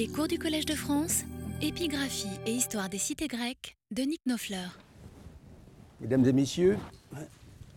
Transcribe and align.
Les 0.00 0.08
cours 0.08 0.28
du 0.28 0.38
Collège 0.38 0.64
de 0.64 0.72
France, 0.72 1.24
épigraphie 1.60 2.40
et 2.46 2.52
histoire 2.52 2.88
des 2.88 2.96
cités 2.96 3.28
grecques 3.28 3.76
de 3.90 4.00
Nick 4.00 4.22
Nofleur. 4.24 4.78
Mesdames 6.00 6.24
et 6.24 6.32
messieurs, 6.32 6.78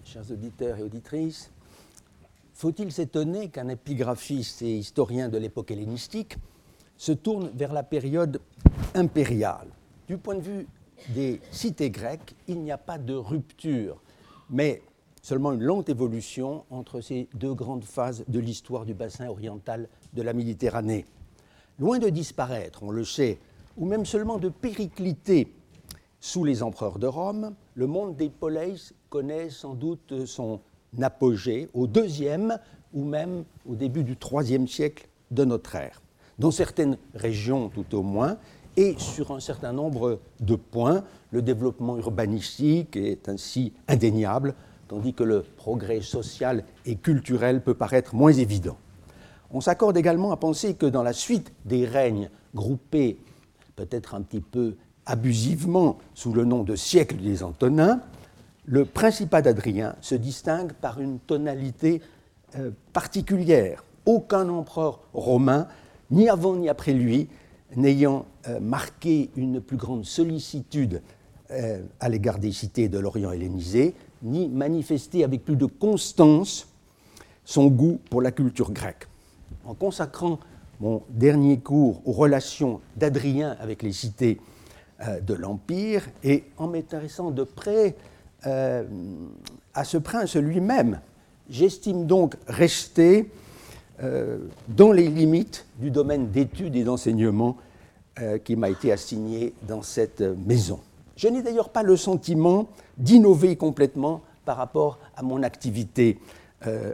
chers 0.06 0.32
auditeurs 0.32 0.78
et 0.78 0.84
auditrices, 0.84 1.52
faut-il 2.54 2.94
s'étonner 2.94 3.50
qu'un 3.50 3.68
épigraphiste 3.68 4.62
et 4.62 4.78
historien 4.78 5.28
de 5.28 5.38
l'époque 5.38 5.72
hellénistique 5.72 6.38
se 6.96 7.12
tourne 7.12 7.52
vers 7.54 7.74
la 7.74 7.84
période 7.84 8.40
impériale? 8.96 9.68
Du 10.08 10.18
point 10.18 10.36
de 10.36 10.44
vue 10.44 10.68
des 11.10 11.42
cités 11.52 11.90
grecques, 11.90 12.36
il 12.48 12.62
n'y 12.62 12.72
a 12.72 12.78
pas 12.78 13.00
de 13.00 13.16
rupture, 13.16 14.02
mais 14.50 14.82
seulement 15.22 15.52
une 15.52 15.64
lente 15.64 15.90
évolution 15.90 16.64
entre 16.70 17.02
ces 17.02 17.28
deux 17.34 17.54
grandes 17.54 17.84
phases 17.84 18.24
de 18.30 18.40
l'histoire 18.40 18.86
du 18.86 18.94
bassin 18.94 19.28
oriental 19.28 19.90
de 20.14 20.22
la 20.22 20.32
Méditerranée. 20.32 21.04
Loin 21.84 22.00
de 22.00 22.08
disparaître, 22.08 22.82
on 22.82 22.92
le 22.92 23.04
sait, 23.04 23.40
ou 23.76 23.86
même 23.86 24.06
seulement 24.06 24.38
de 24.38 24.48
péricliter 24.48 25.54
sous 26.22 26.46
les 26.46 26.64
empereurs 26.64 26.98
de 26.98 27.08
Rome, 27.08 27.56
le 27.76 27.88
monde 27.88 28.16
des 28.16 28.30
poleis 28.30 28.94
connaît 29.10 29.50
sans 29.50 29.74
doute 29.74 30.26
son 30.26 30.62
apogée 31.02 31.68
au 31.74 31.86
deuxième 31.86 32.58
ou 32.94 33.04
même 33.04 33.44
au 33.70 33.76
début 33.76 34.06
du 34.06 34.16
troisième 34.16 34.66
siècle 34.66 35.10
de 35.32 35.44
notre 35.44 35.76
ère. 35.76 36.02
Dans 36.40 36.52
certaines 36.52 36.98
régions 37.16 37.68
tout 37.68 37.94
au 37.98 38.02
moins, 38.02 38.38
et 38.78 38.96
sur 38.98 39.32
un 39.32 39.42
certain 39.42 39.74
nombre 39.74 40.22
de 40.40 40.56
points, 40.56 41.04
le 41.32 41.42
développement 41.42 41.98
urbanistique 41.98 42.96
est 42.96 43.28
ainsi 43.28 43.74
indéniable, 43.90 44.56
tandis 44.88 45.14
que 45.14 45.26
le 45.26 45.42
progrès 45.58 46.00
social 46.00 46.64
et 46.86 46.96
culturel 46.96 47.62
peut 47.62 47.74
paraître 47.74 48.16
moins 48.16 48.32
évident. 48.32 48.78
On 49.54 49.62
s'accorde 49.62 49.96
également 49.98 50.32
à 50.32 50.38
penser 50.38 50.74
que 50.74 50.88
dans 50.88 51.04
la 51.04 51.14
suite 51.14 51.54
des 51.66 51.86
règnes 51.86 52.32
groupés, 52.56 53.20
peut-être 53.76 54.16
un 54.16 54.22
petit 54.22 54.42
peu 54.42 54.76
abusivement 55.06 56.00
sous 56.16 56.34
le 56.34 56.44
nom 56.44 56.64
de 56.64 56.76
siècle 56.76 57.18
des 57.18 57.44
Antonins, 57.44 58.02
le 58.66 58.84
principat 58.84 59.44
d'Adrien 59.44 59.96
se 60.02 60.16
distingue 60.16 60.74
par 60.74 61.00
une 61.00 61.20
tonalité 61.20 62.02
euh, 62.58 62.72
particulière. 62.94 63.84
Aucun 64.08 64.50
empereur 64.50 65.02
romain, 65.14 65.68
ni 66.10 66.30
avant 66.30 66.56
ni 66.56 66.68
après 66.68 66.94
lui, 66.94 67.30
n'ayant 67.76 68.26
euh, 68.48 68.60
marqué 68.60 69.30
une 69.36 69.62
plus 69.62 69.78
grande 69.78 70.06
sollicitude 70.06 71.04
euh, 71.52 71.84
à 72.00 72.10
l'égard 72.10 72.40
des 72.40 72.52
cités 72.52 72.90
de 72.90 72.98
l'Orient 72.98 73.32
hellénisé, 73.32 73.94
ni 74.24 74.50
manifesté 74.50 75.24
avec 75.24 75.46
plus 75.46 75.58
de 75.58 75.68
constance 75.68 76.68
son 77.46 77.68
goût 77.68 78.00
pour 78.10 78.22
la 78.22 78.32
culture 78.32 78.72
grecque. 78.72 79.08
En 79.66 79.74
consacrant 79.74 80.40
mon 80.80 81.04
dernier 81.10 81.60
cours 81.60 82.02
aux 82.06 82.12
relations 82.12 82.82
d'Adrien 82.98 83.56
avec 83.60 83.84
les 83.84 83.94
cités 83.94 84.40
de 85.22 85.34
l'Empire 85.34 86.04
et 86.24 86.46
en 86.58 86.68
m'intéressant 86.68 87.32
de 87.32 87.44
près 87.44 87.96
euh, 88.46 88.84
à 89.74 89.86
ce 89.86 89.98
prince 89.98 90.36
lui-même. 90.36 91.00
J'estime 91.50 92.06
donc 92.06 92.36
rester 92.48 93.32
euh, 94.04 94.38
dans 94.68 94.92
les 94.92 95.08
limites 95.08 95.66
du 95.80 95.90
domaine 95.92 96.30
d'études 96.30 96.76
et 96.76 96.84
d'enseignement 96.84 97.58
euh, 98.20 98.38
qui 98.38 98.56
m'a 98.56 98.70
été 98.70 98.92
assigné 98.92 99.54
dans 99.68 99.82
cette 99.82 100.22
maison. 100.22 100.80
Je 101.16 101.28
n'ai 101.30 101.42
d'ailleurs 101.42 101.70
pas 101.70 101.84
le 101.84 101.96
sentiment 101.96 102.68
d'innover 102.98 103.56
complètement 103.56 104.22
par 104.46 104.58
rapport 104.58 105.00
à 105.16 105.24
mon 105.24 105.42
activité 105.42 106.20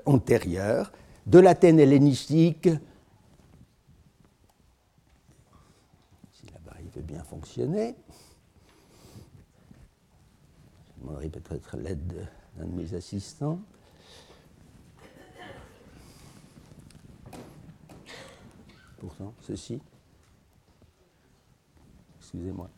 antérieure, 0.05 0.91
de 1.29 1.37
l'Athènes 1.37 1.79
hellénistique, 1.79 2.69
si 6.31 6.45
la 6.51 6.59
barre 6.65 6.77
veut 6.95 7.03
bien 7.03 7.23
fonctionner, 7.23 7.95
je 10.87 11.01
demanderai 11.01 11.29
peut-être 11.29 11.77
l'aide 11.77 12.27
d'un 12.57 12.65
de 12.65 12.71
mes 12.71 12.95
assistants. 12.95 13.59
Pourtant, 18.97 19.33
ceci. 19.41 19.79
Excusez-moi. 22.19 22.71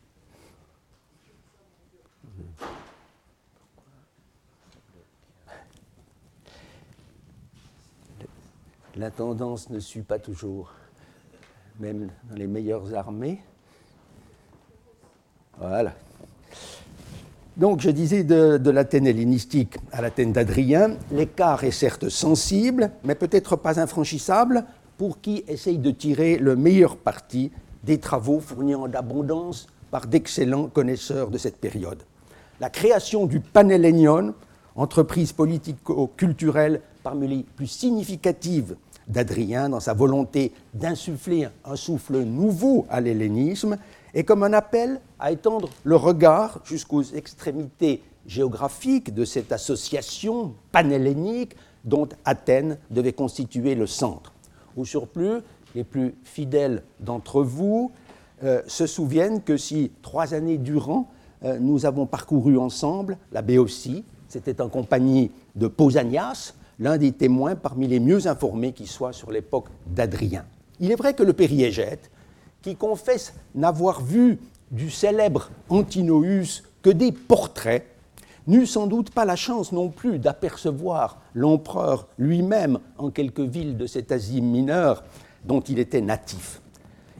La 8.96 9.10
tendance 9.10 9.70
ne 9.70 9.78
suit 9.78 10.02
pas 10.02 10.18
toujours, 10.18 10.70
même 11.80 12.10
dans 12.28 12.36
les 12.36 12.46
meilleures 12.46 12.94
armées. 12.94 13.40
Voilà. 15.58 15.94
Donc, 17.56 17.80
je 17.80 17.90
disais 17.90 18.22
de, 18.22 18.70
l'Athènes 18.70 19.06
hellénistique 19.06 19.78
à 19.92 20.02
l'Athènes 20.02 20.32
d'Adrien, 20.32 20.96
l'écart 21.10 21.64
est 21.64 21.70
certes 21.70 22.10
sensible, 22.10 22.90
mais 23.04 23.14
peut-être 23.14 23.56
pas 23.56 23.80
infranchissable 23.80 24.64
pour 24.98 25.22
qui 25.22 25.42
essaye 25.48 25.78
de 25.78 25.90
tirer 25.90 26.36
le 26.36 26.54
meilleur 26.54 26.96
parti 26.96 27.50
des 27.84 27.98
travaux 27.98 28.40
fournis 28.40 28.74
en 28.74 28.92
abondance 28.92 29.68
par 29.90 30.06
d'excellents 30.06 30.68
connaisseurs 30.68 31.30
de 31.30 31.38
cette 31.38 31.56
période. 31.56 32.02
La 32.60 32.68
création 32.68 33.26
du 33.26 33.40
Panhellénion, 33.40 34.34
entreprise 34.76 35.32
politico-culturelle 35.32 36.82
parmi 37.02 37.28
les 37.28 37.42
plus 37.42 37.66
significatives 37.66 38.76
d'Adrien 39.08 39.68
dans 39.68 39.80
sa 39.80 39.94
volonté 39.94 40.52
d'insuffler 40.74 41.48
un 41.64 41.76
souffle 41.76 42.20
nouveau 42.22 42.86
à 42.88 43.00
l'hellénisme, 43.00 43.76
et 44.14 44.24
comme 44.24 44.42
un 44.42 44.52
appel 44.52 45.00
à 45.18 45.32
étendre 45.32 45.68
le 45.84 45.96
regard 45.96 46.60
jusqu'aux 46.64 47.02
extrémités 47.02 48.02
géographiques 48.26 49.14
de 49.14 49.24
cette 49.24 49.52
association 49.52 50.54
panhellénique 50.70 51.56
dont 51.84 52.08
Athènes 52.24 52.78
devait 52.90 53.12
constituer 53.12 53.74
le 53.74 53.86
centre. 53.86 54.32
Au 54.76 54.84
surplus, 54.84 55.40
les 55.74 55.84
plus 55.84 56.14
fidèles 56.22 56.82
d'entre 57.00 57.42
vous 57.42 57.90
euh, 58.44 58.62
se 58.66 58.86
souviennent 58.86 59.42
que 59.42 59.56
si 59.56 59.90
trois 60.02 60.34
années 60.34 60.58
durant, 60.58 61.08
euh, 61.44 61.58
nous 61.58 61.86
avons 61.86 62.06
parcouru 62.06 62.58
ensemble 62.58 63.16
la 63.32 63.42
Béotie, 63.42 64.04
c'était 64.28 64.60
en 64.60 64.68
compagnie 64.68 65.30
de 65.56 65.66
Pausanias, 65.66 66.54
l'un 66.78 66.98
des 66.98 67.12
témoins 67.12 67.54
parmi 67.54 67.86
les 67.86 68.00
mieux 68.00 68.26
informés 68.26 68.72
qui 68.72 68.86
soient 68.86 69.12
sur 69.12 69.30
l'époque 69.30 69.68
d'Adrien. 69.86 70.44
Il 70.80 70.90
est 70.90 70.96
vrai 70.96 71.14
que 71.14 71.22
le 71.22 71.32
périégète, 71.32 72.10
qui 72.62 72.76
confesse 72.76 73.34
n'avoir 73.54 74.02
vu 74.02 74.38
du 74.70 74.90
célèbre 74.90 75.50
Antinoüs 75.68 76.62
que 76.82 76.90
des 76.90 77.12
portraits, 77.12 77.86
n'eut 78.46 78.66
sans 78.66 78.86
doute 78.86 79.10
pas 79.10 79.24
la 79.24 79.36
chance 79.36 79.72
non 79.72 79.88
plus 79.88 80.18
d'apercevoir 80.18 81.20
l'empereur 81.34 82.08
lui-même 82.18 82.78
en 82.98 83.10
quelques 83.10 83.40
villes 83.40 83.76
de 83.76 83.86
cette 83.86 84.10
Asie 84.10 84.40
mineure 84.40 85.04
dont 85.44 85.60
il 85.60 85.78
était 85.78 86.00
natif. 86.00 86.60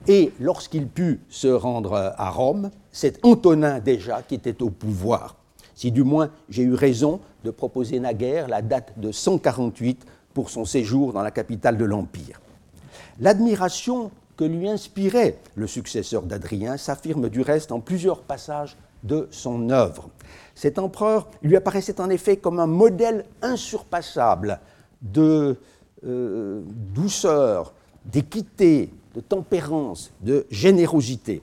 Et 0.09 0.33
lorsqu'il 0.41 0.89
put 0.89 1.21
se 1.29 1.47
rendre 1.47 2.15
à 2.17 2.31
Rome, 2.31 2.71
c'est 2.91 3.25
Antonin 3.25 3.79
déjà 3.79 4.23
qui 4.23 4.35
était 4.35 4.63
au 4.63 4.71
pouvoir. 4.71 5.37
Si 5.75 5.93
du 5.93 6.03
moins 6.03 6.31
j'ai 6.49 6.63
eu 6.63 6.75
raison 6.75 7.21
de 7.45 7.51
proposer 7.51 8.01
naguère 8.01 8.49
la 8.49 8.63
date 8.63 8.93
de 8.99 9.13
148 9.13 10.07
pour 10.35 10.51
son 10.51 10.65
séjour 10.65 11.13
dans 11.13 11.23
la 11.23 11.31
capitale 11.31 11.77
de 11.77 11.85
l'Empire. 11.85 12.41
L'admiration 13.21 14.11
que 14.37 14.45
lui 14.45 14.69
inspirait 14.69 15.39
le 15.55 15.67
successeur 15.67 16.23
d'Adrien 16.23 16.77
s'affirme 16.77 17.29
du 17.29 17.43
reste 17.43 17.73
en 17.73 17.81
plusieurs 17.81 18.23
passages 18.23 18.77
de 19.03 19.29
son 19.31 19.71
œuvre. 19.71 20.09
Cet 20.55 20.79
empereur 20.79 21.29
lui 21.43 21.57
apparaissait 21.57 22.01
en 22.01 22.09
effet 22.11 22.37
comme 22.37 22.61
un 22.61 22.67
modèle 22.67 23.25
insurpassable 23.43 24.61
de 25.03 25.57
euh, 26.07 26.63
douceur, 26.95 27.75
d'équité, 28.05 28.91
de 29.15 29.21
tempérance, 29.21 30.13
de 30.21 30.47
générosité. 30.51 31.43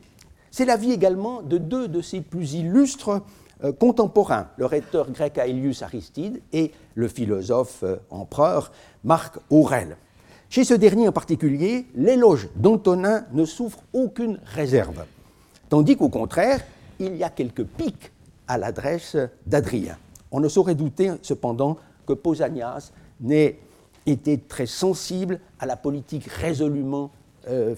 C'est 0.51 0.65
la 0.65 0.77
vie 0.77 0.91
également 0.91 1.41
de 1.41 1.57
deux 1.57 1.87
de 1.87 2.01
ses 2.01 2.21
plus 2.21 2.53
illustres 2.53 3.21
euh, 3.63 3.71
contemporains, 3.73 4.47
le 4.57 4.65
rhéteur 4.65 5.11
grec 5.11 5.37
Aelius 5.37 5.81
Aristide 5.81 6.41
et 6.53 6.71
le 6.95 7.07
philosophe 7.07 7.83
euh, 7.83 7.97
empereur 8.09 8.71
Marc 9.03 9.37
Aurèle. 9.49 9.97
Chez 10.49 10.63
ce 10.63 10.73
dernier 10.73 11.07
en 11.07 11.11
particulier, 11.11 11.85
l'éloge 11.95 12.49
d'Antonin 12.55 13.25
ne 13.33 13.45
souffre 13.45 13.79
aucune 13.93 14.39
réserve, 14.45 15.03
tandis 15.69 15.95
qu'au 15.95 16.09
contraire, 16.09 16.61
il 16.99 17.15
y 17.15 17.23
a 17.23 17.29
quelques 17.29 17.65
pics 17.65 18.11
à 18.47 18.57
l'adresse 18.57 19.15
d'Adrien. 19.45 19.97
On 20.31 20.39
ne 20.39 20.47
saurait 20.47 20.75
douter 20.75 21.11
cependant 21.21 21.77
que 22.07 22.13
Pausanias 22.13 22.91
n'ait 23.21 23.59
été 24.05 24.37
très 24.39 24.65
sensible 24.65 25.39
à 25.59 25.65
la 25.65 25.75
politique 25.75 26.25
résolument 26.25 27.11
euh, 27.47 27.75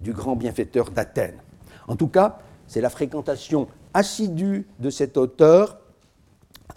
du 0.00 0.12
grand 0.12 0.36
bienfaiteur 0.36 0.90
d'Athènes. 0.90 1.38
En 1.88 1.96
tout 1.96 2.08
cas, 2.08 2.38
c'est 2.66 2.80
la 2.80 2.90
fréquentation 2.90 3.68
assidue 3.94 4.66
de 4.78 4.90
cet 4.90 5.16
auteur, 5.16 5.78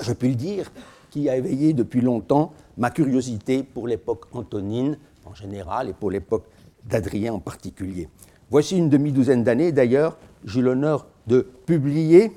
je 0.01 0.13
puis 0.13 0.29
le 0.29 0.35
dire, 0.35 0.71
qui 1.09 1.29
a 1.29 1.37
éveillé 1.37 1.73
depuis 1.73 2.01
longtemps 2.01 2.53
ma 2.77 2.89
curiosité 2.89 3.63
pour 3.63 3.87
l'époque 3.87 4.25
antonine 4.33 4.97
en 5.25 5.33
général 5.33 5.89
et 5.89 5.93
pour 5.93 6.11
l'époque 6.11 6.45
d'Adrien 6.85 7.33
en 7.33 7.39
particulier. 7.39 8.09
Voici 8.51 8.77
une 8.77 8.89
demi-douzaine 8.89 9.43
d'années, 9.43 9.71
d'ailleurs, 9.71 10.17
j'ai 10.43 10.61
l'honneur 10.61 11.07
de 11.27 11.47
publier 11.65 12.31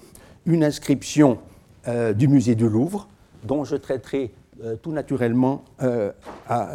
une 0.46 0.64
inscription 0.64 1.38
euh, 1.86 2.12
du 2.12 2.28
musée 2.28 2.54
du 2.54 2.68
Louvre, 2.68 3.08
dont 3.44 3.64
je 3.64 3.76
traiterai 3.76 4.32
euh, 4.64 4.76
tout 4.76 4.92
naturellement 4.92 5.64
euh, 5.82 6.10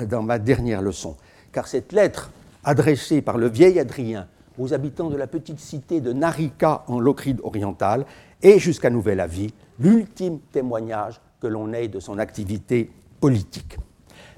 dans 0.07 0.21
ma 0.21 0.39
dernière 0.39 0.81
leçon. 0.81 1.15
Car 1.51 1.67
cette 1.67 1.91
lettre 1.91 2.31
adressée 2.63 3.21
par 3.21 3.37
le 3.37 3.49
vieil 3.49 3.79
Adrien 3.79 4.27
aux 4.57 4.73
habitants 4.73 5.09
de 5.09 5.15
la 5.15 5.27
petite 5.27 5.59
cité 5.59 6.01
de 6.01 6.13
Narika 6.13 6.83
en 6.87 6.99
Locride 6.99 7.39
orientale 7.43 8.05
est, 8.41 8.59
jusqu'à 8.59 8.89
nouvel 8.89 9.19
avis, 9.19 9.53
l'ultime 9.79 10.39
témoignage 10.51 11.19
que 11.41 11.47
l'on 11.47 11.73
ait 11.73 11.87
de 11.87 11.99
son 11.99 12.19
activité 12.19 12.89
politique. 13.19 13.77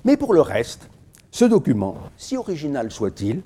Mais 0.03 0.17
pour 0.17 0.33
le 0.33 0.41
reste, 0.41 0.89
ce 1.31 1.45
document, 1.45 1.97
si 2.17 2.37
original 2.37 2.91
soit-il, 2.91 3.41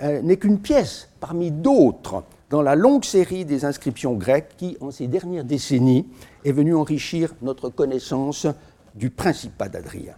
n'est 0.00 0.36
qu'une 0.36 0.58
pièce 0.58 1.08
parmi 1.20 1.50
d'autres 1.50 2.22
dans 2.50 2.62
la 2.62 2.74
longue 2.74 3.04
série 3.04 3.44
des 3.44 3.64
inscriptions 3.64 4.14
grecques 4.14 4.54
qui, 4.56 4.76
en 4.80 4.90
ces 4.90 5.08
dernières 5.08 5.44
décennies, 5.44 6.06
est 6.44 6.52
venue 6.52 6.74
enrichir 6.74 7.34
notre 7.42 7.68
connaissance 7.68 8.46
du 8.94 9.10
Principat 9.10 9.68
d'Adrien. 9.68 10.14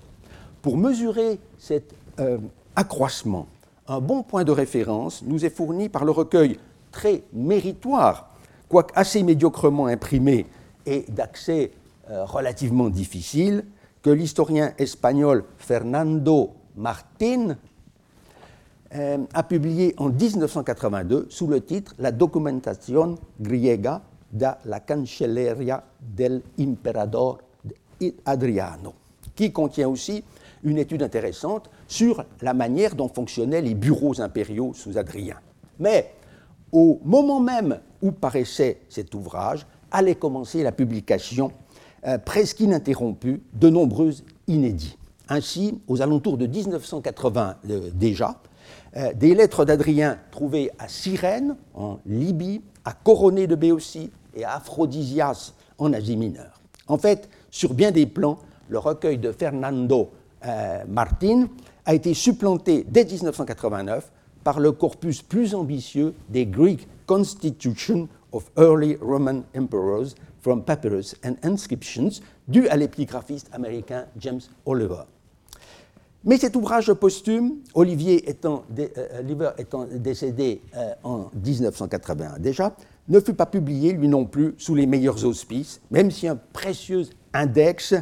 Pour 0.63 0.77
mesurer 0.77 1.39
cet 1.59 1.95
euh, 2.21 2.39
accroissement, 2.77 3.47
un 3.89 4.01
bon 4.01 4.23
point 4.23 4.45
de 4.45 4.53
référence 4.53 5.23
nous 5.23 5.45
est 5.45 5.51
fourni 5.51 5.89
par 5.89 6.05
le 6.05 6.11
recueil 6.11 6.59
très 6.93 7.23
méritoire, 7.33 8.31
quoique 8.69 8.93
assez 8.95 9.23
médiocrement 9.23 9.87
imprimé 9.87 10.47
et 10.87 11.05
d'accès 11.09 11.73
euh, 12.11 12.25
relativement 12.25 12.91
difficile, 12.91 13.65
que 14.03 14.11
l'historien 14.11 14.73
espagnol 14.79 15.45
Fernando 15.57 16.53
Martín 16.77 17.57
euh, 18.95 19.19
a 19.35 19.43
publié 19.43 19.95
en 19.99 20.09
1982 20.09 21.27
sous 21.31 21.47
le 21.47 21.61
titre 21.61 21.95
La 21.99 22.13
Documentación 22.13 23.17
griega 23.41 24.03
de 24.33 24.47
la 24.67 24.81
Cancelleria 24.81 25.83
del 26.01 26.43
Imperador 26.59 27.39
Adriano, 28.25 28.95
qui 29.35 29.53
contient 29.53 29.89
aussi 29.89 30.23
une 30.63 30.79
étude 30.79 31.03
intéressante 31.03 31.71
sur 31.89 32.25
la 32.43 32.55
manière 32.55 32.95
dont 32.95 33.09
fonctionnaient 33.09 33.63
les 33.63 33.75
bureaux 33.75 34.21
impériaux 34.21 34.73
sous 34.75 34.99
Adrien. 34.99 35.37
Mais 35.81 36.13
au 36.71 37.01
moment 37.05 37.41
même 37.41 37.81
où 38.03 38.13
paraissait 38.13 38.83
cet 38.89 39.15
ouvrage, 39.15 39.67
allait 39.91 40.15
commencer 40.15 40.63
la 40.63 40.71
publication 40.71 41.51
euh, 42.07 42.19
presque 42.19 42.61
ininterrompue 42.61 43.43
de 43.55 43.71
nombreux 43.71 44.13
inédits. 44.47 44.99
Ainsi, 45.29 45.81
aux 45.89 46.03
alentours 46.03 46.37
de 46.37 46.47
1980 46.47 47.57
euh, 47.71 47.91
déjà, 47.95 48.41
euh, 48.97 49.13
des 49.15 49.35
lettres 49.35 49.65
d'Adrien 49.65 50.19
trouvées 50.31 50.71
à 50.79 50.89
Cyrène, 50.89 51.57
en 51.75 51.99
Libye, 52.07 52.63
à 52.85 52.93
Coroné 52.93 53.47
de 53.47 53.55
Béotie 53.55 54.11
et 54.35 54.45
à 54.45 54.57
Aphrodisias, 54.57 55.55
en 55.79 55.93
Asie 55.93 56.17
mineure. 56.17 56.61
En 56.87 56.99
fait, 56.99 57.29
sur 57.51 57.75
bien 57.75 57.91
des 57.91 58.07
plans, 58.07 58.39
le 58.69 58.79
recueil 58.79 59.19
de 59.19 59.33
Fernando 59.33 60.11
Martin 60.87 61.49
a 61.89 61.95
été 61.95 62.13
supplanté 62.13 62.85
dès 62.87 63.07
1989 63.07 64.13
par 64.45 64.61
le 64.61 64.73
corpus 64.73 65.23
plus 65.23 65.55
ambitieux 65.55 66.13
des 66.29 66.45
Greek 66.45 66.87
Constitution 67.07 68.09
of 68.31 68.51
Early 68.59 68.99
Roman 69.01 69.41
Emperors 69.57 70.09
from 70.43 70.63
Papyrus 70.63 71.17
and 71.25 71.37
Inscriptions, 71.43 72.11
dû 72.47 72.69
à 72.69 72.77
l'épigraphiste 72.77 73.49
américain 73.53 74.05
James 74.19 74.43
Oliver. 74.67 75.05
Mais 76.25 76.37
cet 76.37 76.57
ouvrage 76.57 76.93
posthume, 76.93 77.55
Olivier 77.73 78.29
étant, 78.29 78.65
euh, 78.79 79.53
étant 79.57 79.87
décédé 79.91 80.61
euh, 80.77 80.93
en 81.05 81.31
1981 81.43 82.39
déjà, 82.39 82.77
ne 83.09 83.19
fut 83.19 83.33
pas 83.33 83.47
publié 83.47 83.95
lui 83.95 84.09
non 84.09 84.27
plus 84.27 84.55
sous 84.59 84.75
les 84.75 84.85
meilleurs 84.85 85.25
auspices, 85.25 85.81
même 85.91 86.11
si 86.11 86.29
un 86.29 86.37
précieux 86.37 87.05
index 87.33 87.95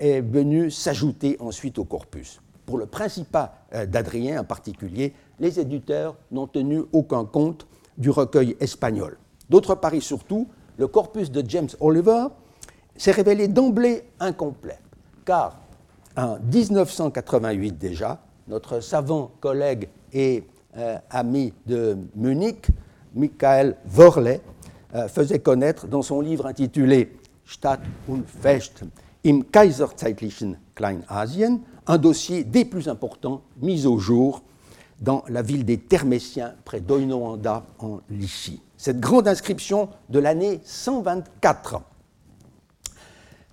est 0.00 0.20
venu 0.20 0.72
s'ajouter 0.72 1.36
ensuite 1.38 1.78
au 1.78 1.84
corpus. 1.84 2.41
Pour 2.66 2.78
le 2.78 2.86
Principat 2.86 3.66
euh, 3.74 3.86
d'Adrien 3.86 4.40
en 4.40 4.44
particulier, 4.44 5.14
les 5.40 5.58
éditeurs 5.58 6.16
n'ont 6.30 6.46
tenu 6.46 6.82
aucun 6.92 7.24
compte 7.24 7.66
du 7.98 8.10
recueil 8.10 8.56
espagnol. 8.60 9.18
D'autre 9.50 9.74
part 9.74 9.92
surtout, 10.00 10.48
le 10.78 10.86
corpus 10.86 11.30
de 11.30 11.42
James 11.48 11.68
Oliver 11.80 12.26
s'est 12.96 13.12
révélé 13.12 13.48
d'emblée 13.48 14.04
incomplet, 14.20 14.78
car 15.24 15.58
en 16.16 16.38
1988 16.40 17.72
déjà, 17.78 18.20
notre 18.48 18.80
savant 18.80 19.30
collègue 19.40 19.88
et 20.12 20.44
euh, 20.76 20.98
ami 21.10 21.52
de 21.66 21.96
Munich, 22.14 22.66
Michael 23.14 23.76
Worley, 23.94 24.40
euh, 24.94 25.08
faisait 25.08 25.38
connaître 25.38 25.86
dans 25.86 26.02
son 26.02 26.20
livre 26.20 26.46
intitulé 26.46 27.16
Stadt 27.44 27.80
und 28.08 28.22
Fest 28.26 28.84
im 29.24 29.44
Kaiserzeitlichen 29.50 30.58
Kleinasien 30.74 31.60
un 31.86 31.98
dossier 31.98 32.44
des 32.44 32.64
plus 32.64 32.88
importants 32.88 33.42
mis 33.60 33.86
au 33.86 33.98
jour 33.98 34.42
dans 35.00 35.24
la 35.28 35.42
ville 35.42 35.64
des 35.64 35.78
Therméciens 35.78 36.54
près 36.64 36.80
d'Oinoanda 36.80 37.64
en 37.78 38.00
Lycie. 38.08 38.62
Cette 38.76 39.00
grande 39.00 39.28
inscription 39.28 39.88
de 40.08 40.18
l'année 40.18 40.60
124 40.64 41.80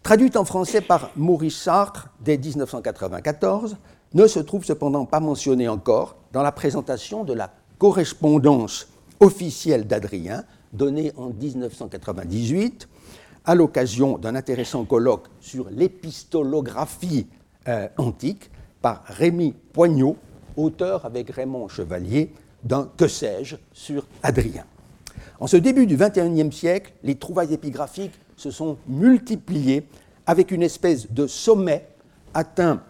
traduite 0.04 0.38
en 0.38 0.46
français 0.46 0.82
par 0.82 1.12
Maurice 1.16 1.58
Sartre 1.62 2.10
dès 2.22 2.38
1994, 2.38 3.78
ne 4.14 4.28
se 4.28 4.40
trouve 4.40 4.66
cependant 4.66 5.06
pas 5.06 5.20
mentionnée 5.20 5.68
encore 5.68 6.16
dans 6.34 6.42
la 6.42 6.52
présentation 6.52 7.24
de 7.24 7.34
la 7.34 7.52
correspondance 7.78 8.88
officielle 9.20 9.86
d'Adrien, 9.86 10.46
donnée 10.74 11.12
en 11.16 11.30
1998 11.30 12.88
à 13.46 13.56
l'occasion 13.56 14.18
d'un 14.18 14.36
intéressant 14.36 14.86
colloque 14.86 15.28
sur 15.40 15.70
l'épistolographie 15.70 17.28
euh, 17.68 17.88
antique 17.98 18.50
par 18.82 19.04
Rémy 19.06 19.54
Poignot, 19.74 20.18
auteur 20.56 21.06
avec 21.06 21.30
Raymond 21.30 21.68
Chevalier 21.68 22.32
d'un 22.64 22.90
Que 22.98 23.08
sais-je 23.08 23.56
sur 23.74 24.06
Adrien. 24.24 24.66
En 25.40 25.48
ce 25.48 25.58
début 25.58 25.86
du 25.86 25.96
XXIe 25.98 26.52
siècle, 26.52 26.94
les 27.04 27.16
trouvailles 27.16 27.54
épigraphiques 27.54 28.20
se 28.36 28.52
sont 28.52 28.78
multipliés 28.88 29.86
avec 30.26 30.52
une 30.52 30.64
espèce 30.64 31.12
de 31.12 31.28
sommet 31.28 31.88
atteint 32.34 32.82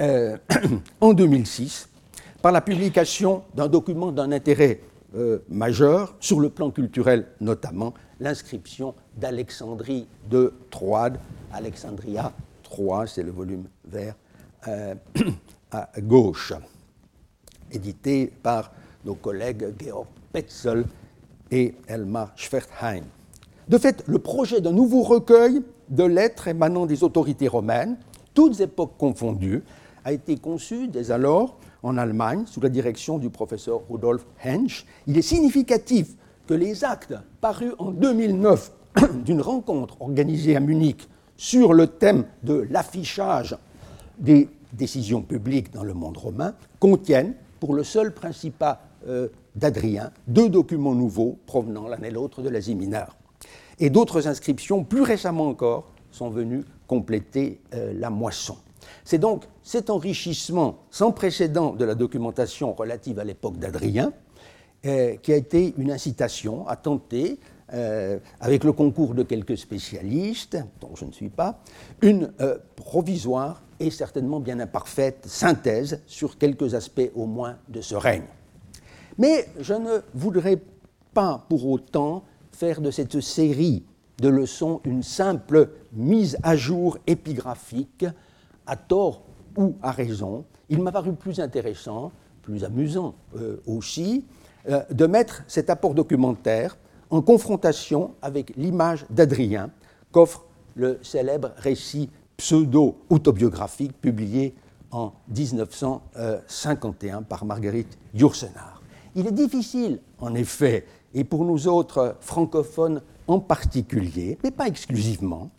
euh, 0.00 0.36
en 1.00 1.12
2006 1.12 1.88
par 2.42 2.52
la 2.52 2.60
publication 2.60 3.42
d'un 3.54 3.68
document 3.68 4.12
d'un 4.12 4.32
intérêt 4.32 4.80
euh, 5.14 5.38
majeur, 5.48 6.14
sur 6.20 6.40
le 6.40 6.50
plan 6.50 6.70
culturel 6.70 7.26
notamment, 7.40 7.94
l'inscription 8.20 8.94
d'Alexandrie 9.16 10.06
de 10.28 10.52
Troade, 10.70 11.18
Alexandria 11.52 12.32
3, 12.62 13.06
c'est 13.06 13.22
le 13.22 13.30
volume 13.30 13.64
vert 13.84 14.14
euh, 14.68 14.94
à 15.72 15.88
gauche, 16.00 16.52
édité 17.72 18.32
par 18.42 18.72
nos 19.04 19.14
collègues 19.14 19.74
Georg 19.82 20.06
Petzel 20.32 20.84
et 21.50 21.74
Elmar 21.88 22.32
Schwertheim. 22.36 23.04
De 23.68 23.78
fait, 23.78 24.04
le 24.06 24.18
projet 24.18 24.60
d'un 24.60 24.72
nouveau 24.72 25.02
recueil 25.02 25.62
de 25.88 26.04
lettres 26.04 26.48
émanant 26.48 26.86
des 26.86 27.02
autorités 27.02 27.48
romaines, 27.48 27.96
toutes 28.34 28.60
époques 28.60 28.96
confondues, 28.96 29.62
a 30.04 30.12
été 30.12 30.36
conçu 30.36 30.88
dès 30.88 31.10
alors 31.10 31.58
en 31.82 31.96
Allemagne 31.96 32.44
sous 32.46 32.60
la 32.60 32.68
direction 32.68 33.18
du 33.18 33.30
professeur 33.30 33.82
Rudolf 33.88 34.26
Hensch. 34.44 34.84
Il 35.06 35.16
est 35.18 35.22
significatif 35.22 36.08
que 36.46 36.54
les 36.54 36.84
actes 36.84 37.14
parus 37.40 37.72
en 37.78 37.90
2009 37.90 38.72
d'une 39.24 39.40
rencontre 39.40 40.00
organisée 40.02 40.56
à 40.56 40.60
Munich 40.60 41.08
sur 41.36 41.72
le 41.72 41.86
thème 41.86 42.24
de 42.42 42.66
l'affichage 42.70 43.56
des 44.18 44.48
décisions 44.72 45.22
publiques 45.22 45.72
dans 45.72 45.84
le 45.84 45.94
monde 45.94 46.16
romain 46.16 46.54
contiennent, 46.78 47.34
pour 47.58 47.74
le 47.74 47.84
seul 47.84 48.12
principat 48.14 48.80
euh, 49.06 49.28
d'Adrien, 49.54 50.12
deux 50.26 50.48
documents 50.48 50.94
nouveaux 50.94 51.38
provenant 51.46 51.88
l'un 51.88 52.02
et 52.02 52.10
l'autre 52.10 52.42
de 52.42 52.48
l'Asie 52.48 52.74
mineure 52.74 53.16
et 53.80 53.90
d'autres 53.90 54.28
inscriptions, 54.28 54.84
plus 54.84 55.02
récemment 55.02 55.48
encore, 55.48 55.86
sont 56.12 56.30
venues 56.30 56.62
compléter 56.86 57.60
euh, 57.74 57.92
la 57.96 58.10
moisson. 58.10 58.56
C'est 59.04 59.18
donc 59.18 59.44
cet 59.62 59.90
enrichissement 59.90 60.78
sans 60.90 61.12
précédent 61.12 61.72
de 61.72 61.84
la 61.84 61.94
documentation 61.94 62.72
relative 62.72 63.18
à 63.18 63.24
l'époque 63.24 63.58
d'Adrien 63.58 64.12
euh, 64.86 65.16
qui 65.16 65.32
a 65.32 65.36
été 65.36 65.74
une 65.78 65.90
incitation 65.90 66.66
à 66.66 66.76
tenter, 66.76 67.38
euh, 67.72 68.18
avec 68.40 68.64
le 68.64 68.72
concours 68.72 69.14
de 69.14 69.22
quelques 69.22 69.58
spécialistes, 69.58 70.58
dont 70.80 70.94
je 70.96 71.04
ne 71.04 71.12
suis 71.12 71.28
pas, 71.28 71.60
une 72.02 72.32
provisoire 72.76 73.62
et 73.78 73.90
certainement 73.90 74.40
bien 74.40 74.60
imparfaite 74.60 75.26
synthèse 75.26 76.00
sur 76.06 76.38
quelques 76.38 76.74
aspects 76.74 77.10
au 77.14 77.26
moins 77.26 77.56
de 77.68 77.80
ce 77.80 77.94
règne. 77.94 78.24
Mais 79.18 79.46
je 79.58 79.74
ne 79.74 80.00
voudrais 80.14 80.58
pas 81.12 81.44
pour 81.48 81.66
autant 81.66 82.24
faire 82.52 82.80
de 82.80 82.90
cette 82.90 83.20
série 83.20 83.84
de 84.20 84.28
leçons 84.28 84.80
une 84.84 85.02
simple 85.02 85.70
mise 85.92 86.36
à 86.42 86.56
jour 86.56 86.98
épigraphique, 87.06 88.04
à 88.66 88.76
tort 88.76 89.22
ou 89.56 89.74
à 89.82 89.90
raison. 89.90 90.44
Il 90.68 90.82
m'a 90.82 90.92
paru 90.92 91.12
plus 91.14 91.40
intéressant, 91.40 92.12
plus 92.42 92.64
amusant 92.64 93.14
aussi, 93.66 94.24
de 94.68 95.06
mettre 95.06 95.42
cet 95.46 95.70
apport 95.70 95.94
documentaire 95.94 96.76
en 97.10 97.22
confrontation 97.22 98.14
avec 98.22 98.54
l'image 98.56 99.06
d'Adrien 99.10 99.70
qu'offre 100.12 100.44
le 100.76 100.98
célèbre 101.02 101.50
récit 101.56 102.10
pseudo-autobiographique 102.36 104.00
publié 104.00 104.54
en 104.92 105.12
1951 105.28 107.22
par 107.22 107.44
Marguerite 107.44 107.98
Yourcenar. 108.14 108.80
Il 109.14 109.26
est 109.26 109.32
difficile, 109.32 110.00
en 110.20 110.34
effet, 110.34 110.86
et 111.14 111.24
pour 111.24 111.44
nous 111.44 111.66
autres 111.66 112.16
francophones 112.20 113.02
en 113.26 113.40
particulier, 113.40 114.38
mais 114.44 114.50
pas 114.52 114.68
exclusivement, 114.68 115.50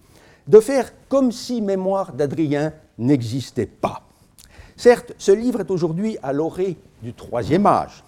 de 0.48 0.60
faire 0.60 0.92
comme 1.08 1.32
si 1.32 1.62
Mémoire 1.62 2.14
d'Adrien 2.14 2.74
n'existait 3.02 3.66
pas. 3.66 4.04
Certes, 4.78 5.14
ce 5.18 5.32
livre 5.32 5.60
est 5.60 5.72
aujourd'hui 5.72 6.18
à 6.24 6.32
l'orée 6.32 6.78
du 7.04 7.14
troisième 7.14 7.66
âge, 7.66 8.04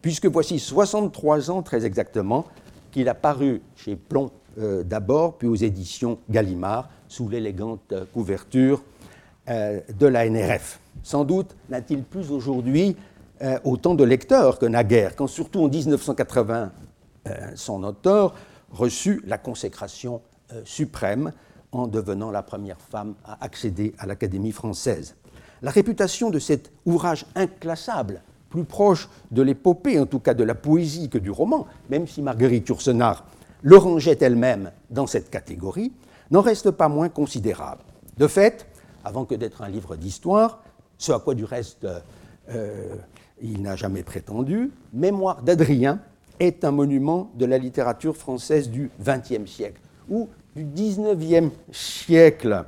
puisque 0.00 0.26
voici 0.26 0.58
63 0.58 1.50
ans 1.50 1.62
très 1.62 1.84
exactement 1.84 2.46
qu'il 2.90 3.08
a 3.08 3.14
paru 3.14 3.60
chez 3.76 3.96
Plomb 3.96 4.30
euh, 4.58 4.82
d'abord, 4.82 5.34
puis 5.34 5.48
aux 5.48 5.54
éditions 5.54 6.18
Gallimard, 6.30 6.88
sous 7.08 7.28
l'élégante 7.28 7.92
couverture 8.14 8.82
euh, 9.48 9.80
de 9.98 10.06
la 10.06 10.28
NRF. 10.28 10.80
Sans 11.02 11.24
doute 11.24 11.54
n'a-t-il 11.68 12.02
plus 12.02 12.30
aujourd'hui 12.30 12.96
euh, 13.42 13.58
autant 13.64 13.94
de 13.94 14.02
lecteurs 14.02 14.58
que 14.58 14.66
naguère, 14.66 15.14
quand 15.14 15.26
surtout 15.26 15.62
en 15.62 15.68
1980, 15.68 16.72
son 17.56 17.82
auteur 17.82 18.34
reçut 18.70 19.20
la 19.26 19.36
consécration 19.36 20.22
suprême 20.64 21.32
en 21.80 21.86
devenant 21.86 22.30
la 22.30 22.42
première 22.42 22.80
femme 22.80 23.14
à 23.24 23.42
accéder 23.44 23.94
à 23.98 24.06
l'Académie 24.06 24.52
française. 24.52 25.14
La 25.62 25.70
réputation 25.70 26.30
de 26.30 26.38
cet 26.38 26.70
ouvrage 26.84 27.26
inclassable, 27.34 28.22
plus 28.50 28.64
proche 28.64 29.08
de 29.30 29.42
l'épopée, 29.42 29.98
en 29.98 30.06
tout 30.06 30.20
cas 30.20 30.34
de 30.34 30.44
la 30.44 30.54
poésie 30.54 31.08
que 31.08 31.18
du 31.18 31.30
roman, 31.30 31.66
même 31.90 32.06
si 32.06 32.22
Marguerite 32.22 32.68
Yourcenar 32.68 33.26
le 33.62 33.76
rangeait 33.76 34.18
elle-même 34.20 34.70
dans 34.90 35.06
cette 35.06 35.30
catégorie, 35.30 35.92
n'en 36.30 36.40
reste 36.40 36.70
pas 36.70 36.88
moins 36.88 37.08
considérable. 37.08 37.82
De 38.16 38.26
fait, 38.26 38.66
avant 39.04 39.24
que 39.24 39.34
d'être 39.34 39.62
un 39.62 39.68
livre 39.68 39.96
d'histoire, 39.96 40.62
ce 40.98 41.12
à 41.12 41.18
quoi 41.18 41.34
du 41.34 41.44
reste 41.44 41.86
euh, 42.48 42.94
il 43.42 43.62
n'a 43.62 43.76
jamais 43.76 44.02
prétendu, 44.02 44.70
Mémoire 44.92 45.42
d'Adrien 45.42 46.00
est 46.38 46.64
un 46.64 46.70
monument 46.70 47.30
de 47.34 47.46
la 47.46 47.58
littérature 47.58 48.16
française 48.16 48.70
du 48.70 48.90
XXe 49.02 49.50
siècle, 49.50 49.80
ou 50.08 50.28
du 50.56 50.64
XIXe 50.64 51.52
siècle, 51.70 52.64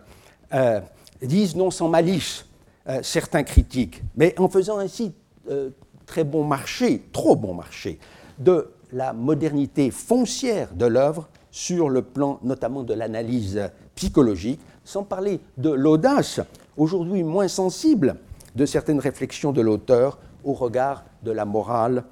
euh, 0.52 0.80
disent 1.22 1.56
non 1.56 1.70
sans 1.70 1.88
malice 1.88 2.44
euh, 2.88 3.00
certains 3.02 3.42
critiques, 3.42 4.02
mais 4.16 4.38
en 4.38 4.48
faisant 4.48 4.78
ainsi 4.78 5.12
très 6.04 6.24
bon 6.24 6.44
marché, 6.44 7.04
trop 7.10 7.36
bon 7.36 7.54
marché, 7.54 7.98
de 8.38 8.70
la 8.92 9.14
modernité 9.14 9.90
foncière 9.90 10.74
de 10.74 10.84
l'œuvre 10.84 11.28
sur 11.50 11.88
le 11.88 12.02
plan 12.02 12.38
notamment 12.42 12.82
de 12.82 12.92
l'analyse 12.92 13.70
psychologique, 13.94 14.60
sans 14.84 15.04
parler 15.04 15.40
de 15.56 15.70
l'audace, 15.70 16.40
aujourd'hui 16.76 17.22
moins 17.22 17.48
sensible, 17.48 18.16
de 18.54 18.66
certaines 18.66 19.00
réflexions 19.00 19.52
de 19.52 19.60
l'auteur 19.60 20.18
au 20.44 20.52
regard 20.52 21.04
de 21.22 21.30
la 21.30 21.44
morale 21.44 22.04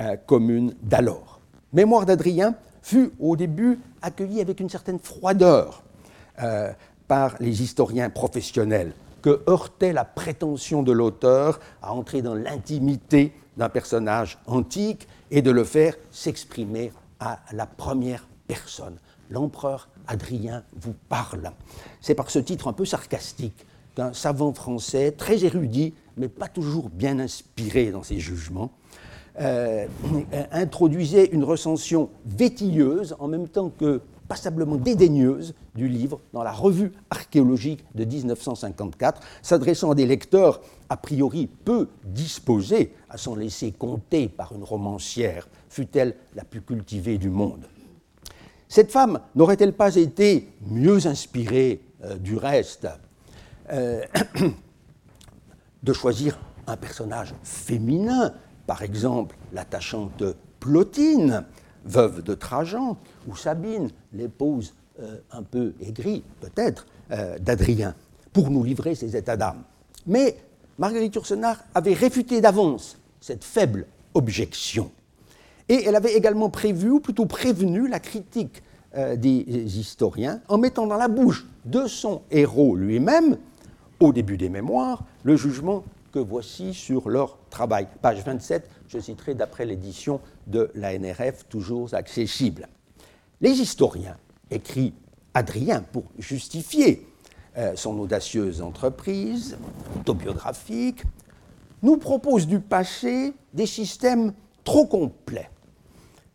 euh, 0.00 0.16
commune 0.26 0.74
d'alors. 0.82 1.40
Mémoire 1.72 2.06
d'Adrien 2.06 2.54
fut 2.82 3.12
au 3.20 3.36
début 3.36 3.80
accueillie 4.02 4.40
avec 4.40 4.60
une 4.60 4.68
certaine 4.68 4.98
froideur 4.98 5.82
euh, 6.42 6.72
par 7.06 7.34
les 7.40 7.62
historiens 7.62 8.10
professionnels, 8.10 8.92
que 9.22 9.42
heurtait 9.48 9.92
la 9.92 10.04
prétention 10.04 10.82
de 10.82 10.92
l'auteur 10.92 11.58
à 11.82 11.92
entrer 11.92 12.22
dans 12.22 12.34
l'intimité 12.34 13.32
d'un 13.56 13.68
personnage 13.68 14.38
antique 14.46 15.08
et 15.30 15.42
de 15.42 15.50
le 15.50 15.64
faire 15.64 15.96
s'exprimer 16.10 16.92
à 17.18 17.40
la 17.52 17.66
première 17.66 18.26
personne. 18.46 18.96
L'empereur 19.30 19.88
Adrien 20.06 20.62
vous 20.80 20.94
parle. 21.08 21.50
C'est 22.00 22.14
par 22.14 22.30
ce 22.30 22.38
titre 22.38 22.68
un 22.68 22.72
peu 22.72 22.84
sarcastique 22.84 23.66
qu'un 23.94 24.12
savant 24.12 24.54
français, 24.54 25.12
très 25.12 25.44
érudit, 25.44 25.94
mais 26.16 26.28
pas 26.28 26.48
toujours 26.48 26.88
bien 26.88 27.18
inspiré 27.18 27.90
dans 27.90 28.02
ses 28.02 28.18
jugements, 28.18 28.70
euh, 29.40 29.86
introduisait 30.52 31.26
une 31.26 31.44
recension 31.44 32.10
vétilleuse 32.26 33.14
en 33.18 33.28
même 33.28 33.48
temps 33.48 33.70
que 33.70 34.00
passablement 34.28 34.76
dédaigneuse 34.76 35.54
du 35.74 35.88
livre 35.88 36.20
dans 36.32 36.42
la 36.42 36.52
revue 36.52 36.92
archéologique 37.10 37.84
de 37.94 38.04
1954, 38.04 39.20
s'adressant 39.42 39.90
à 39.90 39.94
des 39.94 40.06
lecteurs 40.06 40.60
a 40.90 40.96
priori 40.96 41.46
peu 41.46 41.88
disposés 42.04 42.92
à 43.08 43.16
s'en 43.16 43.34
laisser 43.34 43.72
compter 43.72 44.28
par 44.28 44.52
une 44.52 44.64
romancière, 44.64 45.48
fût-elle 45.70 46.14
la 46.34 46.44
plus 46.44 46.60
cultivée 46.60 47.18
du 47.18 47.30
monde. 47.30 47.64
Cette 48.68 48.92
femme 48.92 49.20
n'aurait-elle 49.34 49.72
pas 49.72 49.96
été 49.96 50.48
mieux 50.66 51.06
inspirée 51.06 51.80
euh, 52.04 52.16
du 52.16 52.36
reste 52.36 52.86
euh, 53.72 54.02
de 55.82 55.92
choisir 55.94 56.38
un 56.66 56.76
personnage 56.76 57.34
féminin, 57.42 58.34
par 58.68 58.82
exemple 58.82 59.34
l'attachante 59.54 60.22
Plotine, 60.60 61.44
veuve 61.86 62.22
de 62.22 62.34
Trajan, 62.34 62.98
ou 63.26 63.34
Sabine, 63.34 63.88
l'épouse 64.12 64.74
euh, 65.00 65.16
un 65.32 65.42
peu 65.42 65.72
aigrie, 65.80 66.22
peut-être, 66.40 66.86
euh, 67.10 67.38
d'Adrien, 67.38 67.94
pour 68.32 68.50
nous 68.50 68.62
livrer 68.62 68.94
ses 68.94 69.16
états 69.16 69.38
d'âme. 69.38 69.62
Mais 70.06 70.36
Marguerite 70.78 71.14
Yourcenar 71.14 71.64
avait 71.74 71.94
réfuté 71.94 72.42
d'avance 72.42 72.98
cette 73.20 73.42
faible 73.42 73.86
objection. 74.12 74.90
Et 75.70 75.84
elle 75.86 75.96
avait 75.96 76.14
également 76.14 76.50
prévu, 76.50 76.90
ou 76.90 77.00
plutôt 77.00 77.26
prévenu, 77.26 77.88
la 77.88 78.00
critique 78.00 78.62
euh, 78.96 79.16
des 79.16 79.78
historiens 79.78 80.42
en 80.48 80.58
mettant 80.58 80.86
dans 80.86 80.96
la 80.98 81.08
bouche 81.08 81.46
de 81.64 81.86
son 81.86 82.20
héros 82.30 82.76
lui-même, 82.76 83.38
au 83.98 84.12
début 84.12 84.36
des 84.36 84.50
mémoires, 84.50 85.04
le 85.22 85.36
jugement 85.36 85.84
que 86.12 86.18
voici 86.18 86.74
sur 86.74 87.08
leur 87.08 87.38
travail. 87.50 87.88
Page 88.00 88.24
27, 88.24 88.68
je 88.88 88.98
citerai 88.98 89.34
d'après 89.34 89.64
l'édition 89.64 90.20
de 90.46 90.70
la 90.74 90.98
NRF, 90.98 91.46
toujours 91.48 91.94
accessible. 91.94 92.68
Les 93.40 93.60
historiens, 93.60 94.16
écrit 94.50 94.94
Adrien 95.34 95.82
pour 95.82 96.04
justifier 96.18 97.06
euh, 97.56 97.76
son 97.76 97.98
audacieuse 97.98 98.62
entreprise 98.62 99.56
autobiographique, 99.98 101.02
nous 101.82 101.96
proposent 101.96 102.46
du 102.46 102.60
passé 102.60 103.34
des 103.52 103.66
systèmes 103.66 104.32
trop 104.64 104.86
complets, 104.86 105.50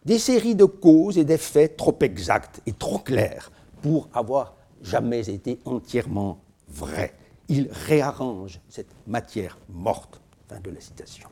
des 0.06 0.20
séries 0.20 0.56
de 0.56 0.66
causes 0.66 1.18
et 1.18 1.26
d'effets 1.26 1.68
trop 1.68 1.98
exacts 2.02 2.62
et 2.66 2.74
trop 2.74 3.00
clairs 3.00 3.52
pour 3.82 4.08
avoir 4.14 4.56
jamais 4.82 5.30
été 5.30 5.60
entièrement 5.66 6.40
vrais 6.70 7.14
il 7.54 7.70
réarrange 7.72 8.60
cette 8.68 8.90
matière 9.06 9.60
morte. 9.70 10.20
Fin 10.48 10.60
de 10.60 10.72
la 10.72 10.82
citation. 10.82 11.30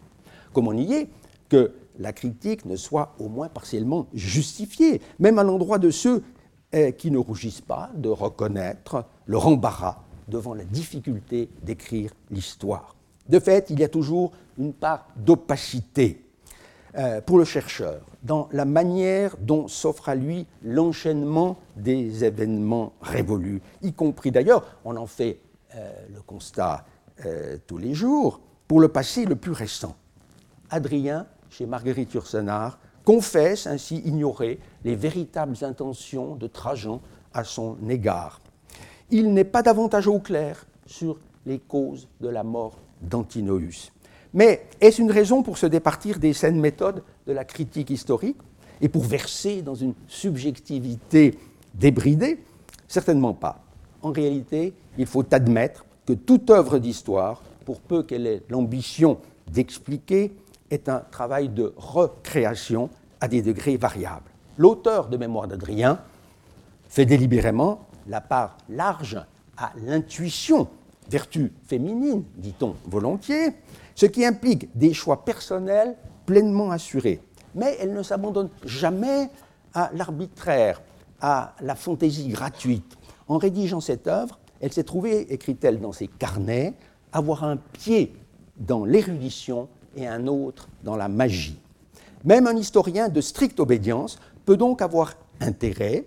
Comme 0.53 0.67
on 0.67 1.05
que 1.49 1.73
la 1.99 2.13
critique 2.13 2.65
ne 2.65 2.75
soit 2.75 3.15
au 3.19 3.27
moins 3.27 3.49
partiellement 3.49 4.07
justifiée, 4.13 5.01
même 5.19 5.39
à 5.39 5.43
l'endroit 5.43 5.79
de 5.79 5.89
ceux 5.89 6.23
eh, 6.71 6.93
qui 6.93 7.11
ne 7.11 7.17
rougissent 7.17 7.61
pas 7.61 7.89
de 7.95 8.09
reconnaître 8.09 9.05
leur 9.25 9.47
embarras 9.47 10.03
devant 10.27 10.53
la 10.53 10.63
difficulté 10.63 11.49
d'écrire 11.63 12.11
l'histoire. 12.29 12.95
De 13.27 13.39
fait, 13.39 13.69
il 13.69 13.79
y 13.79 13.83
a 13.83 13.89
toujours 13.89 14.31
une 14.57 14.73
part 14.73 15.07
d'opacité 15.17 16.23
euh, 16.97 17.19
pour 17.21 17.37
le 17.37 17.45
chercheur 17.45 18.01
dans 18.23 18.47
la 18.51 18.65
manière 18.65 19.35
dont 19.37 19.67
s'offre 19.67 20.09
à 20.09 20.15
lui 20.15 20.45
l'enchaînement 20.63 21.57
des 21.75 22.23
événements 22.23 22.93
révolus, 23.01 23.61
y 23.81 23.93
compris 23.93 24.31
d'ailleurs, 24.31 24.77
on 24.85 24.95
en 24.95 25.07
fait 25.07 25.39
le 25.75 26.21
constat 26.21 26.85
euh, 27.25 27.57
tous 27.67 27.77
les 27.77 27.93
jours, 27.93 28.39
pour 28.67 28.79
le 28.79 28.87
passé 28.87 29.25
le 29.25 29.35
plus 29.35 29.51
récent. 29.51 29.95
Adrien, 30.69 31.27
chez 31.49 31.65
Marguerite 31.65 32.13
Yourcenar, 32.13 32.79
confesse 33.03 33.67
ainsi 33.67 33.97
ignorer 34.05 34.59
les 34.83 34.95
véritables 34.95 35.57
intentions 35.61 36.35
de 36.35 36.47
Trajan 36.47 37.01
à 37.33 37.43
son 37.43 37.77
égard. 37.89 38.39
Il 39.09 39.33
n'est 39.33 39.43
pas 39.43 39.61
davantage 39.61 40.07
au 40.07 40.19
clair 40.19 40.65
sur 40.85 41.19
les 41.45 41.59
causes 41.59 42.07
de 42.21 42.29
la 42.29 42.43
mort 42.43 42.77
d'Antinoüs. 43.01 43.91
Mais 44.33 44.65
est-ce 44.79 45.01
une 45.01 45.11
raison 45.11 45.43
pour 45.43 45.57
se 45.57 45.65
départir 45.65 46.17
des 46.17 46.33
saines 46.33 46.59
méthodes 46.59 47.03
de 47.27 47.33
la 47.33 47.43
critique 47.43 47.89
historique 47.89 48.37
et 48.79 48.89
pour 48.89 49.03
verser 49.03 49.61
dans 49.61 49.75
une 49.75 49.93
subjectivité 50.07 51.37
débridée? 51.73 52.43
Certainement 52.87 53.33
pas. 53.33 53.63
En 54.01 54.11
réalité, 54.11 54.73
il 54.97 55.05
faut 55.05 55.25
admettre 55.33 55.85
que 56.05 56.13
toute 56.13 56.49
œuvre 56.49 56.79
d'histoire, 56.79 57.41
pour 57.65 57.79
peu 57.79 58.03
qu'elle 58.03 58.27
ait 58.27 58.43
l'ambition 58.49 59.19
d'expliquer, 59.51 60.33
est 60.69 60.89
un 60.89 60.99
travail 61.11 61.49
de 61.49 61.73
recréation 61.77 62.89
à 63.19 63.27
des 63.27 63.41
degrés 63.41 63.77
variables. 63.77 64.31
L'auteur 64.57 65.07
de 65.07 65.17
Mémoire 65.17 65.47
d'Adrien 65.47 65.99
fait 66.87 67.05
délibérément 67.05 67.87
la 68.07 68.21
part 68.21 68.57
large 68.69 69.19
à 69.57 69.71
l'intuition, 69.85 70.67
vertu 71.09 71.53
féminine, 71.65 72.23
dit-on 72.35 72.75
volontiers, 72.85 73.53
ce 73.95 74.05
qui 74.05 74.25
implique 74.25 74.75
des 74.77 74.93
choix 74.93 75.23
personnels 75.23 75.95
pleinement 76.25 76.71
assurés. 76.71 77.21
Mais 77.53 77.77
elle 77.79 77.93
ne 77.93 78.03
s'abandonne 78.03 78.49
jamais 78.65 79.29
à 79.73 79.91
l'arbitraire, 79.93 80.81
à 81.21 81.53
la 81.61 81.75
fantaisie 81.75 82.29
gratuite. 82.29 82.97
En 83.27 83.37
rédigeant 83.37 83.79
cette 83.79 84.07
œuvre, 84.07 84.39
elle 84.61 84.71
s'est 84.71 84.83
trouvée, 84.83 85.33
écrit-elle 85.33 85.79
dans 85.79 85.91
ses 85.91 86.07
carnets, 86.07 86.73
avoir 87.11 87.43
un 87.43 87.57
pied 87.57 88.13
dans 88.57 88.85
l'érudition 88.85 89.67
et 89.95 90.07
un 90.07 90.27
autre 90.27 90.69
dans 90.83 90.95
la 90.95 91.09
magie. 91.09 91.59
Même 92.23 92.47
un 92.47 92.55
historien 92.55 93.09
de 93.09 93.19
stricte 93.19 93.59
obédience 93.59 94.19
peut 94.45 94.57
donc 94.57 94.81
avoir 94.81 95.15
intérêt 95.39 96.05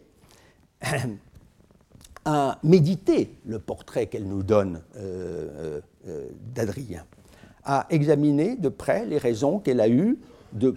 à 2.25 2.59
méditer 2.63 3.35
le 3.45 3.59
portrait 3.59 4.07
qu'elle 4.07 4.27
nous 4.27 4.43
donne 4.43 4.81
euh, 4.97 5.81
euh, 6.07 6.29
d'Adrien, 6.55 7.05
à 7.65 7.87
examiner 7.91 8.57
de 8.57 8.69
près 8.69 9.05
les 9.05 9.19
raisons 9.19 9.59
qu'elle 9.59 9.81
a 9.81 9.89
eues 9.89 10.19
de 10.53 10.75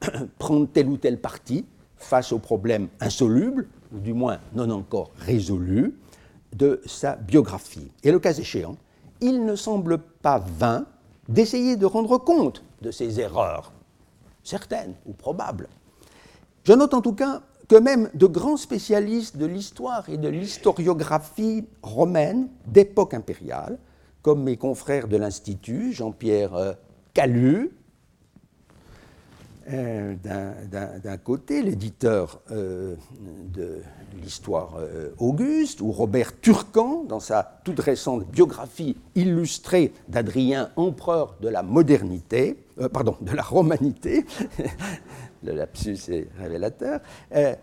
prendre 0.38 0.66
tel 0.72 0.88
ou 0.88 0.96
tel 0.96 1.20
parti 1.20 1.66
face 1.96 2.32
aux 2.32 2.38
problèmes 2.38 2.88
insolubles, 3.00 3.66
ou 3.92 3.98
du 3.98 4.14
moins 4.14 4.38
non 4.54 4.70
encore 4.70 5.10
résolus, 5.18 5.94
de 6.58 6.82
sa 6.86 7.16
biographie. 7.16 7.90
Et 8.02 8.10
le 8.10 8.18
cas 8.18 8.34
échéant, 8.34 8.76
il 9.20 9.44
ne 9.44 9.56
semble 9.56 9.98
pas 9.98 10.38
vain 10.38 10.86
d'essayer 11.28 11.76
de 11.76 11.86
rendre 11.86 12.18
compte 12.18 12.62
de 12.82 12.90
ces 12.90 13.20
erreurs, 13.20 13.72
certaines 14.42 14.94
ou 15.06 15.12
probables. 15.12 15.68
Je 16.64 16.72
note 16.72 16.94
en 16.94 17.00
tout 17.00 17.14
cas 17.14 17.42
que 17.68 17.76
même 17.76 18.10
de 18.14 18.26
grands 18.26 18.56
spécialistes 18.56 19.36
de 19.36 19.46
l'histoire 19.46 20.08
et 20.08 20.16
de 20.16 20.28
l'historiographie 20.28 21.66
romaine 21.82 22.48
d'époque 22.66 23.14
impériale, 23.14 23.78
comme 24.22 24.42
mes 24.42 24.56
confrères 24.56 25.06
de 25.06 25.16
l'Institut, 25.16 25.92
Jean-Pierre 25.92 26.54
euh, 26.54 26.72
Calu, 27.14 27.70
euh, 29.70 30.14
d'un 31.02 31.16
côté, 31.18 31.62
l'éditeur 31.62 32.40
euh, 32.50 32.94
de 33.52 33.82
l'histoire 34.22 34.76
euh, 34.78 35.10
Auguste, 35.18 35.80
ou 35.80 35.92
Robert 35.92 36.40
Turcan, 36.40 37.04
dans 37.04 37.20
sa 37.20 37.60
toute 37.64 37.80
récente 37.80 38.26
biographie 38.28 38.96
illustrée 39.14 39.92
d'Adrien, 40.08 40.70
empereur 40.76 41.36
de 41.40 41.48
la 41.48 41.62
modernité, 41.62 42.56
pardon, 42.92 43.16
de 43.20 43.32
la 43.32 43.42
romanité, 43.42 44.24
le 45.44 45.52
lapsus 45.52 45.98
est 46.08 46.28
révélateur, 46.38 47.00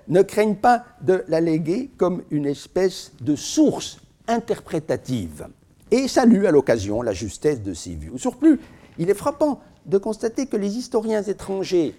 ne 0.07 0.21
craignent 0.21 0.55
pas 0.55 0.83
de 1.01 1.23
la 1.27 1.41
léguer 1.41 1.89
comme 1.97 2.23
une 2.31 2.45
espèce 2.45 3.11
de 3.21 3.35
source 3.35 3.99
interprétative 4.27 5.47
et 5.91 6.07
saluent 6.07 6.45
à 6.45 6.51
l'occasion 6.51 7.01
la 7.01 7.13
justesse 7.13 7.61
de 7.61 7.73
ses 7.73 7.95
vues. 7.95 8.11
Au 8.11 8.17
surplus, 8.17 8.59
il 8.97 9.09
est 9.09 9.15
frappant 9.15 9.61
de 9.85 9.97
constater 9.97 10.47
que 10.47 10.57
les 10.57 10.77
historiens 10.77 11.21
étrangers 11.21 11.95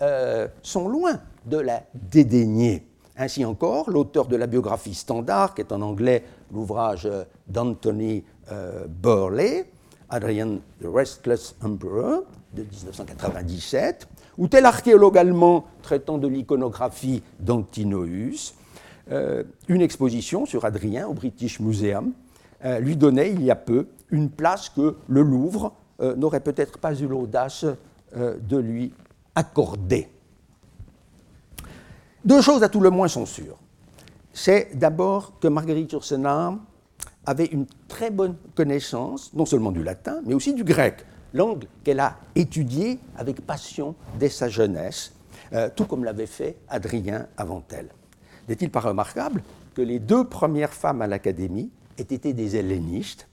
euh, 0.00 0.46
sont 0.62 0.88
loin 0.88 1.20
de 1.46 1.58
la 1.58 1.82
dédaigner. 1.94 2.86
Ainsi 3.16 3.44
encore, 3.44 3.90
l'auteur 3.90 4.26
de 4.26 4.36
la 4.36 4.46
biographie 4.46 4.94
standard, 4.94 5.54
qui 5.54 5.62
est 5.62 5.72
en 5.72 5.80
anglais 5.82 6.22
l'ouvrage 6.52 7.08
d'Anthony 7.48 8.22
euh, 8.52 8.86
Burley, 8.88 9.68
Adrian 10.08 10.58
the 10.80 10.86
Restless 10.86 11.56
Emperor, 11.62 12.22
de 12.54 12.62
1997, 12.62 14.08
ou 14.38 14.46
tel 14.46 14.66
archéologue 14.66 15.18
allemand 15.18 15.66
traitant 15.82 16.18
de 16.18 16.28
l'iconographie 16.28 17.22
d'Antinoüs, 17.40 18.54
euh, 19.10 19.42
une 19.66 19.80
exposition 19.80 20.46
sur 20.46 20.64
Adrien 20.64 21.08
au 21.08 21.14
British 21.14 21.60
Museum 21.60 22.12
lui 22.80 22.96
donnait 22.96 23.30
il 23.30 23.44
y 23.44 23.52
a 23.52 23.56
peu 23.56 23.86
une 24.10 24.30
place 24.30 24.68
que 24.68 24.96
le 25.06 25.22
Louvre 25.22 25.72
euh, 26.00 26.14
n'aurait 26.14 26.38
peut-être 26.38 26.78
pas 26.78 26.94
eu 26.94 27.08
l'audace 27.08 27.64
euh, 28.16 28.36
de 28.40 28.56
lui 28.56 28.92
accorder. 29.34 30.08
Deux 32.24 32.40
choses 32.40 32.62
à 32.62 32.68
tout 32.68 32.78
le 32.78 32.90
moins 32.90 33.08
sont 33.08 33.26
sûres. 33.26 33.58
C'est 34.32 34.78
d'abord 34.78 35.40
que 35.40 35.48
Marguerite 35.48 35.90
Yourcenar 35.90 36.54
avait 37.26 37.46
une 37.46 37.66
très 37.88 38.12
bonne 38.12 38.36
connaissance, 38.54 39.34
non 39.34 39.44
seulement 39.44 39.72
du 39.72 39.82
latin, 39.82 40.20
mais 40.24 40.34
aussi 40.34 40.54
du 40.54 40.62
grec, 40.62 41.04
langue 41.34 41.64
qu'elle 41.82 41.98
a 41.98 42.16
étudiée 42.36 43.00
avec 43.16 43.44
passion 43.44 43.96
dès 44.20 44.28
sa 44.28 44.48
jeunesse, 44.48 45.12
euh, 45.52 45.68
tout 45.74 45.84
comme 45.84 46.04
l'avait 46.04 46.26
fait 46.26 46.58
Adrien 46.68 47.26
avant 47.36 47.64
elle. 47.70 47.88
N'est-il 48.48 48.70
pas 48.70 48.80
remarquable 48.80 49.42
que 49.74 49.82
les 49.82 49.98
deux 49.98 50.22
premières 50.22 50.72
femmes 50.72 51.02
à 51.02 51.08
l'Académie 51.08 51.70
aient 51.98 52.02
été 52.02 52.32
des 52.32 52.54
hellénistes? 52.54 53.26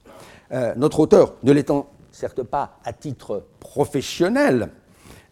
Notre 0.77 0.99
auteur, 0.99 1.33
ne 1.43 1.51
l'étant 1.51 1.89
certes 2.15 2.43
pas 2.43 2.79
à 2.85 2.93
titre 2.93 3.45
professionnel, 3.59 4.69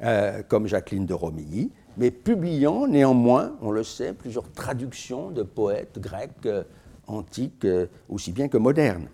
euh, 0.01 0.43
comme 0.43 0.67
Jacqueline 0.67 1.05
de 1.05 1.13
Romilly, 1.13 1.71
mais 1.97 2.11
publiant 2.11 2.87
néanmoins, 2.87 3.53
on 3.61 3.71
le 3.71 3.83
sait, 3.83 4.13
plusieurs 4.13 4.51
traductions 4.51 5.31
de 5.31 5.43
poètes 5.43 5.97
grecs 5.99 6.45
euh, 6.45 6.63
antiques 7.07 7.63
euh, 7.63 7.87
aussi 8.09 8.33
bien 8.33 8.49
que 8.49 8.57
modernes. 8.57 9.07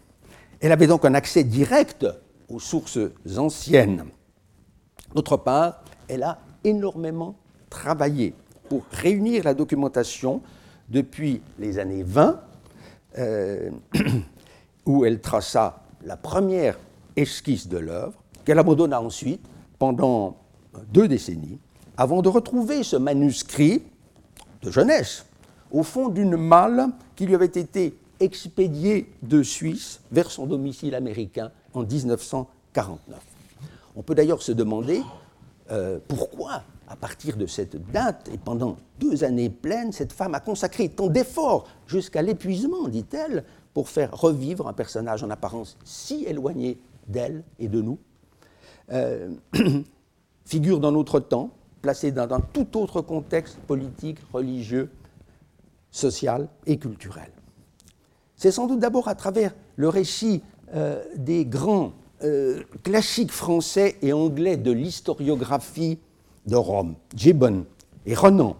Elle 0.61 0.71
avait 0.71 0.87
donc 0.87 1.05
un 1.05 1.13
accès 1.13 1.43
direct 1.43 2.07
aux 2.49 2.59
sources 2.59 2.99
anciennes. 3.37 4.05
D'autre 5.13 5.37
part, 5.37 5.83
elle 6.07 6.23
a 6.23 6.39
énormément 6.63 7.35
travaillé 7.69 8.33
pour 8.67 8.83
réunir 8.91 9.43
la 9.43 9.53
documentation 9.53 10.41
depuis 10.89 11.41
les 11.59 11.77
années 11.77 12.03
20, 12.03 12.41
où 14.85 15.05
elle 15.05 15.19
traça 15.19 15.83
la 16.03 16.17
première 16.17 16.77
esquisse 17.15 17.67
de 17.67 17.77
l'œuvre, 17.77 18.21
qu'elle 18.45 18.59
abandonna 18.59 19.01
ensuite 19.01 19.41
pendant 19.77 20.37
deux 20.91 21.07
décennies, 21.07 21.59
avant 21.97 22.21
de 22.21 22.29
retrouver 22.29 22.83
ce 22.83 22.95
manuscrit 22.95 23.83
de 24.61 24.71
jeunesse 24.71 25.25
au 25.71 25.83
fond 25.83 26.09
d'une 26.09 26.37
malle 26.37 26.87
qui 27.15 27.25
lui 27.25 27.35
avait 27.35 27.45
été 27.45 27.97
expédiée 28.19 29.11
de 29.21 29.43
Suisse 29.43 30.01
vers 30.11 30.31
son 30.31 30.45
domicile 30.45 30.95
américain 30.95 31.51
en 31.73 31.83
1949. 31.83 33.19
On 33.95 34.01
peut 34.01 34.15
d'ailleurs 34.15 34.41
se 34.41 34.51
demander 34.51 35.01
euh, 35.71 35.99
pourquoi, 36.07 36.63
à 36.87 36.95
partir 36.95 37.37
de 37.37 37.45
cette 37.45 37.91
date 37.91 38.29
et 38.33 38.37
pendant 38.37 38.77
deux 38.99 39.23
années 39.23 39.49
pleines, 39.49 39.91
cette 39.91 40.13
femme 40.13 40.35
a 40.35 40.39
consacré 40.39 40.89
tant 40.89 41.07
d'efforts 41.07 41.67
jusqu'à 41.87 42.21
l'épuisement, 42.21 42.87
dit-elle, 42.87 43.43
pour 43.73 43.89
faire 43.89 44.11
revivre 44.17 44.67
un 44.67 44.73
personnage 44.73 45.23
en 45.23 45.29
apparence 45.29 45.77
si 45.83 46.25
éloigné 46.25 46.79
d'elle 47.09 47.43
et 47.59 47.67
de 47.67 47.81
nous, 47.81 47.99
euh, 48.91 49.29
figure 50.45 50.79
dans 50.79 50.91
notre 50.91 51.19
temps, 51.19 51.51
placée 51.81 52.11
dans 52.11 52.31
un 52.33 52.39
tout 52.39 52.77
autre 52.77 53.01
contexte 53.01 53.57
politique, 53.59 54.17
religieux, 54.31 54.89
social 55.91 56.47
et 56.65 56.77
culturel. 56.77 57.31
C'est 58.35 58.51
sans 58.51 58.67
doute 58.67 58.79
d'abord 58.79 59.07
à 59.07 59.15
travers 59.15 59.53
le 59.75 59.89
récit 59.89 60.41
euh, 60.73 61.03
des 61.15 61.45
grands 61.45 61.93
euh, 62.23 62.63
classiques 62.83 63.31
français 63.31 63.97
et 64.01 64.13
anglais 64.13 64.57
de 64.57 64.71
l'historiographie 64.71 65.99
de 66.45 66.55
Rome, 66.55 66.95
Gibbon 67.15 67.65
et 68.05 68.13
Renan, 68.13 68.55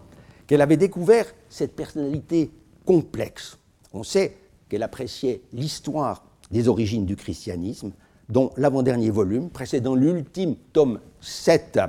qu'elle 0.46 0.60
avait 0.60 0.76
découvert 0.76 1.26
cette 1.48 1.74
personnalité 1.74 2.50
complexe. 2.84 3.58
On 3.92 4.02
sait 4.02 4.36
qu'elle 4.68 4.82
appréciait 4.82 5.42
l'histoire 5.52 6.24
des 6.50 6.68
origines 6.68 7.06
du 7.06 7.16
christianisme, 7.16 7.92
dont 8.30 8.50
l'avant-dernier 8.56 9.10
volume, 9.10 9.50
précédant 9.50 9.94
l'ultime 9.94 10.54
tome 10.72 11.00
7, 11.20 11.80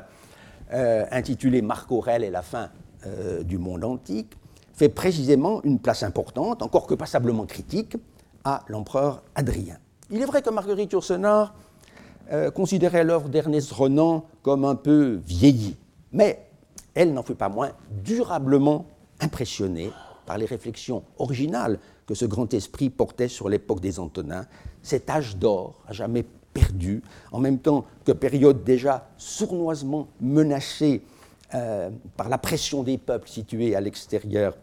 euh, 0.74 1.06
intitulé 1.12 1.62
Marc 1.62 1.92
Aurèle 1.92 2.24
et 2.24 2.30
la 2.30 2.42
fin 2.42 2.70
euh, 3.06 3.44
du 3.44 3.58
monde 3.58 3.84
antique, 3.84 4.34
fait 4.74 4.90
précisément 4.90 5.62
une 5.64 5.80
place 5.80 6.04
importante, 6.04 6.62
encore 6.62 6.88
que 6.88 6.96
passablement 6.96 7.46
critique, 7.46 7.96
à 8.44 8.64
l'empereur 8.68 9.22
Adrien. 9.36 9.78
Il 10.10 10.22
est 10.22 10.26
vrai 10.26 10.42
que 10.42 10.50
Marguerite 10.50 10.92
Yourcenar 10.92 11.54
euh, 12.32 12.50
considérait 12.50 13.04
l'œuvre 13.04 13.30
d'Ernest 13.30 13.72
Renan 13.72 14.26
comme 14.42 14.66
un 14.66 14.76
peu 14.76 15.20
vieillie, 15.26 15.78
mais 16.12 16.48
elle 16.96 17.14
n'en 17.14 17.24
fut 17.24 17.36
pas 17.36 17.50
moins 17.50 17.72
durablement 18.04 18.86
impressionnée 19.20 19.92
par 20.26 20.38
les 20.38 20.46
réflexions 20.46 21.04
originales 21.20 21.78
que 22.12 22.16
ce 22.16 22.26
grand 22.26 22.54
esprit 22.54 22.90
portait 22.90 23.30
sur 23.30 23.48
l'époque 23.48 23.80
des 23.80 23.98
Antonins, 23.98 24.46
cet 24.84 25.10
âge 25.10 25.38
d'or 25.38 25.82
à 25.88 25.94
jamais 25.94 26.26
perdu, 26.52 27.02
en 27.32 27.40
même 27.40 27.58
temps 27.58 27.86
que 28.04 28.12
période 28.12 28.66
déjà 28.66 29.08
sournoisement 29.16 30.10
menacée 30.20 31.04
euh, 31.56 31.90
par 32.18 32.28
la 32.28 32.38
pression 32.38 32.84
des 32.84 32.98
peuples 32.98 33.30
situés 33.30 33.78
à 33.78 33.80
l'extérieur 33.80 34.58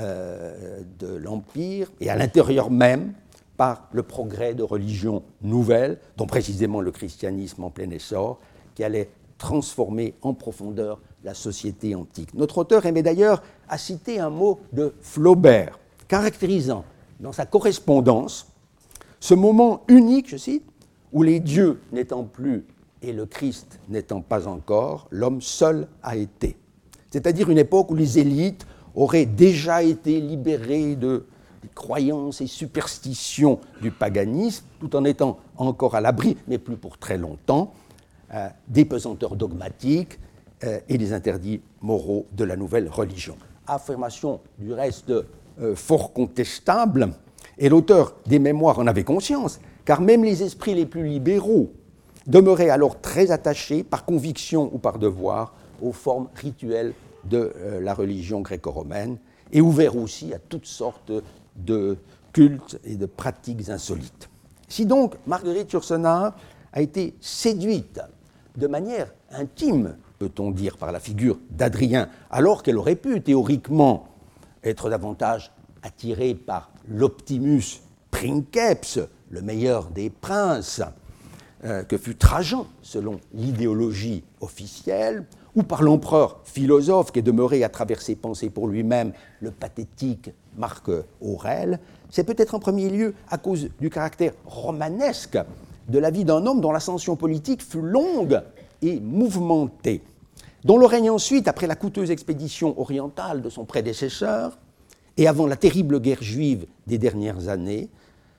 euh, 0.00 0.80
de 0.98 1.14
l'Empire 1.14 1.92
et 2.00 2.10
à 2.10 2.16
l'intérieur 2.16 2.68
même 2.68 3.12
par 3.56 3.86
le 3.92 4.02
progrès 4.02 4.54
de 4.54 4.64
religions 4.64 5.22
nouvelles, 5.40 6.00
dont 6.16 6.26
précisément 6.26 6.80
le 6.80 6.90
christianisme 6.90 7.62
en 7.62 7.70
plein 7.70 7.90
essor, 7.90 8.40
qui 8.74 8.82
allait 8.82 9.08
transformer 9.38 10.14
en 10.22 10.34
profondeur 10.34 11.00
la 11.22 11.34
société 11.34 11.94
antique. 11.94 12.34
Notre 12.34 12.58
auteur 12.58 12.86
aimait 12.86 13.04
d'ailleurs 13.04 13.40
à 13.68 13.78
citer 13.78 14.18
un 14.18 14.30
mot 14.30 14.58
de 14.72 14.94
Flaubert, 15.00 15.78
caractérisant 16.08 16.84
dans 17.20 17.32
sa 17.32 17.46
correspondance 17.46 18.48
ce 19.20 19.34
moment 19.34 19.82
unique, 19.88 20.28
je 20.28 20.36
cite, 20.36 20.64
où 21.12 21.22
les 21.22 21.40
dieux 21.40 21.80
n'étant 21.92 22.24
plus 22.24 22.66
et 23.02 23.12
le 23.12 23.26
Christ 23.26 23.78
n'étant 23.88 24.20
pas 24.20 24.48
encore, 24.48 25.08
l'homme 25.10 25.40
seul 25.40 25.88
a 26.02 26.16
été. 26.16 26.56
C'est-à-dire 27.10 27.50
une 27.50 27.58
époque 27.58 27.90
où 27.90 27.94
les 27.94 28.18
élites 28.18 28.66
auraient 28.94 29.26
déjà 29.26 29.82
été 29.82 30.20
libérées 30.20 30.96
de 30.96 31.26
des 31.62 31.68
croyances 31.68 32.40
et 32.40 32.46
superstitions 32.46 33.58
du 33.80 33.90
paganisme, 33.90 34.64
tout 34.80 34.94
en 34.94 35.04
étant 35.04 35.38
encore 35.56 35.94
à 35.94 36.00
l'abri, 36.00 36.36
mais 36.46 36.58
plus 36.58 36.76
pour 36.76 36.98
très 36.98 37.18
longtemps, 37.18 37.72
euh, 38.32 38.48
des 38.68 38.84
pesanteurs 38.84 39.36
dogmatiques 39.36 40.18
euh, 40.64 40.80
et 40.88 40.98
des 40.98 41.12
interdits 41.12 41.60
moraux 41.80 42.26
de 42.32 42.44
la 42.44 42.56
nouvelle 42.56 42.88
religion. 42.88 43.36
Affirmation 43.66 44.40
du 44.58 44.72
reste 44.72 45.12
euh, 45.60 45.74
fort 45.74 46.12
contestable, 46.12 47.10
et 47.58 47.68
l'auteur 47.68 48.14
des 48.26 48.38
mémoires 48.38 48.78
en 48.78 48.86
avait 48.86 49.04
conscience, 49.04 49.60
car 49.84 50.00
même 50.00 50.24
les 50.24 50.42
esprits 50.42 50.74
les 50.74 50.86
plus 50.86 51.04
libéraux 51.04 51.72
demeuraient 52.26 52.70
alors 52.70 53.00
très 53.00 53.30
attachés, 53.30 53.82
par 53.82 54.04
conviction 54.04 54.70
ou 54.72 54.78
par 54.78 54.98
devoir, 54.98 55.54
aux 55.82 55.92
formes 55.92 56.28
rituelles 56.34 56.92
de 57.24 57.52
la 57.80 57.94
religion 57.94 58.40
gréco-romaine, 58.40 59.18
et 59.52 59.60
ouverts 59.60 59.96
aussi 59.96 60.32
à 60.34 60.38
toutes 60.38 60.66
sortes 60.66 61.12
de 61.56 61.96
cultes 62.32 62.78
et 62.84 62.96
de 62.96 63.06
pratiques 63.06 63.68
insolites. 63.68 64.28
Si 64.68 64.86
donc 64.86 65.14
Marguerite 65.26 65.72
Yourcenar 65.72 66.36
a 66.72 66.82
été 66.82 67.14
séduite 67.20 68.00
de 68.56 68.66
manière 68.66 69.12
intime, 69.30 69.96
peut-on 70.18 70.50
dire, 70.50 70.76
par 70.76 70.92
la 70.92 71.00
figure 71.00 71.38
d'Adrien, 71.50 72.08
alors 72.30 72.62
qu'elle 72.62 72.76
aurait 72.76 72.96
pu 72.96 73.22
théoriquement 73.22 74.07
être 74.64 74.90
davantage 74.90 75.52
attirée 75.82 76.34
par 76.34 76.70
l'Optimus 76.88 77.80
Princeps, 78.10 79.00
le 79.30 79.42
meilleur 79.42 79.90
des 79.90 80.10
princes, 80.10 80.82
euh, 81.64 81.82
que 81.82 81.98
fut 81.98 82.14
Trajan, 82.14 82.66
selon 82.82 83.20
l'idéologie 83.34 84.24
officielle, 84.40 85.24
ou 85.56 85.64
par 85.64 85.82
l'empereur 85.82 86.40
philosophe 86.44 87.10
qui 87.10 87.18
est 87.18 87.22
demeuré 87.22 87.64
à 87.64 87.68
travers 87.68 88.00
ses 88.00 88.14
pensées 88.14 88.48
pour 88.48 88.68
lui-même 88.68 89.12
le 89.40 89.50
pathétique 89.50 90.30
Marc 90.56 90.88
Aurèle, 91.20 91.80
c'est 92.10 92.24
peut-être 92.24 92.54
en 92.54 92.60
premier 92.60 92.88
lieu 92.88 93.14
à 93.28 93.38
cause 93.38 93.68
du 93.80 93.90
caractère 93.90 94.32
romanesque 94.46 95.38
de 95.88 95.98
la 95.98 96.10
vie 96.10 96.24
d'un 96.24 96.46
homme 96.46 96.60
dont 96.60 96.72
l'ascension 96.72 97.16
politique 97.16 97.62
fut 97.62 97.80
longue 97.80 98.40
et 98.82 99.00
mouvementée, 99.00 100.02
dont 100.64 100.78
le 100.78 100.86
règne 100.86 101.10
ensuite, 101.10 101.48
après 101.48 101.66
la 101.66 101.76
coûteuse 101.76 102.10
expédition 102.10 102.78
orientale 102.80 103.42
de 103.42 103.50
son 103.50 103.64
prédécesseur, 103.64 104.58
et 105.16 105.26
avant 105.26 105.46
la 105.46 105.56
terrible 105.56 106.00
guerre 106.00 106.22
juive 106.22 106.66
des 106.86 106.98
dernières 106.98 107.48
années, 107.48 107.88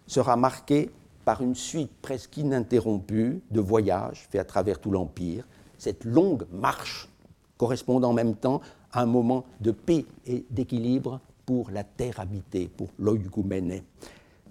sera 0.07 0.35
marqué 0.35 0.89
par 1.25 1.41
une 1.41 1.55
suite 1.55 1.91
presque 2.01 2.37
ininterrompue 2.37 3.41
de 3.51 3.59
voyages 3.59 4.27
faits 4.29 4.41
à 4.41 4.45
travers 4.45 4.79
tout 4.79 4.91
l'Empire, 4.91 5.45
cette 5.77 6.03
longue 6.05 6.45
marche 6.51 7.07
correspondant 7.57 8.09
en 8.09 8.13
même 8.13 8.35
temps 8.35 8.61
à 8.91 9.01
un 9.01 9.05
moment 9.05 9.45
de 9.59 9.71
paix 9.71 10.05
et 10.25 10.45
d'équilibre 10.49 11.19
pour 11.45 11.69
la 11.71 11.83
terre 11.83 12.19
habitée, 12.19 12.69
pour 12.75 12.87
l'oïgoumène. 12.97 13.81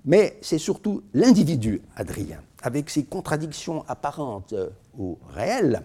Mais 0.05 0.39
c'est 0.41 0.59
surtout 0.59 1.03
l'individu, 1.15 1.83
Adrien, 1.97 2.41
avec 2.63 2.91
ses 2.91 3.05
contradictions 3.05 3.85
apparentes 3.89 4.55
ou 4.97 5.19
réelles, 5.35 5.83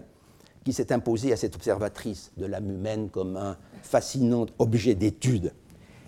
qui 0.64 0.72
s'est 0.72 0.92
imposé 0.92 1.32
à 1.32 1.36
cette 1.36 1.54
observatrice 1.54 2.32
de 2.36 2.46
l'âme 2.46 2.70
humaine 2.70 3.10
comme 3.10 3.36
un 3.36 3.56
fascinant 3.82 4.46
objet 4.58 4.94
d'étude. 4.94 5.52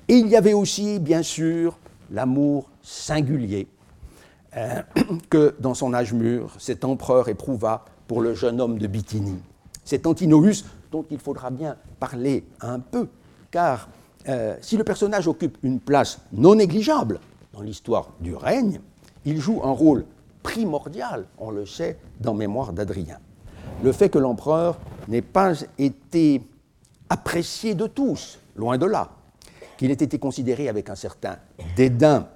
Et 0.08 0.14
il 0.14 0.28
y 0.28 0.36
avait 0.36 0.54
aussi, 0.54 0.98
bien 0.98 1.22
sûr, 1.22 1.78
l'amour 2.10 2.70
singulier 2.82 3.68
euh, 4.56 4.82
que, 5.30 5.54
dans 5.60 5.74
son 5.74 5.92
âge 5.92 6.12
mûr, 6.12 6.54
cet 6.58 6.84
empereur 6.84 7.28
éprouva 7.28 7.84
pour 8.06 8.20
le 8.20 8.34
jeune 8.34 8.60
homme 8.60 8.78
de 8.78 8.86
Bithynie. 8.86 9.42
Cet 9.84 10.06
Antinoüs 10.06 10.64
dont 10.90 11.04
il 11.10 11.18
faudra 11.18 11.50
bien 11.50 11.76
parler 12.00 12.44
un 12.60 12.78
peu, 12.78 13.08
car 13.50 13.88
euh, 14.28 14.56
si 14.60 14.76
le 14.76 14.84
personnage 14.84 15.28
occupe 15.28 15.58
une 15.62 15.80
place 15.80 16.20
non 16.32 16.54
négligeable 16.54 17.20
dans 17.52 17.60
l'histoire 17.60 18.10
du 18.20 18.34
règne, 18.34 18.80
il 19.24 19.40
joue 19.40 19.60
un 19.64 19.70
rôle 19.70 20.04
primordial, 20.42 21.26
on 21.38 21.50
le 21.50 21.66
sait, 21.66 21.98
dans 22.20 22.34
Mémoire 22.34 22.72
d'Adrien. 22.72 23.18
Le 23.82 23.92
fait 23.92 24.08
que 24.08 24.18
l'empereur 24.18 24.78
n'ait 25.08 25.22
pas 25.22 25.52
été 25.78 26.42
apprécié 27.08 27.74
de 27.74 27.86
tous, 27.86 28.38
loin 28.56 28.78
de 28.78 28.86
là, 28.86 29.10
qu'il 29.76 29.90
ait 29.90 29.94
été 29.94 30.18
considéré 30.18 30.68
avec 30.68 30.88
un 30.88 30.94
certain 30.94 31.36
dédain 31.76 32.28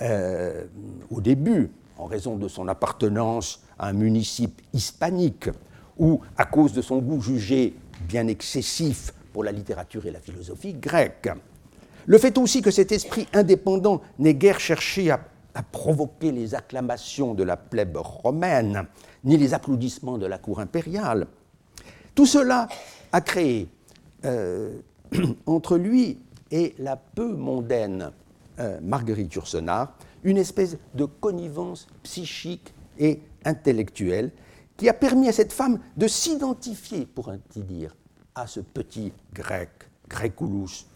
euh, 0.00 0.64
au 1.10 1.20
début, 1.20 1.70
en 1.98 2.06
raison 2.06 2.36
de 2.36 2.48
son 2.48 2.68
appartenance 2.68 3.62
à 3.78 3.88
un 3.88 3.92
municipe 3.92 4.62
hispanique, 4.72 5.50
ou 5.98 6.20
à 6.36 6.46
cause 6.46 6.72
de 6.72 6.80
son 6.80 6.98
goût 6.98 7.20
jugé 7.20 7.74
bien 8.08 8.26
excessif 8.26 9.12
pour 9.32 9.44
la 9.44 9.52
littérature 9.52 10.06
et 10.06 10.10
la 10.10 10.20
philosophie 10.20 10.74
grecque. 10.74 11.28
Le 12.06 12.18
fait 12.18 12.36
aussi 12.38 12.62
que 12.62 12.70
cet 12.70 12.90
esprit 12.92 13.28
indépendant 13.32 14.00
n'ait 14.18 14.34
guère 14.34 14.58
cherché 14.58 15.10
à, 15.10 15.20
provoquer 15.60 16.32
les 16.32 16.54
acclamations 16.54 17.34
de 17.34 17.42
la 17.42 17.58
plèbe 17.58 17.98
romaine, 17.98 18.86
ni 19.24 19.36
les 19.36 19.52
applaudissements 19.52 20.16
de 20.16 20.24
la 20.26 20.38
cour 20.38 20.60
impériale. 20.60 21.26
Tout 22.14 22.26
cela 22.26 22.68
a 23.12 23.20
créé 23.20 23.68
euh, 24.24 24.78
entre 25.46 25.76
lui 25.76 26.18
et 26.50 26.74
la 26.78 26.96
peu 26.96 27.34
mondaine 27.34 28.12
euh, 28.60 28.78
Marguerite 28.80 29.34
Yourcenar 29.34 29.94
une 30.24 30.38
espèce 30.38 30.76
de 30.94 31.04
connivence 31.04 31.86
psychique 32.02 32.72
et 32.98 33.20
intellectuelle 33.44 34.30
qui 34.76 34.88
a 34.88 34.94
permis 34.94 35.28
à 35.28 35.32
cette 35.32 35.52
femme 35.52 35.80
de 35.96 36.06
s'identifier, 36.06 37.06
pour 37.06 37.28
ainsi 37.28 37.62
dire, 37.62 37.96
à 38.34 38.46
ce 38.46 38.60
petit 38.60 39.12
grec, 39.32 39.70
Grécoulous, 40.08 40.86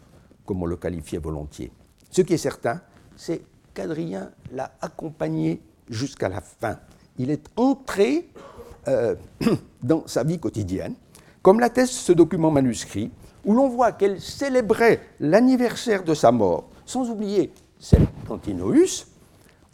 comme 0.44 0.62
on 0.62 0.66
le 0.66 0.76
qualifiait 0.76 1.18
volontiers. 1.18 1.72
Ce 2.10 2.22
qui 2.22 2.34
est 2.34 2.38
certain, 2.38 2.80
c'est 3.16 3.42
qu'Adrien 3.76 4.30
l'a 4.52 4.72
accompagné 4.80 5.60
jusqu'à 5.88 6.30
la 6.30 6.40
fin. 6.40 6.78
Il 7.18 7.30
est 7.30 7.46
entré 7.56 8.28
euh, 8.88 9.14
dans 9.82 10.06
sa 10.06 10.24
vie 10.24 10.38
quotidienne, 10.40 10.94
comme 11.42 11.60
l'atteste 11.60 11.92
ce 11.92 12.12
document 12.12 12.50
manuscrit, 12.50 13.12
où 13.44 13.54
l'on 13.54 13.68
voit 13.68 13.92
qu'elle 13.92 14.20
célébrait 14.20 15.00
l'anniversaire 15.20 16.02
de 16.02 16.14
sa 16.14 16.32
mort, 16.32 16.70
sans 16.86 17.10
oublier 17.10 17.52
celle 17.78 18.06
d'Antinoüs, 18.26 19.06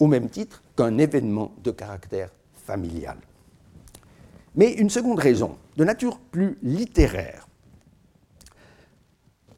au 0.00 0.08
même 0.08 0.28
titre 0.28 0.62
qu'un 0.76 0.98
événement 0.98 1.52
de 1.62 1.70
caractère 1.70 2.30
familial. 2.66 3.16
Mais 4.56 4.72
une 4.72 4.90
seconde 4.90 5.20
raison, 5.20 5.56
de 5.76 5.84
nature 5.84 6.18
plus 6.18 6.58
littéraire, 6.62 7.46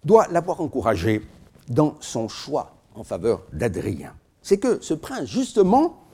doit 0.04 0.28
l'avoir 0.30 0.60
encouragé 0.60 1.22
dans 1.68 1.96
son 2.00 2.28
choix 2.28 2.76
en 2.94 3.02
faveur 3.02 3.42
d'Adrien. 3.52 4.14
C'est 4.44 4.58
que 4.58 4.78
ce 4.82 4.92
prince, 4.92 5.24
justement, 5.24 6.04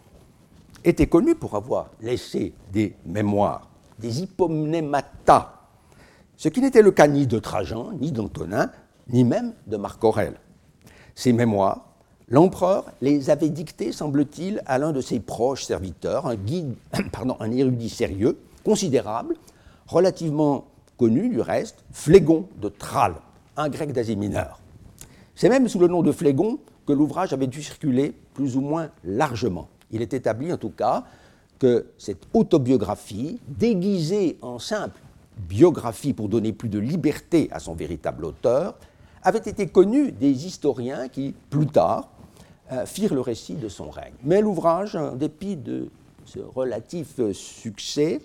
était 0.84 1.08
connu 1.08 1.34
pour 1.34 1.56
avoir 1.56 1.90
laissé 2.00 2.54
des 2.72 2.94
mémoires, 3.04 3.68
des 3.98 4.22
hypomnémata, 4.22 5.60
ce 6.36 6.48
qui 6.48 6.60
n'était 6.60 6.80
le 6.80 6.92
cas 6.92 7.08
ni 7.08 7.26
de 7.26 7.38
Trajan, 7.38 7.90
ni 8.00 8.12
d'Antonin, 8.12 8.70
ni 9.08 9.24
même 9.24 9.52
de 9.66 9.76
Marc 9.76 10.02
Aurèle. 10.04 10.36
Ces 11.14 11.32
mémoires, 11.32 11.84
l'empereur 12.28 12.86
les 13.02 13.28
avait 13.28 13.50
dictées, 13.50 13.90
semble-t-il, 13.90 14.62
à 14.64 14.78
l'un 14.78 14.92
de 14.92 15.00
ses 15.00 15.20
proches 15.20 15.64
serviteurs, 15.64 16.26
un 16.26 16.36
guide, 16.36 16.76
érudit 17.52 17.90
sérieux, 17.90 18.38
considérable, 18.64 19.34
relativement 19.88 20.66
connu 20.96 21.28
du 21.28 21.40
reste, 21.40 21.84
Phlégon 21.92 22.48
de 22.62 22.68
Tralles 22.68 23.20
un 23.56 23.68
grec 23.68 23.92
d'Asie 23.92 24.16
mineure. 24.16 24.60
C'est 25.34 25.48
même 25.48 25.68
sous 25.68 25.78
le 25.78 25.88
nom 25.88 26.02
de 26.02 26.12
Phlégon 26.12 26.58
que 26.86 26.92
l'ouvrage 26.92 27.32
avait 27.32 27.46
dû 27.46 27.62
circuler 27.62 28.14
plus 28.34 28.56
ou 28.56 28.60
moins 28.60 28.90
largement. 29.04 29.68
Il 29.90 30.02
est 30.02 30.14
établi 30.14 30.52
en 30.52 30.56
tout 30.56 30.70
cas 30.70 31.04
que 31.58 31.86
cette 31.98 32.26
autobiographie, 32.32 33.38
déguisée 33.48 34.38
en 34.40 34.58
simple 34.58 35.00
biographie 35.48 36.12
pour 36.12 36.28
donner 36.28 36.52
plus 36.52 36.68
de 36.68 36.78
liberté 36.78 37.48
à 37.52 37.58
son 37.58 37.74
véritable 37.74 38.24
auteur, 38.24 38.78
avait 39.22 39.38
été 39.38 39.66
connue 39.66 40.12
des 40.12 40.46
historiens 40.46 41.08
qui, 41.08 41.34
plus 41.50 41.66
tard, 41.66 42.08
euh, 42.72 42.86
firent 42.86 43.14
le 43.14 43.20
récit 43.20 43.54
de 43.54 43.68
son 43.68 43.90
règne. 43.90 44.14
Mais 44.24 44.40
l'ouvrage, 44.40 44.96
en 44.96 45.14
dépit 45.14 45.56
de 45.56 45.88
ce 46.24 46.38
relatif 46.38 47.20
succès, 47.32 48.20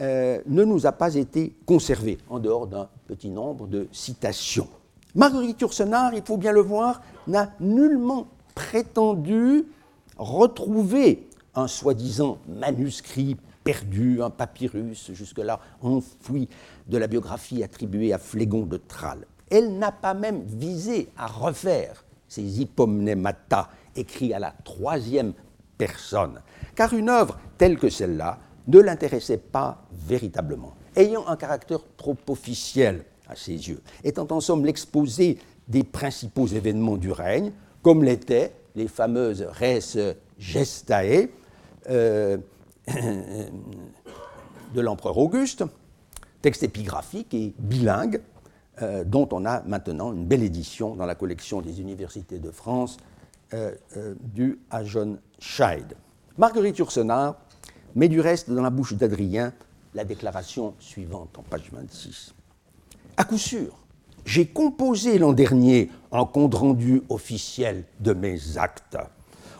euh, 0.00 0.40
ne 0.46 0.64
nous 0.64 0.86
a 0.86 0.92
pas 0.92 1.14
été 1.14 1.54
conservé, 1.66 2.18
en 2.28 2.38
dehors 2.38 2.66
d'un 2.66 2.88
petit 3.06 3.30
nombre 3.30 3.66
de 3.66 3.88
citations. 3.92 4.68
Marguerite 5.14 5.60
Yourcenar, 5.62 6.12
il 6.12 6.22
faut 6.22 6.36
bien 6.36 6.52
le 6.52 6.60
voir, 6.60 7.00
n'a 7.26 7.50
nullement 7.60 8.28
prétendu 8.54 9.64
retrouver 10.18 11.28
un 11.54 11.66
soi-disant 11.66 12.38
manuscrit 12.46 13.36
perdu, 13.64 14.22
un 14.22 14.30
papyrus 14.30 15.12
jusque-là 15.12 15.60
enfoui 15.80 16.48
de 16.86 16.98
la 16.98 17.06
biographie 17.06 17.62
attribuée 17.62 18.12
à 18.12 18.18
Phlégon 18.18 18.66
de 18.66 18.76
Tralles. 18.76 19.26
Elle 19.50 19.78
n'a 19.78 19.92
pas 19.92 20.14
même 20.14 20.42
visé 20.42 21.08
à 21.16 21.26
refaire 21.26 22.04
ces 22.28 22.60
hypomnémata 22.60 23.70
écrits 23.96 24.34
à 24.34 24.38
la 24.38 24.52
troisième 24.64 25.32
personne, 25.78 26.40
car 26.74 26.92
une 26.92 27.08
œuvre 27.08 27.38
telle 27.56 27.78
que 27.78 27.88
celle-là 27.88 28.38
ne 28.66 28.78
l'intéressait 28.78 29.38
pas 29.38 29.84
véritablement, 29.90 30.74
ayant 30.96 31.26
un 31.26 31.36
caractère 31.36 31.80
trop 31.96 32.16
officiel 32.28 33.04
à 33.28 33.36
ses 33.36 33.52
yeux, 33.52 33.80
étant 34.04 34.26
en 34.30 34.40
somme 34.40 34.64
l'exposé 34.64 35.38
des 35.68 35.84
principaux 35.84 36.46
événements 36.46 36.96
du 36.96 37.12
règne, 37.12 37.52
comme 37.82 38.02
l'étaient 38.02 38.52
les 38.74 38.88
fameuses 38.88 39.42
res 39.42 40.14
gestae 40.38 41.28
euh, 41.90 42.38
de 44.74 44.80
l'empereur 44.80 45.18
Auguste, 45.18 45.64
texte 46.42 46.62
épigraphique 46.62 47.34
et 47.34 47.54
bilingue, 47.58 48.20
euh, 48.82 49.04
dont 49.04 49.28
on 49.32 49.44
a 49.44 49.62
maintenant 49.62 50.12
une 50.12 50.26
belle 50.26 50.42
édition 50.42 50.94
dans 50.94 51.06
la 51.06 51.14
collection 51.14 51.60
des 51.60 51.80
universités 51.80 52.38
de 52.38 52.50
France 52.50 52.96
euh, 53.52 53.74
du 54.20 54.58
à 54.70 54.84
John 54.84 55.18
Scheid. 55.40 55.94
Marguerite 56.36 56.78
Yourcenar 56.78 57.36
met 57.94 58.08
du 58.08 58.20
reste 58.20 58.50
dans 58.50 58.62
la 58.62 58.70
bouche 58.70 58.94
d'Adrien 58.94 59.52
la 59.94 60.04
déclaration 60.04 60.74
suivante 60.78 61.36
en 61.38 61.42
page 61.42 61.70
26. 61.72 62.34
À 63.18 63.24
coup 63.24 63.36
sûr, 63.36 63.76
j'ai 64.24 64.46
composé 64.46 65.18
l'an 65.18 65.32
dernier 65.32 65.90
un 66.12 66.24
compte 66.24 66.54
rendu 66.54 67.02
officiel 67.08 67.82
de 67.98 68.12
mes 68.12 68.58
actes, 68.58 68.96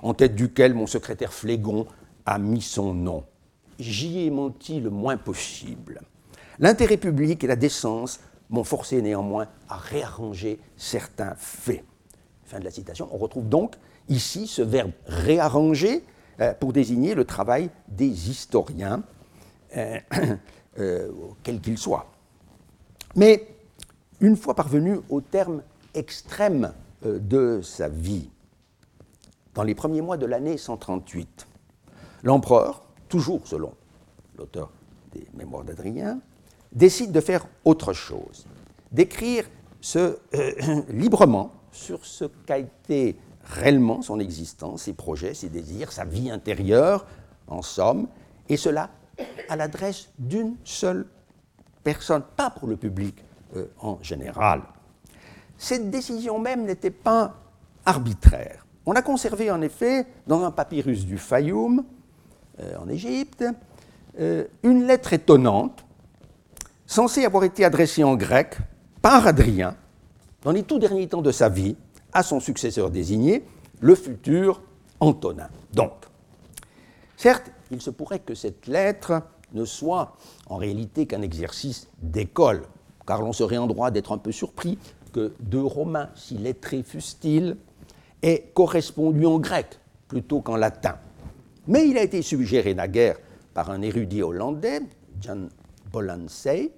en 0.00 0.14
tête 0.14 0.36
duquel 0.36 0.74
mon 0.74 0.86
secrétaire 0.86 1.32
Flégon 1.32 1.84
a 2.24 2.38
mis 2.38 2.62
son 2.62 2.94
nom. 2.94 3.24
J'y 3.80 4.20
ai 4.20 4.30
menti 4.30 4.78
le 4.78 4.90
moins 4.90 5.16
possible. 5.16 6.02
L'intérêt 6.60 6.98
public 6.98 7.42
et 7.42 7.48
la 7.48 7.56
décence 7.56 8.20
m'ont 8.48 8.62
forcé 8.62 9.02
néanmoins 9.02 9.48
à 9.68 9.76
réarranger 9.76 10.60
certains 10.76 11.34
faits. 11.36 11.82
Fin 12.44 12.60
de 12.60 12.64
la 12.64 12.70
citation. 12.70 13.08
On 13.10 13.18
retrouve 13.18 13.48
donc 13.48 13.74
ici 14.08 14.46
ce 14.46 14.62
verbe 14.62 14.92
réarranger 15.06 16.04
euh, 16.40 16.54
pour 16.54 16.72
désigner 16.72 17.16
le 17.16 17.24
travail 17.24 17.70
des 17.88 18.30
historiens, 18.30 19.02
euh, 19.76 19.98
euh, 20.78 21.10
quels 21.42 21.60
qu'ils 21.60 21.76
soient. 21.78 22.06
Mais 23.18 23.48
une 24.20 24.36
fois 24.36 24.54
parvenu 24.54 25.00
au 25.10 25.20
terme 25.20 25.62
extrême 25.92 26.72
de 27.02 27.60
sa 27.64 27.88
vie, 27.88 28.30
dans 29.54 29.64
les 29.64 29.74
premiers 29.74 30.02
mois 30.02 30.16
de 30.16 30.24
l'année 30.24 30.56
138, 30.56 31.48
l'empereur, 32.22 32.84
toujours 33.08 33.44
selon 33.44 33.74
l'auteur 34.38 34.70
des 35.12 35.26
Mémoires 35.34 35.64
d'Adrien, 35.64 36.20
décide 36.70 37.10
de 37.10 37.20
faire 37.20 37.44
autre 37.64 37.92
chose, 37.92 38.46
d'écrire 38.92 39.50
librement 40.88 41.50
sur 41.72 42.06
ce 42.06 42.26
qu'a 42.46 42.58
été 42.58 43.16
réellement 43.42 44.00
son 44.00 44.20
existence, 44.20 44.82
ses 44.82 44.92
projets, 44.92 45.34
ses 45.34 45.48
désirs, 45.48 45.90
sa 45.90 46.04
vie 46.04 46.30
intérieure, 46.30 47.04
en 47.48 47.62
somme, 47.62 48.06
et 48.48 48.56
cela 48.56 48.90
à 49.48 49.56
l'adresse 49.56 50.10
d'une 50.20 50.54
seule 50.62 51.04
personne, 51.94 52.22
pas 52.36 52.50
pour 52.50 52.68
le 52.68 52.76
public 52.76 53.16
euh, 53.56 53.64
en 53.80 53.98
général. 54.02 54.60
Cette 55.56 55.90
décision 55.90 56.38
même 56.38 56.66
n'était 56.66 56.90
pas 56.90 57.34
arbitraire. 57.86 58.66
On 58.84 58.92
a 58.92 59.00
conservé 59.00 59.50
en 59.50 59.62
effet 59.62 60.06
dans 60.26 60.44
un 60.44 60.50
papyrus 60.50 61.06
du 61.06 61.16
Fayoum, 61.16 61.82
euh, 62.60 62.76
en 62.78 62.90
Égypte, 62.90 63.42
euh, 64.20 64.44
une 64.62 64.86
lettre 64.86 65.14
étonnante, 65.14 65.82
censée 66.86 67.24
avoir 67.24 67.44
été 67.44 67.64
adressée 67.64 68.04
en 68.04 68.16
grec 68.16 68.58
par 69.00 69.26
Adrien, 69.26 69.74
dans 70.42 70.52
les 70.52 70.64
tout 70.64 70.78
derniers 70.78 71.08
temps 71.08 71.22
de 71.22 71.32
sa 71.32 71.48
vie, 71.48 71.74
à 72.12 72.22
son 72.22 72.38
successeur 72.38 72.90
désigné, 72.90 73.46
le 73.80 73.94
futur 73.94 74.60
Antonin. 75.00 75.48
Donc, 75.72 75.92
certes, 77.16 77.50
il 77.70 77.80
se 77.80 77.88
pourrait 77.88 78.18
que 78.18 78.34
cette 78.34 78.66
lettre 78.66 79.22
ne 79.52 79.64
soit 79.64 80.16
en 80.48 80.56
réalité 80.56 81.06
qu'un 81.06 81.22
exercice 81.22 81.88
d'école, 82.02 82.62
car 83.06 83.22
l'on 83.22 83.32
serait 83.32 83.56
en 83.56 83.66
droit 83.66 83.90
d'être 83.90 84.12
un 84.12 84.18
peu 84.18 84.32
surpris 84.32 84.78
que 85.12 85.32
deux 85.40 85.62
Romains, 85.62 86.10
si 86.14 86.36
lettrés 86.36 86.82
fussent-ils, 86.82 87.56
aient 88.22 88.50
correspondu 88.54 89.26
en 89.26 89.38
grec 89.38 89.78
plutôt 90.08 90.40
qu'en 90.40 90.56
latin. 90.56 90.96
Mais 91.66 91.88
il 91.88 91.98
a 91.98 92.02
été 92.02 92.22
suggéré 92.22 92.74
naguère 92.74 93.18
par 93.54 93.70
un 93.70 93.82
érudit 93.82 94.22
hollandais, 94.22 94.80
Jan 95.20 95.48
Bolansey, 95.92 96.72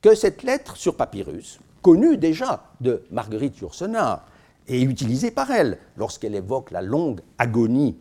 que 0.00 0.14
cette 0.14 0.42
lettre 0.42 0.76
sur 0.76 0.96
papyrus, 0.96 1.60
connue 1.82 2.16
déjà 2.16 2.64
de 2.80 3.04
Marguerite 3.10 3.58
Yourcenar, 3.58 4.26
et 4.66 4.82
utilisée 4.82 5.30
par 5.30 5.50
elle 5.50 5.78
lorsqu'elle 5.96 6.34
évoque 6.34 6.70
la 6.70 6.80
longue 6.80 7.20
agonie 7.38 7.96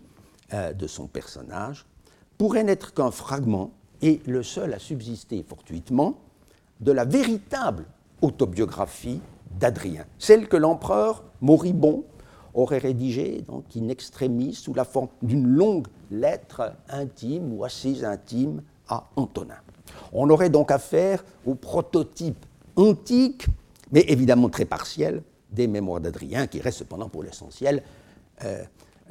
euh, 0.53 0.71
de 0.71 0.87
son 0.87 1.07
personnage, 1.07 1.85
pourrait 2.37 2.63
n'être 2.63 2.93
qu'un 2.93 3.11
fragment 3.11 3.71
et 4.01 4.21
le 4.25 4.43
seul 4.43 4.73
à 4.73 4.79
subsister 4.79 5.43
fortuitement 5.47 6.19
de 6.79 6.91
la 6.91 7.05
véritable 7.05 7.85
autobiographie 8.21 9.21
d'Adrien, 9.59 10.05
celle 10.17 10.47
que 10.47 10.57
l'empereur 10.57 11.23
moribond 11.41 12.03
aurait 12.53 12.77
rédigée 12.77 13.43
donc 13.47 13.65
in 13.75 13.89
extremis 13.89 14.53
sous 14.53 14.73
la 14.73 14.85
forme 14.85 15.09
d'une 15.21 15.47
longue 15.47 15.87
lettre 16.11 16.73
intime 16.89 17.53
ou 17.53 17.63
assez 17.63 18.03
intime 18.03 18.61
à 18.87 19.07
Antonin. 19.15 19.59
On 20.13 20.29
aurait 20.29 20.49
donc 20.49 20.71
affaire 20.71 21.23
au 21.45 21.55
prototype 21.55 22.45
antique, 22.75 23.47
mais 23.91 24.01
évidemment 24.07 24.49
très 24.49 24.65
partiel, 24.65 25.21
des 25.51 25.67
mémoires 25.67 26.01
d'Adrien, 26.01 26.47
qui 26.47 26.61
reste 26.61 26.79
cependant 26.79 27.09
pour 27.09 27.23
l'essentiel 27.23 27.83
euh, 28.43 28.63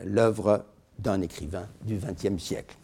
l'œuvre 0.04 0.64
d'un 0.98 1.20
écrivain 1.20 1.66
du 1.84 1.96
XXe 1.98 2.42
siècle. 2.42 2.76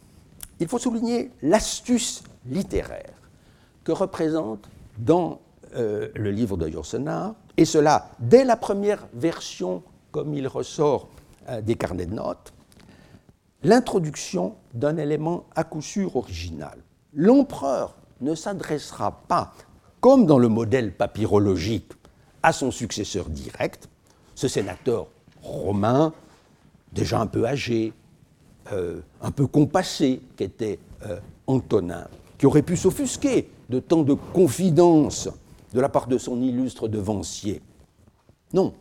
Il 0.60 0.68
faut 0.68 0.78
souligner 0.78 1.30
l'astuce 1.42 2.22
littéraire 2.46 3.14
que 3.82 3.92
représente 3.92 4.68
dans 4.98 5.40
euh, 5.74 6.08
le 6.14 6.30
livre 6.30 6.56
de 6.56 6.68
Yourcenar, 6.68 7.34
et 7.56 7.64
cela 7.64 8.10
dès 8.20 8.44
la 8.44 8.56
première 8.56 9.06
version, 9.12 9.82
comme 10.12 10.34
il 10.34 10.46
ressort 10.46 11.08
euh, 11.48 11.60
des 11.60 11.74
carnets 11.74 12.06
de 12.06 12.14
notes, 12.14 12.52
l'introduction 13.62 14.54
d'un 14.72 14.96
élément 14.96 15.46
à 15.56 15.64
coup 15.64 15.82
sûr 15.82 16.16
original. 16.16 16.78
L'empereur 17.12 17.96
ne 18.20 18.34
s'adressera 18.34 19.22
pas, 19.26 19.52
comme 20.00 20.26
dans 20.26 20.38
le 20.38 20.48
modèle 20.48 20.92
papyrologique, 20.92 21.92
à 22.42 22.52
son 22.52 22.70
successeur 22.70 23.28
direct, 23.30 23.88
ce 24.34 24.48
sénateur 24.48 25.08
romain, 25.42 26.12
déjà 26.92 27.20
un 27.20 27.26
peu 27.26 27.46
âgé, 27.46 27.92
euh, 28.72 29.00
un 29.20 29.30
peu 29.30 29.46
compassé, 29.46 30.22
qu'était 30.36 30.78
euh, 31.06 31.20
Antonin, 31.46 32.08
qui 32.38 32.46
aurait 32.46 32.62
pu 32.62 32.78
s'offusquer 32.78 33.50
de 33.68 33.78
tant 33.78 34.02
de 34.02 34.14
confidences 34.14 35.28
de 35.74 35.80
la 35.80 35.90
part 35.90 36.06
de 36.06 36.16
son 36.16 36.40
illustre 36.40 36.88
devancier. 36.88 37.60
Non, 38.54 38.72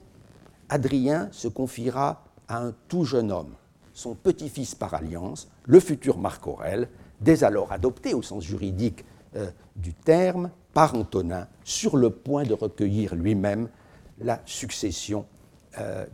Adrien 0.69 1.27
se 1.31 1.49
confiera 1.49 2.23
à 2.47 2.63
un 2.63 2.73
tout 2.87 3.03
jeune 3.03 3.29
homme, 3.29 3.53
son 3.93 4.15
petit-fils 4.15 4.73
par 4.73 4.93
alliance, 4.93 5.49
le 5.65 5.81
futur 5.81 6.17
Marc 6.17 6.47
Aurèle, 6.47 6.87
dès 7.19 7.43
alors 7.43 7.73
adopté 7.73 8.13
au 8.13 8.21
sens 8.21 8.43
juridique 8.43 9.03
euh, 9.35 9.49
du 9.75 9.93
terme, 9.93 10.49
par 10.73 10.95
Antonin 10.95 11.47
sur 11.65 11.97
le 11.97 12.09
point 12.09 12.43
de 12.43 12.53
recueillir 12.53 13.15
lui-même 13.15 13.67
la 14.19 14.41
succession 14.45 15.25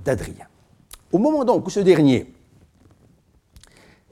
d'Adrien. 0.04 0.48
Au 1.12 1.18
moment 1.18 1.46
donc 1.46 1.68
où 1.68 1.70
ce 1.70 1.80
dernier 1.80 2.34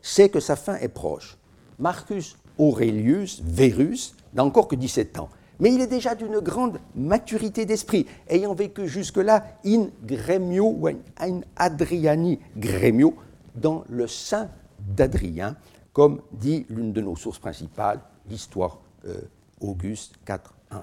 sait 0.01 0.29
que 0.29 0.39
sa 0.39 0.55
fin 0.55 0.75
est 0.75 0.87
proche, 0.87 1.37
Marcus 1.79 2.37
Aurelius 2.57 3.41
Verus 3.43 4.15
n'a 4.33 4.43
encore 4.43 4.67
que 4.67 4.75
17 4.75 5.19
ans, 5.19 5.29
mais 5.59 5.73
il 5.73 5.81
est 5.81 5.87
déjà 5.87 6.15
d'une 6.15 6.39
grande 6.39 6.79
maturité 6.95 7.65
d'esprit, 7.65 8.05
ayant 8.27 8.53
vécu 8.53 8.87
jusque-là 8.87 9.43
in 9.65 9.87
gremio 10.03 10.65
ou 10.65 10.87
in 10.87 11.41
Adriani 11.55 12.39
gremio, 12.55 13.15
dans 13.55 13.83
le 13.89 14.07
sein 14.07 14.49
d'Adrien, 14.79 15.55
comme 15.93 16.21
dit 16.31 16.65
l'une 16.69 16.93
de 16.93 17.01
nos 17.01 17.15
sources 17.15 17.39
principales, 17.39 17.99
l'histoire 18.29 18.79
euh, 19.07 19.21
Auguste 19.59 20.15
4.1. 20.27 20.81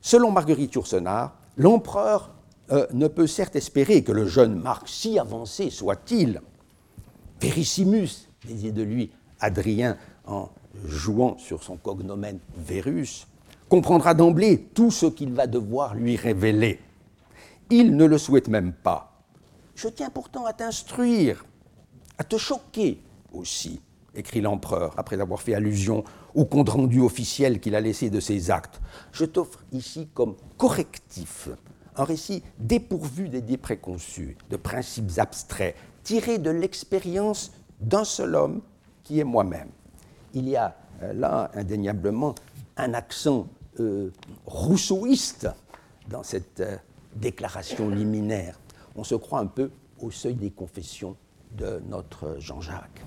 Selon 0.00 0.30
Marguerite 0.30 0.74
Yourcenar, 0.74 1.38
l'empereur 1.56 2.34
euh, 2.70 2.86
ne 2.92 3.08
peut 3.08 3.26
certes 3.26 3.56
espérer 3.56 4.04
que 4.04 4.12
le 4.12 4.26
jeune 4.26 4.60
Marc, 4.60 4.88
si 4.88 5.18
avancé 5.18 5.70
soit-il, 5.70 6.42
Verissimus, 7.40 8.28
de 8.48 8.82
lui 8.82 9.10
Adrien 9.40 9.96
en 10.26 10.48
jouant 10.86 11.38
sur 11.38 11.62
son 11.62 11.76
cognomène 11.76 12.38
Verus, 12.56 13.26
comprendra 13.68 14.14
d'emblée 14.14 14.68
tout 14.74 14.90
ce 14.90 15.06
qu'il 15.06 15.32
va 15.32 15.46
devoir 15.46 15.94
lui 15.94 16.16
révéler. 16.16 16.80
Il 17.70 17.96
ne 17.96 18.04
le 18.04 18.18
souhaite 18.18 18.48
même 18.48 18.72
pas. 18.72 19.22
Je 19.74 19.88
tiens 19.88 20.10
pourtant 20.10 20.44
à 20.44 20.52
t'instruire, 20.52 21.44
à 22.18 22.24
te 22.24 22.36
choquer 22.36 23.00
aussi, 23.32 23.80
écrit 24.14 24.40
l'empereur, 24.40 24.94
après 24.96 25.20
avoir 25.20 25.40
fait 25.40 25.54
allusion 25.54 26.04
au 26.34 26.44
compte 26.44 26.68
rendu 26.68 27.00
officiel 27.00 27.60
qu'il 27.60 27.74
a 27.74 27.80
laissé 27.80 28.10
de 28.10 28.20
ses 28.20 28.50
actes. 28.50 28.80
Je 29.12 29.24
t'offre 29.24 29.64
ici 29.72 30.08
comme 30.14 30.36
correctif 30.56 31.48
un 31.96 32.04
récit 32.04 32.42
dépourvu 32.58 33.28
d'idées 33.28 33.56
préconçues, 33.56 34.36
de 34.50 34.56
principes 34.56 35.18
abstraits, 35.18 35.76
tiré 36.02 36.38
de 36.38 36.50
l'expérience 36.50 37.52
d'un 37.80 38.04
seul 38.04 38.34
homme 38.34 38.62
qui 39.02 39.20
est 39.20 39.24
moi-même. 39.24 39.68
Il 40.32 40.48
y 40.48 40.56
a 40.56 40.76
là 41.12 41.50
indéniablement 41.54 42.34
un 42.76 42.94
accent 42.94 43.46
rousseauiste 44.46 45.48
dans 46.08 46.22
cette 46.22 46.62
déclaration 47.16 47.88
liminaire. 47.88 48.58
On 48.96 49.04
se 49.04 49.14
croit 49.14 49.40
un 49.40 49.46
peu 49.46 49.70
au 50.00 50.10
seuil 50.10 50.34
des 50.34 50.50
confessions 50.50 51.16
de 51.56 51.82
notre 51.88 52.36
Jean-Jacques. 52.38 53.04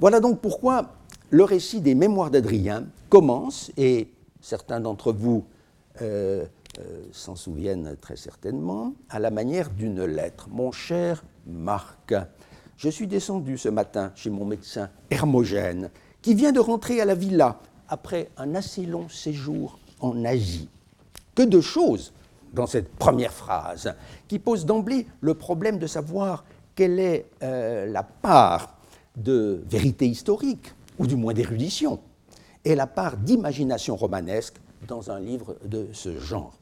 Voilà 0.00 0.20
donc 0.20 0.40
pourquoi 0.40 0.94
le 1.30 1.44
récit 1.44 1.80
des 1.80 1.94
Mémoires 1.94 2.30
d'Adrien 2.30 2.86
commence, 3.08 3.70
et 3.76 4.12
certains 4.40 4.80
d'entre 4.80 5.12
vous 5.12 5.44
euh, 6.00 6.44
euh, 6.78 7.04
s'en 7.12 7.36
souviennent 7.36 7.96
très 8.00 8.16
certainement, 8.16 8.94
à 9.08 9.18
la 9.18 9.30
manière 9.30 9.70
d'une 9.70 10.04
lettre. 10.04 10.48
Mon 10.50 10.72
cher 10.72 11.24
Marc, 11.46 12.14
je 12.82 12.88
suis 12.88 13.06
descendu 13.06 13.58
ce 13.58 13.68
matin 13.68 14.10
chez 14.16 14.28
mon 14.28 14.44
médecin 14.44 14.90
Hermogène, 15.08 15.88
qui 16.20 16.34
vient 16.34 16.50
de 16.50 16.58
rentrer 16.58 17.00
à 17.00 17.04
la 17.04 17.14
villa 17.14 17.60
après 17.88 18.30
un 18.36 18.56
assez 18.56 18.86
long 18.86 19.08
séjour 19.08 19.78
en 20.00 20.24
Asie. 20.24 20.68
Que 21.36 21.44
de 21.44 21.60
choses 21.60 22.12
dans 22.52 22.66
cette 22.66 22.92
première 22.96 23.32
phrase, 23.32 23.94
qui 24.26 24.40
pose 24.40 24.66
d'emblée 24.66 25.06
le 25.20 25.34
problème 25.34 25.78
de 25.78 25.86
savoir 25.86 26.44
quelle 26.74 26.98
est 26.98 27.26
euh, 27.44 27.86
la 27.86 28.02
part 28.02 28.76
de 29.16 29.62
vérité 29.70 30.08
historique, 30.08 30.74
ou 30.98 31.06
du 31.06 31.14
moins 31.14 31.34
d'érudition, 31.34 32.00
et 32.64 32.74
la 32.74 32.88
part 32.88 33.16
d'imagination 33.16 33.94
romanesque 33.94 34.56
dans 34.88 35.08
un 35.12 35.20
livre 35.20 35.56
de 35.64 35.86
ce 35.92 36.18
genre. 36.18 36.58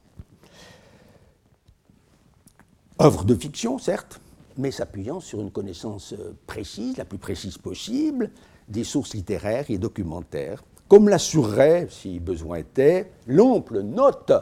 Œuvre 3.01 3.25
de 3.25 3.35
fiction, 3.35 3.79
certes, 3.79 4.21
mais 4.57 4.71
s'appuyant 4.71 5.21
sur 5.21 5.41
une 5.41 5.51
connaissance 5.51 6.15
précise, 6.47 6.97
la 6.97 7.05
plus 7.05 7.19
précise 7.19 7.59
possible, 7.59 8.31
des 8.69 8.85
sources 8.85 9.15
littéraires 9.15 9.67
et 9.69 9.79
documentaires, 9.79 10.63
comme 10.89 11.09
l'assurerait, 11.09 11.87
si 11.89 12.19
besoin 12.19 12.59
était, 12.59 13.13
l'ample 13.27 13.81
note 13.83 14.33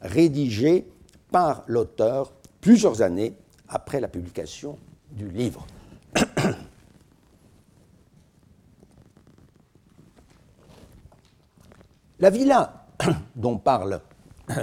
rédigée 0.00 0.86
par 1.30 1.64
l'auteur 1.66 2.32
plusieurs 2.60 3.02
années 3.02 3.34
après 3.68 4.00
la 4.00 4.08
publication 4.08 4.78
du 5.10 5.28
livre. 5.28 5.66
La 12.20 12.30
villa 12.30 12.86
dont 13.36 13.58
parle 13.58 14.00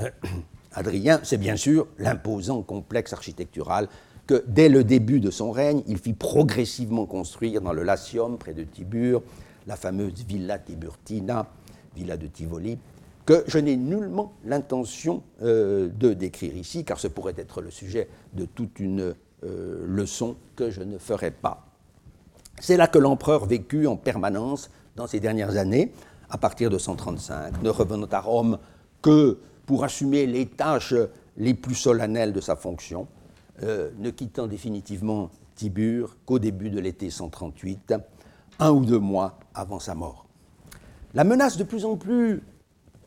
Adrien, 0.74 1.22
c'est 1.24 1.38
bien 1.38 1.56
sûr 1.56 1.88
l'imposant 1.98 2.62
complexe 2.64 3.14
architectural 3.14 3.88
que 4.28 4.44
dès 4.48 4.70
le 4.70 4.84
début 4.84 5.20
de 5.20 5.30
son 5.32 5.52
règne, 5.52 5.84
il 5.88 5.98
fit 5.98 6.14
progressivement 6.14 7.06
construire 7.06 7.62
dans 7.62 7.74
le 7.74 7.84
Latium, 7.84 8.38
près 8.38 8.54
de 8.54 8.64
Tibur, 8.64 9.22
la 9.68 9.76
fameuse 9.76 10.26
Villa 10.28 10.60
Tiburtina, 10.60 11.48
Villa 11.96 12.18
de 12.18 12.28
Tivoli, 12.28 12.78
que 13.26 13.44
je 13.48 13.58
n'ai 13.58 13.76
nullement 13.76 14.34
l'intention 14.46 15.24
euh, 15.42 15.90
de 15.90 16.14
décrire 16.14 16.56
ici, 16.56 16.86
car 16.86 17.00
ce 17.00 17.08
pourrait 17.08 17.34
être 17.38 17.62
le 17.62 17.72
sujet 17.72 18.08
de 18.34 18.46
toute 18.46 18.80
une 18.80 19.16
euh, 19.44 19.86
leçon 19.88 20.36
que 20.56 20.70
je 20.70 20.82
ne 20.82 20.98
ferai 20.98 21.32
pas. 21.32 21.66
C'est 22.60 22.78
là 22.78 22.88
que 22.88 23.00
l'empereur 23.00 23.46
vécut 23.46 23.88
en 23.88 23.98
permanence 23.98 24.70
dans 24.96 25.08
ces 25.08 25.20
dernières 25.20 25.58
années, 25.58 25.92
à 26.30 26.38
partir 26.38 26.70
de 26.70 26.78
135, 26.78 27.62
ne 27.62 27.70
revenant 27.70 28.08
à 28.12 28.20
Rome 28.20 28.60
que 29.02 29.40
pour 29.66 29.84
assumer 29.84 30.26
les 30.26 30.46
tâches 30.46 30.94
les 31.38 31.54
plus 31.54 31.76
solennelles 31.76 32.34
de 32.34 32.42
sa 32.42 32.56
fonction, 32.56 33.08
euh, 33.64 33.92
ne 33.98 34.10
quittant 34.10 34.48
définitivement 34.48 35.30
Tibur 35.56 36.18
qu'au 36.26 36.40
début 36.40 36.70
de 36.70 36.80
l'été 36.80 37.10
138, 37.10 37.96
un 38.60 38.72
ou 38.72 38.86
deux 38.86 39.00
mois 39.00 39.40
avant 39.54 39.80
sa 39.80 39.96
mort. 39.96 40.26
La 41.14 41.24
menace 41.24 41.58
de 41.58 41.64
plus 41.64 41.86
en 41.86 41.96
plus 41.96 42.42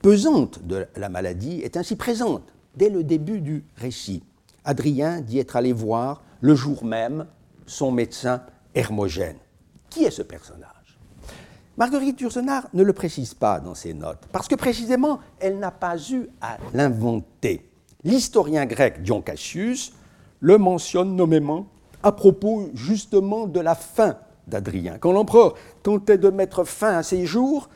pesante 0.01 0.67
de 0.67 0.87
la 0.97 1.09
maladie 1.09 1.61
est 1.61 1.77
ainsi 1.77 1.97
présente 1.97 2.53
dès 2.77 2.89
le 2.89 3.05
début 3.05 3.41
du 3.41 3.65
récit. 3.77 4.23
Adrien 4.65 5.21
dit 5.21 5.39
être 5.39 5.57
allé 5.57 5.73
voir 5.73 6.23
le 6.41 6.55
jour 6.55 6.85
même 6.85 7.27
son 7.67 7.91
médecin 7.91 8.43
Hermogène. 8.75 9.37
Qui 9.91 10.05
est 10.05 10.11
ce 10.11 10.23
personnage? 10.23 10.99
Marguerite 11.77 12.21
Yourcenar 12.21 12.69
ne 12.75 12.83
le 12.83 12.93
précise 12.93 13.35
pas 13.35 13.61
dans 13.61 13.75
ses 13.75 13.95
notes, 13.95 14.27
parce 14.33 14.49
que 14.49 14.55
précisément, 14.55 15.21
elle 15.39 15.59
n'a 15.59 15.71
pas 15.71 15.97
eu 16.11 16.29
à 16.41 16.59
l'inventer. 16.75 17.71
L'historien 18.05 18.67
grec 18.67 19.03
Dion 19.03 19.23
Cassius 19.23 19.93
le 20.41 20.59
mentionne 20.59 21.15
nommément 21.17 21.67
à 22.03 22.13
propos 22.13 22.71
justement 22.75 23.47
de 23.47 23.61
la 23.61 23.75
fin 23.75 24.17
d'Adrien. 24.47 24.99
Quand 24.99 25.13
l'empereur 25.13 25.55
tentait 25.83 26.19
de 26.19 26.31
mettre 26.31 26.65
fin 26.65 26.97
à 26.97 27.03
ses 27.03 27.27
jours, 27.27 27.69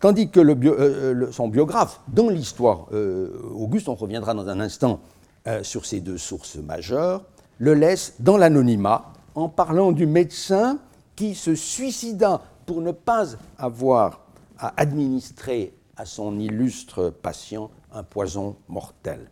tandis 0.00 0.30
que 0.30 0.40
euh, 0.40 1.32
son 1.32 1.48
biographe, 1.48 2.00
dans 2.08 2.28
l'histoire 2.28 2.86
euh, 2.92 3.30
Auguste, 3.54 3.88
on 3.88 3.94
reviendra 3.94 4.34
dans 4.34 4.48
un 4.48 4.60
instant 4.60 5.00
euh, 5.46 5.62
sur 5.62 5.86
ces 5.86 6.00
deux 6.00 6.18
sources 6.18 6.56
majeures, 6.56 7.24
le 7.58 7.74
laisse 7.74 8.14
dans 8.20 8.36
l'anonymat 8.36 9.12
en 9.34 9.48
parlant 9.48 9.92
du 9.92 10.06
médecin 10.06 10.78
qui 11.16 11.34
se 11.34 11.54
suicida 11.54 12.40
pour 12.66 12.80
ne 12.80 12.92
pas 12.92 13.26
avoir 13.56 14.20
à 14.58 14.80
administrer 14.80 15.74
à 15.96 16.04
son 16.04 16.38
illustre 16.38 17.10
patient 17.10 17.70
un 17.92 18.02
poison 18.02 18.56
mortel. 18.68 19.30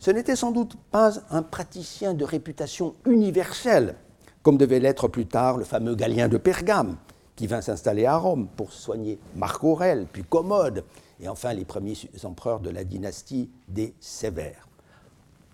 Ce 0.00 0.12
n'était 0.12 0.36
sans 0.36 0.52
doute 0.52 0.76
pas 0.92 1.14
un 1.30 1.42
praticien 1.42 2.14
de 2.14 2.24
réputation 2.24 2.94
universelle, 3.04 3.96
comme 4.42 4.56
devait 4.56 4.78
l'être 4.78 5.08
plus 5.08 5.26
tard 5.26 5.56
le 5.56 5.64
fameux 5.64 5.96
Galien 5.96 6.28
de 6.28 6.36
Pergame, 6.36 6.96
qui 7.34 7.48
vint 7.48 7.60
s'installer 7.60 8.06
à 8.06 8.16
Rome 8.16 8.48
pour 8.56 8.72
soigner 8.72 9.18
Marc 9.34 9.64
Aurèle, 9.64 10.06
puis 10.12 10.22
Commode, 10.22 10.84
et 11.20 11.28
enfin 11.28 11.52
les 11.52 11.64
premiers 11.64 11.96
empereurs 12.22 12.60
de 12.60 12.70
la 12.70 12.84
dynastie 12.84 13.50
des 13.66 13.92
Sévères. 13.98 14.68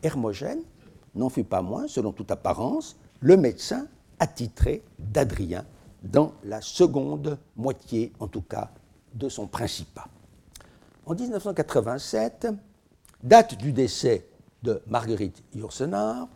Hermogène 0.03 0.63
n'en 1.15 1.31
fut 1.31 1.45
pas 1.45 1.63
moins, 1.63 1.89
selon 1.89 2.13
toute 2.13 2.31
apparence, 2.31 2.97
le 3.21 3.39
médecin 3.39 3.87
attitré 4.19 4.83
d'Adrien 4.99 5.65
dans 6.03 6.33
la 6.45 6.61
seconde 6.61 7.39
moitié, 7.57 8.13
en 8.21 8.29
tout 8.29 8.43
cas, 8.43 8.71
de 9.15 9.31
son 9.31 9.47
principat. 9.47 10.07
En 11.07 11.15
1987, 11.15 12.49
date 13.23 13.57
du 13.57 13.73
décès 13.73 14.27
de 14.65 14.81
Marguerite 14.89 15.43
Yourcenar, 15.55 16.27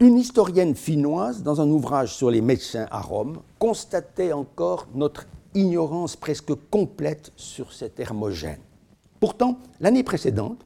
une 0.00 0.16
historienne 0.16 0.74
finnoise, 0.74 1.42
dans 1.42 1.60
un 1.60 1.68
ouvrage 1.68 2.14
sur 2.14 2.30
les 2.30 2.40
médecins 2.40 2.86
à 2.90 3.00
Rome, 3.00 3.40
constatait 3.58 4.32
encore 4.32 4.86
notre 4.94 5.26
ignorance 5.54 6.16
presque 6.16 6.52
complète 6.70 7.32
sur 7.36 7.72
cet 7.72 8.00
Hermogène. 8.00 8.60
Pourtant, 9.20 9.58
l'année 9.80 10.02
précédente, 10.02 10.64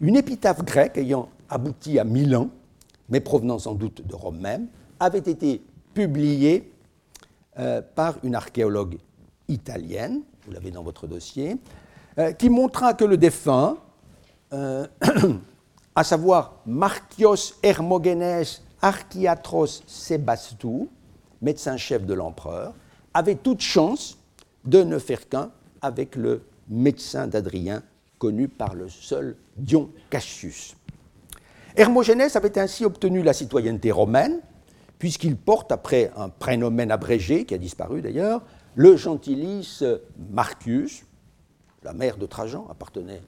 une 0.00 0.16
épitaphe 0.16 0.64
grecque 0.64 0.98
ayant 0.98 1.28
abouti 1.48 1.98
à 1.98 2.04
Milan, 2.04 2.48
mais 3.08 3.20
provenant 3.20 3.58
sans 3.58 3.74
doute 3.74 4.06
de 4.06 4.14
Rome 4.14 4.38
même, 4.38 4.68
avait 4.98 5.18
été 5.18 5.62
publié 5.94 6.72
euh, 7.58 7.82
par 7.94 8.16
une 8.22 8.34
archéologue 8.34 8.98
italienne, 9.48 10.22
vous 10.46 10.52
l'avez 10.52 10.70
dans 10.70 10.82
votre 10.82 11.06
dossier, 11.06 11.56
euh, 12.18 12.32
qui 12.32 12.48
montra 12.48 12.94
que 12.94 13.04
le 13.04 13.16
défunt, 13.16 13.76
euh, 14.52 14.86
à 15.94 16.04
savoir 16.04 16.60
Marchios 16.66 17.54
Hermogenes 17.62 18.44
Archiatros 18.82 19.82
Sebastou, 19.86 20.88
médecin-chef 21.42 22.04
de 22.04 22.14
l'empereur, 22.14 22.74
avait 23.14 23.34
toute 23.34 23.60
chance 23.60 24.18
de 24.64 24.82
ne 24.82 24.98
faire 24.98 25.28
qu'un 25.28 25.50
avec 25.82 26.16
le 26.16 26.42
médecin 26.68 27.26
d'Adrien, 27.26 27.82
connu 28.18 28.48
par 28.48 28.74
le 28.74 28.88
seul 28.88 29.36
Dion 29.56 29.90
Cassius. 30.08 30.76
Hermogenes 31.76 32.28
avait 32.34 32.58
ainsi 32.58 32.84
obtenu 32.84 33.22
la 33.22 33.32
citoyenneté 33.32 33.90
romaine, 33.90 34.40
puisqu'il 34.98 35.36
porte, 35.36 35.72
après 35.72 36.12
un 36.16 36.28
prénomen 36.28 36.90
abrégé, 36.90 37.44
qui 37.44 37.54
a 37.54 37.58
disparu 37.58 38.02
d'ailleurs, 38.02 38.42
le 38.74 38.96
gentilice 38.96 39.82
Marcus, 40.30 41.04
la 41.82 41.92
mère 41.92 42.16
de 42.18 42.26
Trajan 42.26 42.66
appartenait 42.70 43.22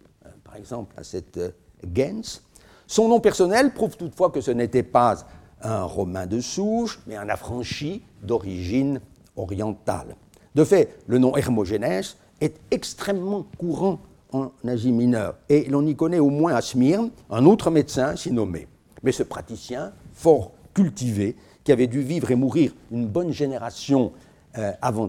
par 0.53 0.59
exemple 0.59 0.95
à 0.99 1.03
cette 1.03 1.39
euh, 1.39 1.51
gens. 1.97 2.43
Son 2.87 3.09
nom 3.09 3.21
personnel 3.21 3.73
prouve 3.73 3.97
toutefois 3.97 4.29
que 4.29 4.43
ce 4.43 4.51
n'était 4.51 4.83
pas 4.83 5.17
un 5.63 5.85
Romain 5.85 6.27
de 6.27 6.41
souche, 6.41 7.01
mais 7.07 7.17
un 7.17 7.31
affranchi 7.31 8.03
d'origine 8.23 9.01
orientale. 9.35 10.15
De 10.55 10.63
fait, 10.65 10.99
le 11.07 11.17
nom 11.17 11.35
Hermogènes 11.39 12.03
est 12.43 12.61
extrêmement 12.71 13.47
courant 13.57 13.99
en 14.35 14.51
Asie 14.69 14.93
mineure, 14.93 15.37
et 15.49 15.65
l'on 15.71 15.87
y 15.87 15.97
connaît 15.97 16.19
au 16.19 16.29
moins 16.29 16.55
à 16.55 16.61
Smyrne 16.61 17.11
un 17.31 17.47
autre 17.47 17.71
médecin 17.71 18.15
s'y 18.17 18.31
nommé. 18.31 18.69
Mais 19.03 19.13
ce 19.13 19.23
praticien, 19.23 19.95
fort 20.13 20.53
cultivé, 20.75 21.35
qui 21.65 21.73
avait 21.73 21.87
dû 21.87 22.03
vivre 22.03 22.31
et 22.31 22.35
mourir 22.35 22.75
une 22.91 23.07
bonne 23.07 23.33
génération 23.33 24.13
euh, 24.59 24.73
avant 24.83 25.09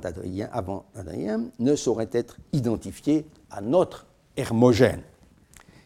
Adrien, 0.96 1.44
ne 1.60 1.76
saurait 1.76 2.10
être 2.14 2.38
identifié 2.54 3.26
à 3.52 3.60
notre 3.60 4.06
Hermogène. 4.38 5.02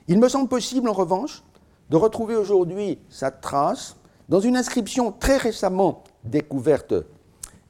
Il 0.07 0.19
me 0.19 0.29
semble 0.29 0.47
possible, 0.47 0.87
en 0.87 0.93
revanche, 0.93 1.43
de 1.89 1.97
retrouver 1.97 2.35
aujourd'hui 2.35 2.99
sa 3.09 3.29
trace 3.29 3.97
dans 4.29 4.39
une 4.39 4.55
inscription 4.55 5.11
très 5.11 5.37
récemment 5.37 6.03
découverte 6.23 6.93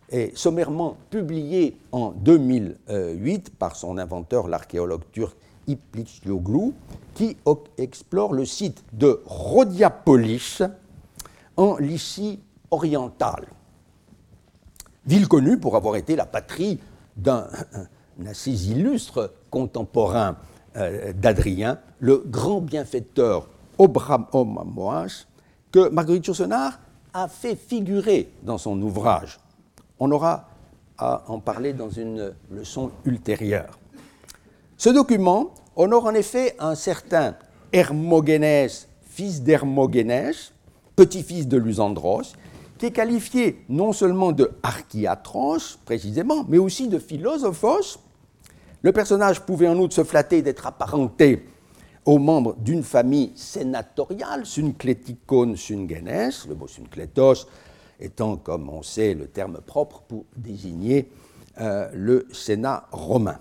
est 0.09 0.37
sommairement 0.37 0.97
publié 1.09 1.77
en 1.91 2.11
2008 2.11 3.55
par 3.57 3.75
son 3.75 3.97
inventeur, 3.97 4.47
l'archéologue 4.47 5.03
turc 5.11 5.35
Ipliçlioglu, 5.67 6.73
qui 7.13 7.35
explore 7.77 8.33
le 8.33 8.45
site 8.45 8.83
de 8.93 9.21
Rhodiapolis 9.25 10.61
en 11.57 11.75
Lycie 11.77 12.39
orientale. 12.71 13.47
Ville 15.05 15.27
connue 15.27 15.57
pour 15.57 15.75
avoir 15.75 15.97
été 15.97 16.15
la 16.15 16.25
patrie 16.25 16.79
d'un 17.17 17.47
assez 18.25 18.69
illustre 18.69 19.33
contemporain 19.49 20.37
euh, 20.77 21.13
d'Adrien, 21.13 21.79
le 21.99 22.23
grand 22.25 22.61
bienfaiteur 22.61 23.49
Obramoas, 23.77 25.25
que 25.71 25.89
Marguerite 25.89 26.27
Yourcenar 26.27 26.79
a 27.13 27.27
fait 27.27 27.55
figurer 27.55 28.29
dans 28.43 28.57
son 28.57 28.81
ouvrage. 28.81 29.39
On 29.99 30.11
aura 30.11 30.49
à 30.97 31.23
en 31.27 31.39
parler 31.39 31.73
dans 31.73 31.89
une 31.89 32.33
leçon 32.51 32.91
ultérieure. 33.05 33.77
Ce 34.77 34.89
document 34.89 35.51
honore 35.75 36.05
en 36.05 36.13
effet 36.13 36.55
un 36.59 36.75
certain 36.75 37.35
Hermogénès, 37.73 38.87
fils 39.01 39.41
d'Hermogénès, 39.41 40.53
petit-fils 40.95 41.47
de 41.47 41.57
Lusandros, 41.57 42.33
qui 42.77 42.87
est 42.87 42.91
qualifié 42.91 43.63
non 43.69 43.93
seulement 43.93 44.31
de 44.31 44.51
archiatros, 44.63 45.79
précisément, 45.85 46.45
mais 46.47 46.57
aussi 46.57 46.87
de 46.87 46.99
philosophos. 46.99 47.99
Le 48.87 48.93
personnage 48.93 49.41
pouvait 49.41 49.67
en 49.67 49.77
outre 49.79 49.95
se 49.95 50.05
flatter 50.05 50.41
d'être 50.41 50.65
apparenté 50.65 51.45
aux 52.05 52.19
membres 52.19 52.55
d'une 52.55 52.83
famille 52.83 53.33
sénatoriale, 53.35 54.45
Suncleticon 54.45 55.57
Sungenes, 55.57 56.31
le 56.47 56.55
mot 56.55 56.69
Suncletos 56.69 57.49
étant, 57.99 58.37
comme 58.37 58.69
on 58.69 58.81
sait, 58.83 59.13
le 59.13 59.27
terme 59.27 59.59
propre 59.59 60.03
pour 60.07 60.23
désigner 60.37 61.11
euh, 61.59 61.89
le 61.93 62.29
Sénat 62.31 62.87
romain. 62.93 63.39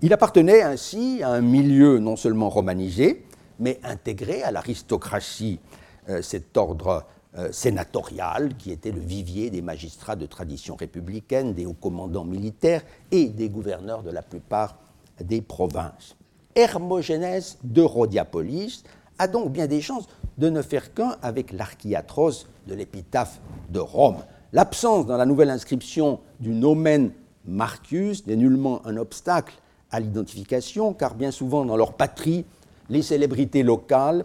Il 0.00 0.14
appartenait 0.14 0.62
ainsi 0.62 1.22
à 1.22 1.32
un 1.32 1.42
milieu 1.42 1.98
non 1.98 2.16
seulement 2.16 2.48
romanisé, 2.48 3.26
mais 3.60 3.78
intégré 3.84 4.42
à 4.42 4.50
l'aristocratie, 4.50 5.60
euh, 6.08 6.22
cet 6.22 6.56
ordre 6.56 7.04
euh, 7.38 7.52
sénatorial 7.52 8.56
qui 8.56 8.72
était 8.72 8.90
le 8.90 9.00
vivier 9.00 9.48
des 9.48 9.62
magistrats 9.62 10.16
de 10.16 10.26
tradition 10.26 10.74
républicaine, 10.74 11.54
des 11.54 11.66
hauts 11.66 11.72
commandants 11.72 12.24
militaires 12.24 12.82
et 13.12 13.26
des 13.26 13.48
gouverneurs 13.48 14.02
de 14.02 14.10
la 14.10 14.22
plupart 14.22 14.76
des 15.22 15.40
provinces. 15.40 16.16
Hermogénèse 16.56 17.58
de 17.62 17.82
Rhodiapolis 17.82 18.82
a 19.20 19.28
donc 19.28 19.52
bien 19.52 19.68
des 19.68 19.80
chances 19.80 20.08
de 20.36 20.48
ne 20.48 20.62
faire 20.62 20.92
qu'un 20.94 21.16
avec 21.22 21.52
l'archiatros 21.52 22.48
de 22.66 22.74
l'épitaphe 22.74 23.40
de 23.70 23.78
Rome. 23.78 24.24
L'absence 24.52 25.06
dans 25.06 25.16
la 25.16 25.26
nouvelle 25.26 25.50
inscription 25.50 26.18
du 26.40 26.50
nomen 26.50 27.12
Marcus 27.46 28.26
n'est 28.26 28.34
nullement 28.34 28.84
un 28.84 28.96
obstacle 28.96 29.54
à 29.92 30.00
l'identification, 30.00 30.92
car 30.92 31.14
bien 31.14 31.30
souvent 31.30 31.64
dans 31.64 31.76
leur 31.76 31.92
patrie, 31.92 32.44
les 32.90 33.02
célébrités 33.02 33.62
locales 33.62 34.24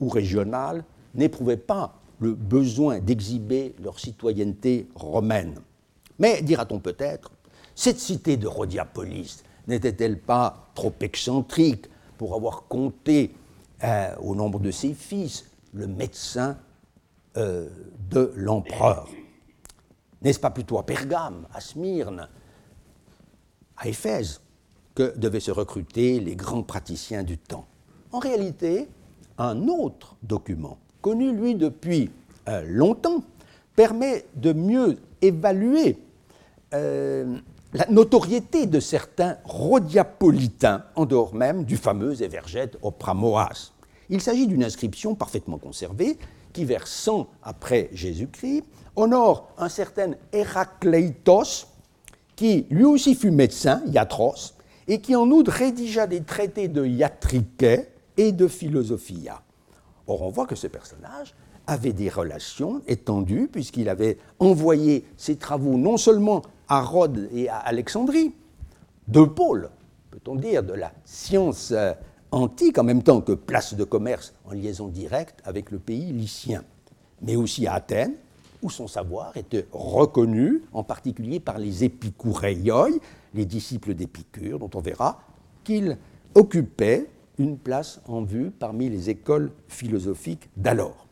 ou 0.00 0.08
régionales 0.08 0.84
n'éprouvaient 1.16 1.56
pas 1.56 1.94
le 2.22 2.34
besoin 2.34 3.00
d'exhiber 3.00 3.74
leur 3.82 3.98
citoyenneté 3.98 4.88
romaine. 4.94 5.60
Mais, 6.18 6.40
dira-t-on 6.40 6.78
peut-être, 6.78 7.32
cette 7.74 7.98
cité 7.98 8.36
de 8.36 8.46
Rhodiapolis 8.46 9.42
n'était-elle 9.66 10.18
pas 10.18 10.70
trop 10.74 10.94
excentrique 11.00 11.86
pour 12.18 12.34
avoir 12.34 12.64
compté 12.68 13.34
euh, 13.82 14.14
au 14.20 14.34
nombre 14.34 14.60
de 14.60 14.70
ses 14.70 14.94
fils 14.94 15.46
le 15.72 15.86
médecin 15.86 16.56
euh, 17.36 17.68
de 18.10 18.32
l'empereur? 18.36 19.08
N'est-ce 20.22 20.38
pas 20.38 20.50
plutôt 20.50 20.78
à 20.78 20.86
Pergame, 20.86 21.48
à 21.52 21.60
Smyrne, 21.60 22.28
à 23.76 23.88
Éphèse, 23.88 24.40
que 24.94 25.16
devaient 25.18 25.40
se 25.40 25.50
recruter 25.50 26.20
les 26.20 26.36
grands 26.36 26.62
praticiens 26.62 27.24
du 27.24 27.38
temps? 27.38 27.66
En 28.12 28.20
réalité, 28.20 28.88
un 29.38 29.66
autre 29.66 30.14
document, 30.22 30.78
connu 31.02 31.32
lui 31.32 31.54
depuis 31.54 32.10
euh, 32.48 32.64
longtemps, 32.66 33.22
permet 33.76 34.24
de 34.36 34.52
mieux 34.52 34.96
évaluer 35.20 35.98
euh, 36.72 37.36
la 37.74 37.86
notoriété 37.86 38.66
de 38.66 38.80
certains 38.80 39.36
rhodiapolitains, 39.44 40.84
en 40.94 41.04
dehors 41.04 41.34
même 41.34 41.64
du 41.64 41.76
fameux 41.76 42.22
Evergète 42.22 42.78
Opramoas. 42.82 43.72
Il 44.08 44.20
s'agit 44.20 44.46
d'une 44.46 44.64
inscription 44.64 45.14
parfaitement 45.14 45.58
conservée 45.58 46.18
qui, 46.52 46.64
vers 46.64 46.86
100 46.86 47.28
après 47.42 47.88
Jésus-Christ, 47.92 48.64
honore 48.96 49.48
un 49.58 49.68
certain 49.68 50.12
Héracleitos, 50.32 51.66
qui 52.36 52.66
lui 52.70 52.84
aussi 52.84 53.14
fut 53.14 53.30
médecin, 53.30 53.82
Iatros, 53.86 54.54
et 54.88 55.00
qui 55.00 55.16
en 55.16 55.30
outre 55.30 55.52
rédigea 55.52 56.06
des 56.06 56.22
traités 56.22 56.68
de 56.68 56.84
iatriquet 56.84 57.90
et 58.16 58.32
de 58.32 58.48
philosophia. 58.48 59.40
Or, 60.06 60.22
on 60.22 60.30
voit 60.30 60.46
que 60.46 60.54
ce 60.54 60.66
personnage 60.66 61.34
avait 61.66 61.92
des 61.92 62.08
relations 62.08 62.82
étendues, 62.86 63.48
puisqu'il 63.50 63.88
avait 63.88 64.18
envoyé 64.38 65.04
ses 65.16 65.36
travaux 65.36 65.76
non 65.76 65.96
seulement 65.96 66.42
à 66.68 66.82
Rhodes 66.82 67.28
et 67.32 67.48
à 67.48 67.58
Alexandrie, 67.58 68.34
deux 69.08 69.26
pôles, 69.26 69.70
peut-on 70.10 70.36
dire, 70.36 70.62
de 70.62 70.72
la 70.72 70.92
science 71.04 71.72
euh, 71.72 71.92
antique, 72.30 72.78
en 72.78 72.84
même 72.84 73.02
temps 73.02 73.20
que 73.20 73.32
place 73.32 73.74
de 73.74 73.84
commerce 73.84 74.34
en 74.46 74.52
liaison 74.52 74.88
directe 74.88 75.40
avec 75.44 75.70
le 75.70 75.78
pays 75.78 76.12
lycien, 76.12 76.64
mais 77.20 77.36
aussi 77.36 77.66
à 77.66 77.74
Athènes, 77.74 78.14
où 78.62 78.70
son 78.70 78.86
savoir 78.86 79.36
était 79.36 79.66
reconnu, 79.72 80.62
en 80.72 80.84
particulier 80.84 81.40
par 81.40 81.58
les 81.58 81.84
épicouréioi, 81.84 82.88
les 83.34 83.44
disciples 83.44 83.94
d'Épicure, 83.94 84.58
dont 84.58 84.70
on 84.74 84.80
verra 84.80 85.20
qu'il 85.64 85.96
occupait 86.34 87.08
une 87.38 87.58
place 87.58 88.00
en 88.06 88.22
vue 88.22 88.50
parmi 88.50 88.88
les 88.88 89.10
écoles 89.10 89.50
philosophiques 89.68 90.48
d'alors. 90.56 91.06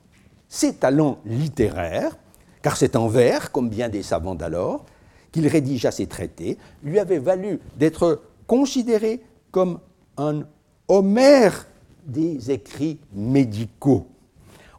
Ses 0.49 0.75
talents 0.75 1.19
littéraires, 1.25 2.17
car 2.63 2.77
c'est 2.77 2.97
en 2.97 3.09
vers, 3.09 3.53
comme 3.53 3.69
bien 3.71 3.89
des 3.89 4.03
savants 4.03 4.35
d'alors, 4.35 4.85
qu'il 5.33 5.47
rédigea 5.47 5.91
ses 5.91 6.07
traités, 6.07 6.59
lui 6.83 6.99
avaient 6.99 7.19
valu 7.19 7.61
d'être 7.79 8.23
considéré 8.47 9.23
comme 9.51 9.79
un 10.17 10.45
Homère 10.89 11.67
des 12.05 12.51
écrits 12.51 12.99
médicaux. 13.13 14.09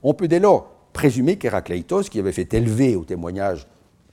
On 0.03 0.13
peut 0.13 0.27
dès 0.27 0.39
lors 0.39 0.69
présumer 0.91 1.37
qu'Héracleitos, 1.37 2.03
qui 2.03 2.19
avait 2.19 2.33
fait 2.33 2.53
élever 2.53 2.97
au 2.97 3.05
témoignage 3.05 3.65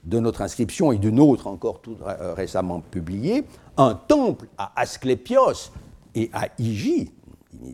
de 0.05 0.19
notre 0.19 0.41
inscription 0.41 0.93
et 0.93 0.97
d'une 0.97 1.19
autre 1.19 1.47
encore 1.47 1.81
tout 1.81 1.97
euh, 2.07 2.33
récemment 2.33 2.79
publiée, 2.79 3.43
un 3.75 3.95
temple 3.95 4.47
à 4.57 4.71
Asclépios 4.79 5.71
et 6.15 6.29
à 6.31 6.47
Hygie, 6.57 7.11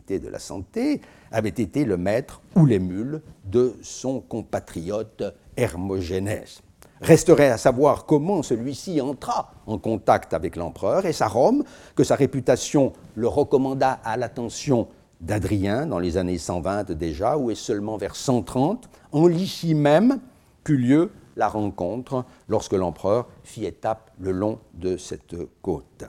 de 0.10 0.30
la 0.30 0.40
santé, 0.40 1.02
avait 1.32 1.50
été 1.50 1.86
le 1.86 1.98
maître 1.98 2.42
ou 2.56 2.66
l'émule 2.66 3.22
de 3.46 3.76
son 3.82 4.20
compatriote 4.20 5.24
Hermogénès. 5.58 6.62
Resterait 7.02 7.50
à 7.50 7.58
savoir 7.58 8.06
comment 8.06 8.42
celui-ci 8.42 9.02
entra 9.02 9.52
en 9.68 9.78
contact 9.78 10.34
avec 10.34 10.56
l'empereur 10.56 11.06
et 11.06 11.14
sa 11.14 11.28
Rome, 11.28 11.64
que 11.96 12.04
sa 12.04 12.16
réputation 12.16 12.94
le 13.16 13.28
recommanda 13.28 14.00
à 14.04 14.18
l'attention 14.18 14.88
d'Adrien 15.22 15.86
dans 15.86 16.00
les 16.00 16.18
années 16.18 16.38
120 16.38 16.92
déjà, 16.92 17.38
ou 17.38 17.52
est 17.52 17.56
seulement 17.56 17.98
vers 17.98 18.16
130, 18.16 18.90
en 19.12 19.28
Lycie 19.28 19.76
même, 19.76 20.20
qu'eut 20.64 20.78
lieu 20.78 21.12
la 21.36 21.48
rencontre 21.48 22.26
lorsque 22.48 22.74
l'empereur 22.74 23.28
fit 23.44 23.66
étape 23.66 24.12
le 24.20 24.32
long 24.32 24.60
de 24.74 24.98
cette 24.98 25.36
côte. 25.62 26.06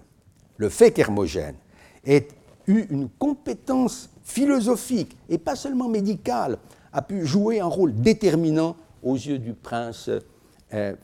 Le 0.57 0.69
fait 0.69 0.93
qu'Hermogène 0.93 1.57
ait 2.05 2.29
une 2.67 3.09
compétence 3.19 4.11
philosophique 4.25 5.17
et 5.29 5.39
pas 5.39 5.57
seulement 5.57 5.89
médicale 5.89 6.59
a 6.93 7.03
pu 7.03 7.25
jouer 7.27 7.61
un 7.61 7.67
rôle 7.67 7.95
déterminant 7.95 8.77
aux 9.03 9.15
yeux 9.15 9.39
du 9.39 9.53
prince 9.53 10.11
euh. 10.75 10.95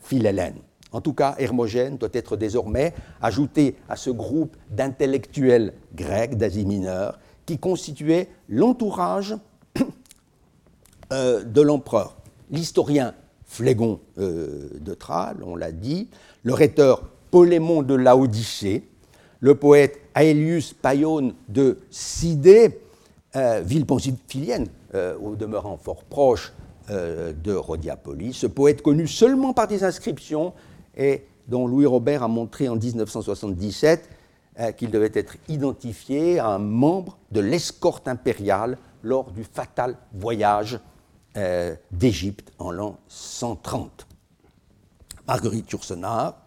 En 0.92 1.00
tout 1.00 1.12
cas, 1.14 1.34
Hermogène 1.38 1.96
doit 1.96 2.10
être 2.12 2.36
désormais 2.36 2.92
ajouté 3.22 3.76
à 3.88 3.96
ce 3.96 4.10
groupe 4.10 4.56
d'intellectuels 4.70 5.72
grecs 5.94 6.36
d'Asie 6.36 6.66
mineure 6.66 7.18
qui 7.46 7.58
constituait 7.58 8.28
l'entourage 8.48 9.36
euh, 11.12 11.44
de 11.44 11.60
l'empereur. 11.60 12.16
L'historien 12.50 13.14
Phlégon 13.46 14.00
euh, 14.18 14.68
de 14.80 14.94
Tralles, 14.94 15.42
on 15.44 15.56
l'a 15.56 15.72
dit, 15.72 16.08
le 16.42 16.54
rhéteur 16.54 17.04
Polémon 17.30 17.82
de 17.82 17.94
Laodicée, 17.94 18.88
le 19.42 19.54
poète 19.54 20.00
Aelius 20.14 20.72
Paion 20.72 21.34
de 21.50 21.78
Sidée, 21.90 22.80
euh, 23.36 23.60
ville 23.62 23.84
pamphylienne, 23.84 24.68
euh, 24.94 25.14
au 25.18 25.36
demeurant 25.36 25.76
fort 25.76 26.04
proche 26.04 26.54
de 26.88 27.54
Rhodiapolis, 27.54 28.34
ce 28.34 28.48
poète 28.48 28.82
connu 28.82 29.06
seulement 29.06 29.52
par 29.52 29.68
des 29.68 29.84
inscriptions 29.84 30.52
et 30.96 31.22
dont 31.46 31.68
Louis 31.68 31.86
Robert 31.86 32.24
a 32.24 32.28
montré 32.28 32.68
en 32.68 32.74
1977 32.74 34.10
qu'il 34.76 34.90
devait 34.90 35.12
être 35.14 35.36
identifié 35.48 36.40
à 36.40 36.48
un 36.48 36.58
membre 36.58 37.16
de 37.30 37.40
l'escorte 37.40 38.08
impériale 38.08 38.76
lors 39.02 39.30
du 39.30 39.44
fatal 39.44 39.96
voyage 40.12 40.80
euh, 41.36 41.74
d'Égypte 41.90 42.52
en 42.58 42.70
l'an 42.70 42.98
130. 43.08 44.06
Marguerite 45.26 45.70
Yourcenar 45.70 46.41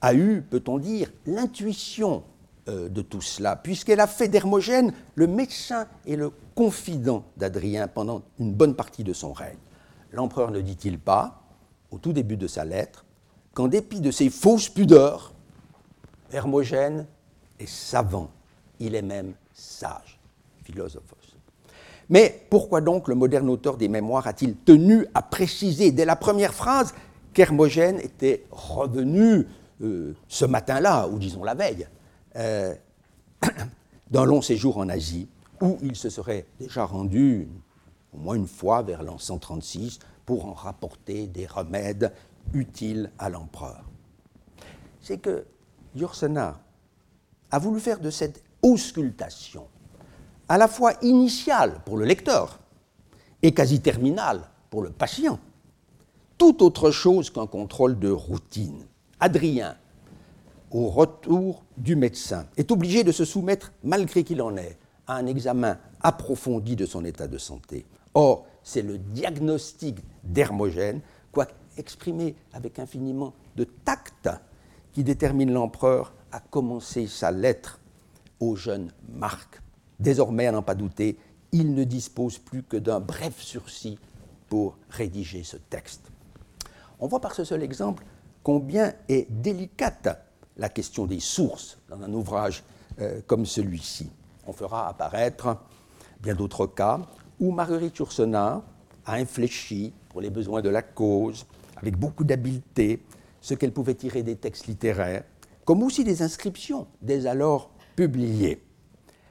a 0.00 0.14
eu, 0.14 0.42
peut-on 0.42 0.78
dire, 0.78 1.10
l'intuition 1.26 2.22
euh, 2.68 2.88
de 2.88 3.02
tout 3.02 3.20
cela, 3.20 3.56
puisqu'elle 3.56 4.00
a 4.00 4.06
fait 4.06 4.28
d'Hermogène 4.28 4.92
le 5.14 5.26
médecin 5.26 5.86
et 6.06 6.16
le 6.16 6.30
confident 6.54 7.24
d'Adrien 7.36 7.88
pendant 7.88 8.22
une 8.38 8.52
bonne 8.52 8.74
partie 8.74 9.04
de 9.04 9.12
son 9.12 9.32
règne. 9.32 9.58
L'empereur 10.12 10.50
ne 10.50 10.60
dit-il 10.60 10.98
pas, 10.98 11.42
au 11.90 11.98
tout 11.98 12.12
début 12.12 12.36
de 12.36 12.46
sa 12.46 12.64
lettre, 12.64 13.04
qu'en 13.54 13.68
dépit 13.68 14.00
de 14.00 14.10
ses 14.10 14.30
fausses 14.30 14.68
pudeurs, 14.68 15.32
Hermogène 16.32 17.06
est 17.58 17.68
savant, 17.68 18.30
il 18.78 18.94
est 18.94 19.02
même 19.02 19.34
sage, 19.52 20.18
philosophos. 20.62 21.16
Mais 22.10 22.46
pourquoi 22.48 22.80
donc 22.80 23.08
le 23.08 23.14
moderne 23.14 23.50
auteur 23.50 23.76
des 23.76 23.88
mémoires 23.88 24.26
a-t-il 24.26 24.54
tenu 24.56 25.06
à 25.14 25.22
préciser 25.22 25.92
dès 25.92 26.04
la 26.04 26.16
première 26.16 26.54
phrase 26.54 26.94
qu'Hermogène 27.34 28.00
était 28.00 28.44
revenu 28.50 29.46
euh, 29.82 30.14
ce 30.26 30.44
matin-là, 30.44 31.08
ou 31.08 31.18
disons 31.18 31.44
la 31.44 31.54
veille, 31.54 31.86
euh, 32.36 32.74
d'un 34.10 34.24
long 34.24 34.42
séjour 34.42 34.78
en 34.78 34.88
Asie, 34.88 35.28
où 35.60 35.78
il 35.82 35.96
se 35.96 36.10
serait 36.10 36.46
déjà 36.58 36.84
rendu 36.84 37.48
au 38.12 38.18
moins 38.18 38.34
une 38.34 38.46
fois 38.46 38.82
vers 38.82 39.02
l'an 39.02 39.18
136 39.18 39.98
pour 40.24 40.46
en 40.46 40.52
rapporter 40.52 41.26
des 41.26 41.46
remèdes 41.46 42.12
utiles 42.52 43.10
à 43.18 43.28
l'empereur. 43.28 43.84
C'est 45.00 45.18
que 45.18 45.44
Yourcenar 45.94 46.60
a 47.50 47.58
voulu 47.58 47.80
faire 47.80 48.00
de 48.00 48.10
cette 48.10 48.42
auscultation 48.62 49.66
à 50.48 50.58
la 50.58 50.68
fois 50.68 50.94
initiale 51.02 51.80
pour 51.84 51.96
le 51.96 52.04
lecteur 52.04 52.58
et 53.42 53.52
quasi 53.52 53.80
terminale 53.80 54.42
pour 54.70 54.82
le 54.82 54.90
patient, 54.90 55.38
tout 56.36 56.62
autre 56.62 56.90
chose 56.90 57.30
qu'un 57.30 57.46
contrôle 57.46 57.98
de 57.98 58.10
routine. 58.10 58.84
Adrien, 59.20 59.76
au 60.70 60.88
retour 60.88 61.64
du 61.76 61.96
médecin, 61.96 62.46
est 62.56 62.70
obligé 62.70 63.02
de 63.04 63.12
se 63.12 63.24
soumettre, 63.24 63.72
malgré 63.82 64.22
qu'il 64.22 64.40
en 64.42 64.56
ait, 64.56 64.78
à 65.06 65.16
un 65.16 65.26
examen 65.26 65.78
approfondi 66.00 66.76
de 66.76 66.86
son 66.86 67.04
état 67.04 67.26
de 67.26 67.38
santé. 67.38 67.86
Or, 68.14 68.46
c'est 68.62 68.82
le 68.82 68.98
diagnostic 68.98 69.98
d'Hermogène, 70.22 71.00
quoique 71.32 71.54
exprimé 71.76 72.36
avec 72.52 72.78
infiniment 72.78 73.32
de 73.56 73.64
tact, 73.64 74.28
qui 74.92 75.04
détermine 75.04 75.52
l'empereur 75.52 76.12
à 76.32 76.40
commencer 76.40 77.06
sa 77.06 77.30
lettre 77.30 77.80
au 78.40 78.56
jeune 78.56 78.92
Marc. 79.08 79.60
Désormais, 79.98 80.46
à 80.46 80.52
n'en 80.52 80.62
pas 80.62 80.74
douter, 80.74 81.18
il 81.52 81.74
ne 81.74 81.84
dispose 81.84 82.38
plus 82.38 82.62
que 82.62 82.76
d'un 82.76 83.00
bref 83.00 83.40
sursis 83.40 83.98
pour 84.48 84.76
rédiger 84.90 85.42
ce 85.42 85.56
texte. 85.56 86.10
On 87.00 87.06
voit 87.06 87.20
par 87.20 87.34
ce 87.34 87.44
seul 87.44 87.62
exemple 87.62 88.04
combien 88.48 88.94
est 89.10 89.30
délicate 89.30 90.08
la 90.56 90.70
question 90.70 91.04
des 91.04 91.20
sources 91.20 91.76
dans 91.90 92.00
un 92.00 92.10
ouvrage 92.14 92.64
euh, 92.98 93.20
comme 93.26 93.44
celui-ci. 93.44 94.10
On 94.46 94.54
fera 94.54 94.88
apparaître 94.88 95.58
bien 96.22 96.34
d'autres 96.34 96.66
cas 96.66 96.98
où 97.38 97.52
Marguerite 97.52 97.98
Yourcenar 97.98 98.62
a 99.04 99.14
infléchi 99.16 99.92
pour 100.08 100.22
les 100.22 100.30
besoins 100.30 100.62
de 100.62 100.70
la 100.70 100.80
cause, 100.80 101.44
avec 101.76 101.98
beaucoup 101.98 102.24
d'habileté, 102.24 103.02
ce 103.42 103.52
qu'elle 103.52 103.70
pouvait 103.72 103.92
tirer 103.92 104.22
des 104.22 104.36
textes 104.36 104.66
littéraires, 104.66 105.24
comme 105.66 105.82
aussi 105.82 106.02
des 106.02 106.22
inscriptions 106.22 106.86
dès 107.02 107.26
alors 107.26 107.68
publiées. 107.96 108.62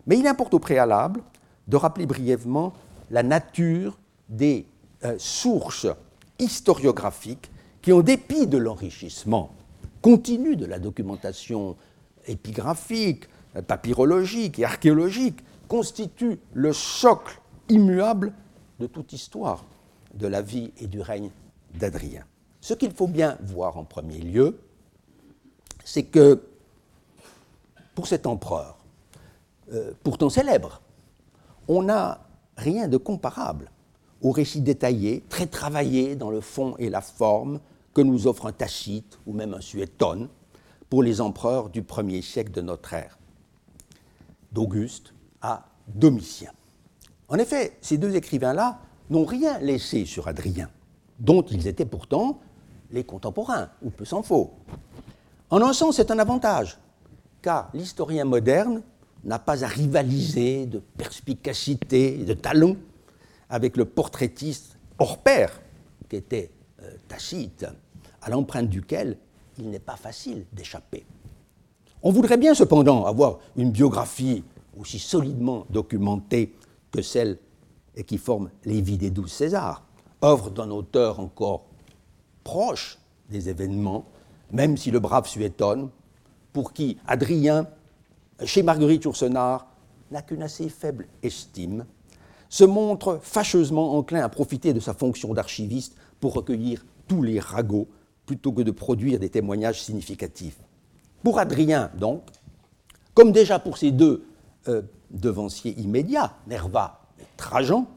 Mais 0.05 0.19
il 0.19 0.27
importe 0.27 0.53
au 0.53 0.59
préalable 0.59 1.23
de 1.67 1.75
rappeler 1.75 2.05
brièvement 2.05 2.71
la 3.09 3.23
nature 3.23 3.97
des 4.29 4.67
euh, 5.03 5.15
sources 5.17 5.87
historiographiques 6.37 7.49
qui, 7.87 7.93
en 7.93 8.01
dépit 8.01 8.47
de 8.47 8.57
l'enrichissement 8.57 9.55
continu 10.01 10.57
de 10.57 10.65
la 10.65 10.77
documentation 10.77 11.77
épigraphique, 12.27 13.29
papyrologique 13.65 14.59
et 14.59 14.65
archéologique, 14.65 15.39
constituent 15.69 16.37
le 16.51 16.73
socle 16.73 17.39
immuable 17.69 18.33
de 18.81 18.87
toute 18.87 19.13
histoire 19.13 19.63
de 20.15 20.27
la 20.27 20.41
vie 20.41 20.73
et 20.79 20.87
du 20.87 20.99
règne 20.99 21.29
d'Adrien. 21.79 22.25
Ce 22.59 22.73
qu'il 22.73 22.91
faut 22.91 23.07
bien 23.07 23.37
voir 23.41 23.77
en 23.77 23.85
premier 23.85 24.17
lieu, 24.17 24.59
c'est 25.85 26.03
que 26.03 26.43
pour 27.95 28.05
cet 28.05 28.27
empereur, 28.27 28.79
euh, 29.71 29.93
pourtant 30.03 30.29
célèbre, 30.29 30.81
on 31.69 31.83
n'a 31.83 32.19
rien 32.57 32.89
de 32.89 32.97
comparable 32.97 33.71
au 34.21 34.31
récit 34.31 34.59
détaillé, 34.59 35.23
très 35.29 35.47
travaillé 35.47 36.17
dans 36.17 36.31
le 36.31 36.41
fond 36.41 36.75
et 36.79 36.89
la 36.89 36.99
forme, 36.99 37.61
que 37.97 38.03
nous 38.03 38.27
offre 38.27 38.45
un 38.45 38.51
Tacite 38.51 39.17
ou 39.25 39.33
même 39.33 39.55
un 39.55 39.59
Suétone 39.59 40.29
pour 40.87 41.01
les 41.01 41.19
empereurs 41.19 41.71
du 41.71 41.81
premier 41.81 42.21
siècle 42.21 42.51
de 42.51 42.61
notre 42.61 42.93
ère, 42.93 43.17
d'Auguste 44.51 45.15
à 45.41 45.65
Domitien. 45.87 46.51
En 47.27 47.39
effet, 47.39 47.75
ces 47.81 47.97
deux 47.97 48.15
écrivains-là 48.15 48.79
n'ont 49.09 49.25
rien 49.25 49.57
laissé 49.57 50.05
sur 50.05 50.27
Adrien, 50.27 50.69
dont 51.17 51.41
ils 51.41 51.65
étaient 51.65 51.87
pourtant 51.87 52.39
les 52.91 53.03
contemporains, 53.03 53.71
ou 53.81 53.89
peu 53.89 54.05
s'en 54.05 54.21
faut. 54.21 54.53
En 55.49 55.59
un 55.63 55.73
sens, 55.73 55.95
c'est 55.95 56.11
un 56.11 56.19
avantage, 56.19 56.77
car 57.41 57.71
l'historien 57.73 58.25
moderne 58.25 58.83
n'a 59.23 59.39
pas 59.39 59.63
à 59.63 59.67
rivaliser 59.67 60.67
de 60.67 60.77
perspicacité 60.77 62.19
et 62.19 62.25
de 62.25 62.35
talent 62.35 62.75
avec 63.49 63.75
le 63.75 63.85
portraitiste 63.85 64.77
hors 64.99 65.17
pair, 65.17 65.59
qui 66.07 66.17
était 66.17 66.51
euh, 66.83 66.91
Tacite, 67.07 67.65
à 68.27 68.29
l'empreinte 68.29 68.67
duquel 68.67 69.17
il 69.57 69.69
n'est 69.69 69.79
pas 69.79 69.95
facile 69.95 70.45
d'échapper. 70.51 71.05
On 72.03 72.11
voudrait 72.11 72.37
bien 72.37 72.53
cependant 72.53 73.05
avoir 73.05 73.39
une 73.55 73.71
biographie 73.71 74.43
aussi 74.77 74.99
solidement 74.99 75.65
documentée 75.69 76.53
que 76.91 77.01
celle 77.01 77.37
qui 78.05 78.17
forme 78.17 78.49
Les 78.65 78.81
vies 78.81 78.97
des 78.97 79.09
douze 79.09 79.31
Césars, 79.31 79.81
œuvre 80.23 80.51
d'un 80.51 80.69
auteur 80.71 81.21
encore 81.21 81.63
proche 82.43 82.99
des 83.29 83.47
événements, 83.47 84.05
même 84.51 84.75
si 84.75 84.91
le 84.91 84.99
brave 84.99 85.27
Suétone, 85.27 85.89
pour 86.51 86.73
qui 86.73 86.97
Adrien, 87.07 87.65
chez 88.43 88.61
Marguerite 88.61 89.05
Yourcenar, 89.05 89.67
n'a 90.11 90.21
qu'une 90.21 90.43
assez 90.43 90.67
faible 90.67 91.07
estime, 91.23 91.85
se 92.49 92.65
montre 92.65 93.19
fâcheusement 93.23 93.97
enclin 93.97 94.21
à 94.21 94.29
profiter 94.29 94.73
de 94.73 94.79
sa 94.81 94.93
fonction 94.93 95.33
d'archiviste 95.33 95.95
pour 96.19 96.33
recueillir 96.33 96.85
tous 97.07 97.23
les 97.23 97.39
ragots 97.39 97.87
plutôt 98.27 98.51
que 98.51 98.61
de 98.61 98.71
produire 98.71 99.17
des 99.17 99.29
témoignages 99.29 99.81
significatifs. 99.81 100.59
Pour 101.23 101.39
Adrien, 101.39 101.89
donc, 101.97 102.21
comme 103.15 103.31
déjà 103.31 103.57
pour 103.57 103.79
ses 103.79 103.89
deux 103.89 104.27
euh, 104.67 104.83
devanciers 105.09 105.73
immédiats, 105.79 106.35
Nerva 106.45 107.07
et 107.19 107.23
Trajan, 107.37 107.87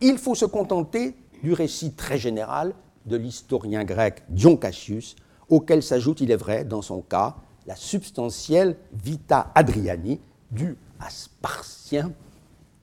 il 0.00 0.18
faut 0.18 0.34
se 0.34 0.46
contenter 0.46 1.14
du 1.42 1.52
récit 1.52 1.92
très 1.92 2.18
général 2.18 2.74
de 3.04 3.16
l'historien 3.16 3.84
grec 3.84 4.24
Dion 4.30 4.56
Cassius, 4.56 5.14
auquel 5.48 5.82
s'ajoute, 5.82 6.20
il 6.20 6.32
est 6.32 6.36
vrai, 6.36 6.64
dans 6.64 6.82
son 6.82 7.02
cas, 7.02 7.36
la 7.66 7.76
substantielle 7.76 8.76
Vita 8.92 9.52
Adriani 9.54 10.20
du 10.50 10.76
Aspartien, 10.98 12.12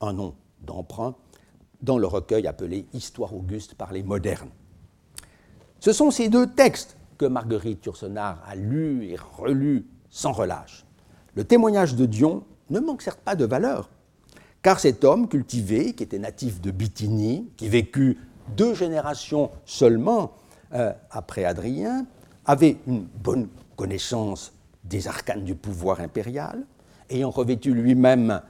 un 0.00 0.12
nom 0.12 0.34
d'emprunt, 0.62 1.14
dans 1.82 1.98
le 1.98 2.06
recueil 2.06 2.46
appelé 2.46 2.86
Histoire 2.94 3.34
Auguste 3.34 3.74
par 3.74 3.92
les 3.92 4.02
modernes. 4.02 4.48
Ce 5.84 5.92
sont 5.92 6.10
ces 6.10 6.30
deux 6.30 6.46
textes 6.46 6.96
que 7.18 7.26
Marguerite 7.26 7.84
Yourcenar 7.84 8.42
a 8.46 8.54
lus 8.54 9.04
et 9.04 9.16
relus 9.36 9.84
sans 10.08 10.32
relâche. 10.32 10.86
Le 11.34 11.44
témoignage 11.44 11.94
de 11.94 12.06
Dion 12.06 12.42
ne 12.70 12.80
manque 12.80 13.02
certes 13.02 13.20
pas 13.20 13.36
de 13.36 13.44
valeur, 13.44 13.90
car 14.62 14.80
cet 14.80 15.04
homme 15.04 15.28
cultivé, 15.28 15.92
qui 15.92 16.02
était 16.02 16.18
natif 16.18 16.62
de 16.62 16.70
Bithynie, 16.70 17.50
qui 17.58 17.68
vécut 17.68 18.16
deux 18.56 18.72
générations 18.72 19.50
seulement 19.66 20.32
euh, 20.72 20.94
après 21.10 21.44
Adrien, 21.44 22.06
avait 22.46 22.78
une 22.86 23.02
bonne 23.02 23.48
connaissance 23.76 24.54
des 24.84 25.06
arcanes 25.06 25.44
du 25.44 25.54
pouvoir 25.54 26.00
impérial, 26.00 26.64
ayant 27.10 27.28
revêtu 27.28 27.74
lui-même 27.74 28.40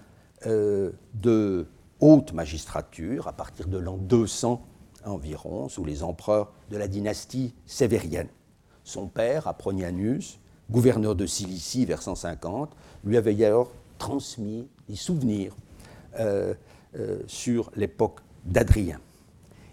euh, 0.46 0.92
de 1.14 1.66
haute 1.98 2.32
magistrature 2.32 3.26
à 3.26 3.32
partir 3.32 3.66
de 3.66 3.78
l'an 3.78 3.96
200 3.96 4.64
environ, 5.04 5.68
sous 5.68 5.84
les 5.84 6.02
empereurs 6.02 6.52
de 6.70 6.76
la 6.76 6.88
dynastie 6.88 7.54
sévérienne. 7.66 8.28
Son 8.84 9.06
père, 9.06 9.46
Apronianus, 9.46 10.38
gouverneur 10.70 11.14
de 11.14 11.26
Cilicie 11.26 11.84
vers 11.84 12.02
150, 12.02 12.70
lui 13.04 13.16
avait 13.16 13.44
alors 13.44 13.70
transmis 13.98 14.68
des 14.88 14.96
souvenirs 14.96 15.54
euh, 16.18 16.54
euh, 16.96 17.20
sur 17.26 17.70
l'époque 17.76 18.20
d'Adrien. 18.44 19.00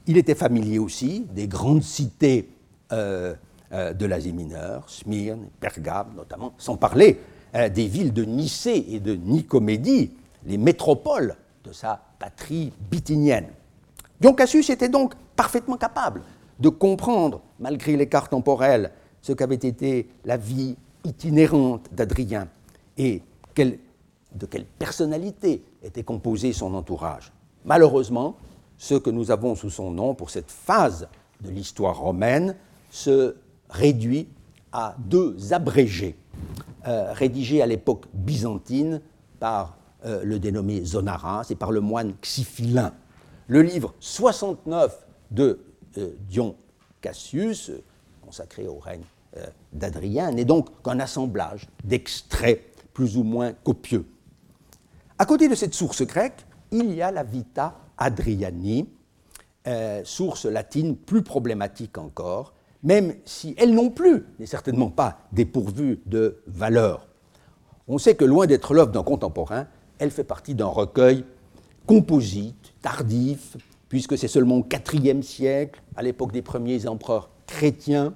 Il 0.08 0.18
était 0.18 0.36
familier 0.36 0.80
aussi 0.80 1.28
des 1.34 1.48
grandes 1.48 1.84
cités 1.84 2.50
euh, 2.92 3.36
de 3.72 4.06
l'Asie 4.06 4.34
mineure, 4.34 4.90
Smyrne, 4.90 5.48
Pergame 5.60 6.14
notamment, 6.16 6.54
sans 6.58 6.76
parler 6.76 7.20
des 7.54 7.88
villes 7.88 8.12
de 8.12 8.26
Nicée 8.26 8.94
et 8.94 9.00
de 9.00 9.16
Nicomédie, 9.16 10.12
les 10.46 10.58
métropoles 10.58 11.36
de 11.64 11.72
sa 11.72 12.02
patrie 12.20 12.74
bithynienne. 12.90 13.48
Dion 14.22 14.36
Cassius 14.36 14.70
était 14.70 14.88
donc 14.88 15.16
parfaitement 15.36 15.78
capable 15.78 16.22
de 16.60 16.70
comprendre, 16.70 17.42
malgré 17.60 17.98
l'écart 17.98 18.30
temporel, 18.30 18.92
ce 19.20 19.34
qu'avait 19.34 19.56
été 19.56 20.10
la 20.26 20.38
vie 20.38 20.78
itinérante 21.04 21.88
d'Adrien 21.92 22.48
et 23.00 23.24
de 23.56 24.46
quelle 24.46 24.66
personnalité 24.78 25.64
était 25.82 26.04
composé 26.04 26.54
son 26.54 26.76
entourage. 26.76 27.32
Malheureusement, 27.66 28.36
ce 28.78 28.94
que 28.94 29.10
nous 29.10 29.32
avons 29.32 29.56
sous 29.56 29.72
son 29.72 29.90
nom 29.90 30.14
pour 30.14 30.30
cette 30.30 30.52
phase 30.52 31.08
de 31.42 31.50
l'histoire 31.50 31.98
romaine 31.98 32.56
se 32.92 33.36
réduit 33.72 34.28
à 34.72 34.96
deux 35.00 35.52
abrégés, 35.52 36.16
euh, 36.88 37.12
rédigés 37.14 37.64
à 37.64 37.66
l'époque 37.66 38.06
byzantine 38.14 39.02
par 39.40 39.78
euh, 40.06 40.22
le 40.24 40.38
dénommé 40.38 40.86
Zonaras 40.86 41.48
et 41.50 41.56
par 41.56 41.72
le 41.72 41.82
moine 41.82 42.14
Xiphilin. 42.22 42.94
Le 43.52 43.62
livre 43.62 43.94
69 44.00 45.06
de 45.30 45.60
euh, 45.98 46.12
Dion 46.30 46.56
Cassius, 47.02 47.70
consacré 48.22 48.66
au 48.66 48.80
règne 48.80 49.04
d'Adrien, 49.74 50.32
n'est 50.32 50.46
donc 50.46 50.82
qu'un 50.82 51.02
assemblage 51.02 51.68
d'extraits 51.84 52.64
plus 52.94 53.18
ou 53.18 53.24
moins 53.24 53.52
copieux. 53.52 54.06
À 55.20 55.26
côté 55.26 55.50
de 55.50 55.56
cette 55.56 55.74
source 55.74 56.02
grecque, 56.04 56.46
il 56.72 56.94
y 56.94 57.02
a 57.02 57.12
la 57.12 57.24
Vita 57.24 57.78
Adriani, 57.98 58.88
euh, 59.68 60.02
source 60.06 60.46
latine 60.46 60.96
plus 60.96 61.22
problématique 61.22 61.98
encore, 61.98 62.54
même 62.84 63.16
si 63.26 63.54
elle 63.58 63.74
non 63.74 63.90
plus 63.90 64.28
n'est 64.40 64.46
certainement 64.46 64.92
pas 64.92 65.28
dépourvue 65.34 66.00
de 66.06 66.42
valeur. 66.48 67.06
On 67.90 67.98
sait 67.98 68.16
que 68.16 68.24
loin 68.24 68.48
d'être 68.48 68.74
l'œuvre 68.74 68.94
d'un 68.94 69.04
contemporain, 69.04 69.68
elle 70.00 70.12
fait 70.12 70.24
partie 70.24 70.56
d'un 70.56 70.68
recueil 70.68 71.26
composite, 71.86 72.61
tardif, 72.82 73.58
puisque 73.90 74.18
c'est 74.18 74.28
seulement 74.28 74.58
au 74.58 74.66
IVe 74.94 75.22
siècle, 75.22 75.82
à 75.96 76.04
l'époque 76.04 76.32
des 76.32 76.42
premiers 76.42 76.88
empereurs 76.88 77.30
chrétiens, 77.46 78.14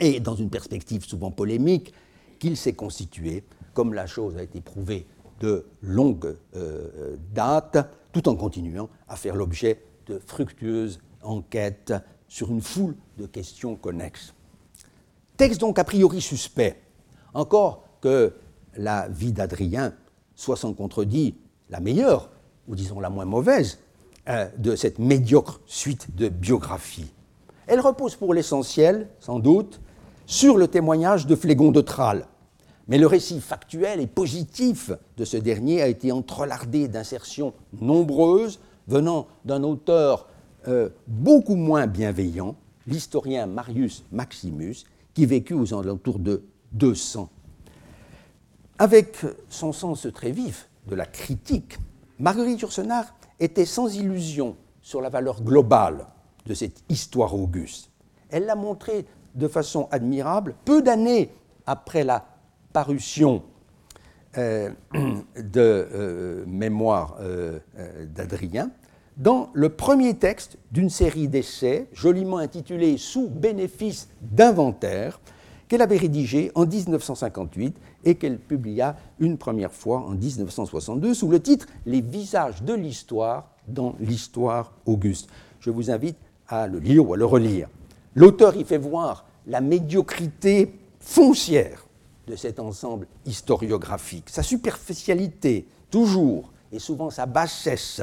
et 0.00 0.20
dans 0.20 0.34
une 0.34 0.50
perspective 0.50 1.04
souvent 1.04 1.30
polémique, 1.30 1.92
qu'il 2.38 2.56
s'est 2.56 2.72
constitué, 2.72 3.44
comme 3.74 3.94
la 3.94 4.06
chose 4.06 4.36
a 4.36 4.42
été 4.42 4.60
prouvée 4.60 5.06
de 5.40 5.66
longue 5.82 6.36
euh, 6.56 7.16
date, 7.34 7.78
tout 8.12 8.28
en 8.28 8.36
continuant 8.36 8.88
à 9.08 9.16
faire 9.16 9.34
l'objet 9.34 9.82
de 10.06 10.18
fructueuses 10.18 11.00
enquêtes 11.22 11.92
sur 12.28 12.50
une 12.50 12.62
foule 12.62 12.96
de 13.18 13.26
questions 13.26 13.76
connexes. 13.76 14.34
Texte 15.36 15.60
donc 15.60 15.78
a 15.78 15.84
priori 15.84 16.20
suspect, 16.20 16.80
encore 17.34 17.84
que 18.00 18.34
la 18.76 19.08
vie 19.08 19.32
d'Adrien 19.32 19.94
soit 20.34 20.56
sans 20.56 20.72
contredit 20.72 21.36
la 21.70 21.80
meilleure, 21.80 22.30
ou 22.72 22.74
disons 22.74 23.00
la 23.00 23.10
moins 23.10 23.26
mauvaise, 23.26 23.78
euh, 24.28 24.48
de 24.56 24.74
cette 24.76 24.98
médiocre 24.98 25.60
suite 25.66 26.16
de 26.16 26.30
biographies. 26.30 27.12
Elle 27.66 27.80
repose 27.80 28.16
pour 28.16 28.32
l'essentiel, 28.32 29.08
sans 29.20 29.38
doute, 29.38 29.80
sur 30.26 30.56
le 30.56 30.66
témoignage 30.68 31.26
de 31.26 31.36
Phlégon 31.36 31.70
de 31.70 31.82
Tralles, 31.82 32.26
mais 32.88 32.96
le 32.96 33.06
récit 33.06 33.40
factuel 33.40 34.00
et 34.00 34.06
positif 34.06 34.90
de 35.18 35.24
ce 35.26 35.36
dernier 35.36 35.82
a 35.82 35.88
été 35.88 36.12
entrelardé 36.12 36.88
d'insertions 36.88 37.52
nombreuses 37.78 38.58
venant 38.88 39.28
d'un 39.44 39.62
auteur 39.64 40.28
euh, 40.66 40.88
beaucoup 41.06 41.56
moins 41.56 41.86
bienveillant, 41.86 42.56
l'historien 42.86 43.46
Marius 43.46 44.02
Maximus, 44.12 44.76
qui 45.12 45.26
vécut 45.26 45.54
aux 45.54 45.74
alentours 45.74 46.18
de 46.18 46.42
200. 46.72 47.28
Avec 48.78 49.18
son 49.50 49.72
sens 49.72 50.06
très 50.14 50.30
vif 50.30 50.70
de 50.88 50.94
la 50.94 51.04
critique, 51.06 51.76
Marguerite 52.22 52.60
Yourcenar 52.62 53.16
était 53.40 53.64
sans 53.64 53.92
illusion 53.96 54.56
sur 54.80 55.00
la 55.00 55.08
valeur 55.08 55.42
globale 55.42 56.06
de 56.46 56.54
cette 56.54 56.84
histoire 56.88 57.34
auguste. 57.34 57.90
Elle 58.30 58.46
l'a 58.46 58.54
montré 58.54 59.06
de 59.34 59.48
façon 59.48 59.88
admirable 59.90 60.54
peu 60.64 60.82
d'années 60.82 61.32
après 61.66 62.04
la 62.04 62.24
parution 62.72 63.42
euh, 64.38 64.70
de 64.94 65.56
euh, 65.56 66.44
mémoire 66.46 67.16
euh, 67.20 67.58
d'Adrien 68.06 68.70
dans 69.16 69.50
le 69.52 69.70
premier 69.70 70.14
texte 70.14 70.58
d'une 70.70 70.90
série 70.90 71.26
d'essais 71.26 71.88
joliment 71.92 72.38
intitulés 72.38 72.98
Sous 72.98 73.28
bénéfice 73.28 74.08
d'inventaire 74.20 75.20
qu'elle 75.72 75.80
avait 75.80 75.96
rédigé 75.96 76.52
en 76.54 76.66
1958 76.66 77.74
et 78.04 78.16
qu'elle 78.16 78.38
publia 78.38 78.94
une 79.20 79.38
première 79.38 79.72
fois 79.72 80.00
en 80.00 80.10
1962 80.10 81.14
sous 81.14 81.28
le 81.28 81.40
titre 81.40 81.64
Les 81.86 82.02
visages 82.02 82.62
de 82.62 82.74
l'histoire 82.74 83.48
dans 83.66 83.96
l'histoire 83.98 84.74
auguste. 84.84 85.30
Je 85.60 85.70
vous 85.70 85.90
invite 85.90 86.18
à 86.46 86.66
le 86.66 86.78
lire 86.78 87.08
ou 87.08 87.14
à 87.14 87.16
le 87.16 87.24
relire. 87.24 87.68
L'auteur 88.14 88.54
y 88.54 88.64
fait 88.64 88.76
voir 88.76 89.24
la 89.46 89.62
médiocrité 89.62 90.78
foncière 91.00 91.86
de 92.26 92.36
cet 92.36 92.60
ensemble 92.60 93.06
historiographique, 93.24 94.28
sa 94.28 94.42
superficialité, 94.42 95.66
toujours, 95.90 96.52
et 96.70 96.80
souvent 96.80 97.08
sa 97.08 97.24
bassesse, 97.24 98.02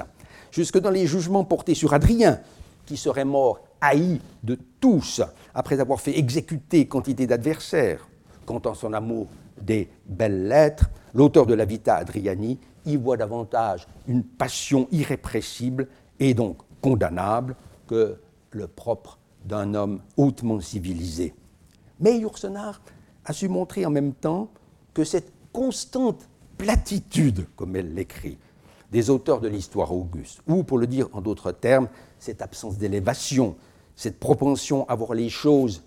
jusque 0.49 0.79
dans 0.79 0.89
les 0.89 1.05
jugements 1.05 1.43
portés 1.43 1.75
sur 1.75 1.93
Adrien, 1.93 2.39
qui 2.87 2.97
serait 2.97 3.25
mort 3.25 3.59
haï 3.79 4.19
de 4.43 4.57
tous 4.79 5.21
après 5.53 5.79
avoir 5.79 5.99
fait 5.99 6.17
exécuter 6.17 6.87
quantité 6.87 7.27
d'adversaires. 7.27 8.07
À 8.47 8.73
son 8.73 8.93
amour 8.93 9.27
des 9.61 9.89
belles 10.07 10.47
lettres, 10.47 10.89
l'auteur 11.13 11.45
de 11.45 11.53
la 11.53 11.65
Vita 11.65 11.95
Adriani 11.95 12.59
y 12.85 12.95
voit 12.95 13.15
davantage 13.15 13.87
une 14.07 14.23
passion 14.23 14.87
irrépressible 14.91 15.87
et 16.19 16.33
donc 16.33 16.57
condamnable 16.81 17.55
que 17.87 18.17
le 18.51 18.67
propre 18.67 19.19
d'un 19.45 19.75
homme 19.75 20.01
hautement 20.17 20.59
civilisé. 20.59 21.35
Mais 21.99 22.17
Yourcenar 22.17 22.81
a 23.25 23.33
su 23.33 23.47
montrer 23.47 23.85
en 23.85 23.91
même 23.91 24.13
temps 24.13 24.49
que 24.93 25.03
cette 25.03 25.31
constante 25.53 26.27
platitude, 26.57 27.45
comme 27.55 27.75
elle 27.75 27.93
l'écrit, 27.93 28.37
des 28.91 29.09
auteurs 29.09 29.39
de 29.39 29.47
l'histoire 29.47 29.93
auguste, 29.93 30.41
ou 30.47 30.63
pour 30.63 30.77
le 30.77 30.87
dire 30.87 31.07
en 31.13 31.21
d'autres 31.21 31.51
termes, 31.51 31.87
cette 32.17 32.41
absence 32.41 32.77
d'élévation, 32.77 33.55
cette 33.99 34.17
propension 34.17 34.87
à 34.87 34.95
voir 34.95 35.13
les 35.13 35.27
choses 35.27 35.83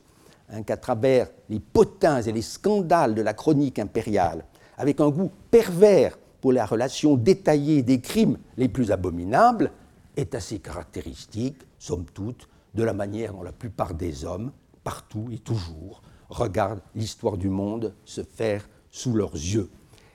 hein, 0.50 0.62
qu'à 0.64 0.76
travers 0.76 1.30
les 1.48 1.60
potins 1.60 2.20
et 2.20 2.30
les 2.30 2.42
scandales 2.42 3.14
de 3.14 3.22
la 3.22 3.32
chronique 3.32 3.78
impériale, 3.78 4.44
avec 4.76 5.00
un 5.00 5.08
goût 5.08 5.30
pervers 5.50 6.18
pour 6.42 6.52
la 6.52 6.66
relation 6.66 7.16
détaillée 7.16 7.80
des 7.80 8.02
crimes 8.02 8.36
les 8.58 8.68
plus 8.68 8.90
abominables, 8.92 9.72
est 10.14 10.34
assez 10.34 10.58
caractéristique, 10.58 11.56
somme 11.78 12.04
toute, 12.04 12.50
de 12.74 12.82
la 12.82 12.92
manière 12.92 13.32
dont 13.32 13.42
la 13.42 13.50
plupart 13.50 13.94
des 13.94 14.26
hommes, 14.26 14.52
partout 14.84 15.30
et 15.32 15.38
toujours, 15.38 16.02
regardent 16.28 16.82
l'histoire 16.94 17.38
du 17.38 17.48
monde 17.48 17.94
se 18.04 18.22
faire 18.22 18.68
sous 18.90 19.14
leurs 19.14 19.32
yeux. 19.32 19.70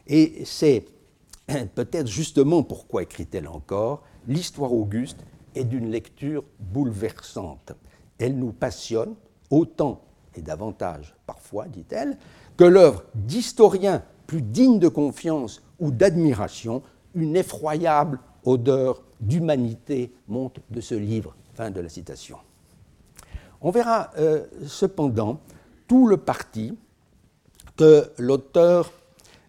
Et 0.06 0.44
c'est 0.46 0.86
peut-être 1.74 2.08
justement 2.08 2.62
pourquoi 2.62 3.02
écrit-elle 3.02 3.48
encore, 3.48 4.04
l'histoire 4.28 4.72
auguste 4.72 5.18
est 5.56 5.64
d'une 5.64 5.90
lecture 5.90 6.44
bouleversante. 6.60 7.74
Elle 8.20 8.38
nous 8.38 8.52
passionne 8.52 9.16
autant 9.50 10.02
et 10.36 10.42
davantage, 10.42 11.16
parfois, 11.26 11.66
dit-elle, 11.68 12.18
que 12.56 12.64
l'œuvre 12.64 13.04
d'historien 13.16 14.04
plus 14.28 14.42
digne 14.42 14.80
de 14.80 14.88
confiance 14.88 15.64
ou 15.80 15.92
d'admiration, 15.92 16.84
une 17.16 17.36
effroyable 17.36 18.20
odeur 18.44 19.04
d'humanité 19.20 20.14
monte 20.28 20.60
de 20.70 20.82
ce 20.82 20.96
livre. 20.96 21.36
Fin 21.54 21.72
de 21.72 21.82
la 21.82 21.90
citation. 21.90 22.38
On 23.62 23.72
verra 23.72 24.12
euh, 24.18 24.46
cependant 24.68 25.40
tout 25.88 26.08
le 26.08 26.18
parti 26.18 26.78
que 27.76 28.12
l'auteur 28.18 28.92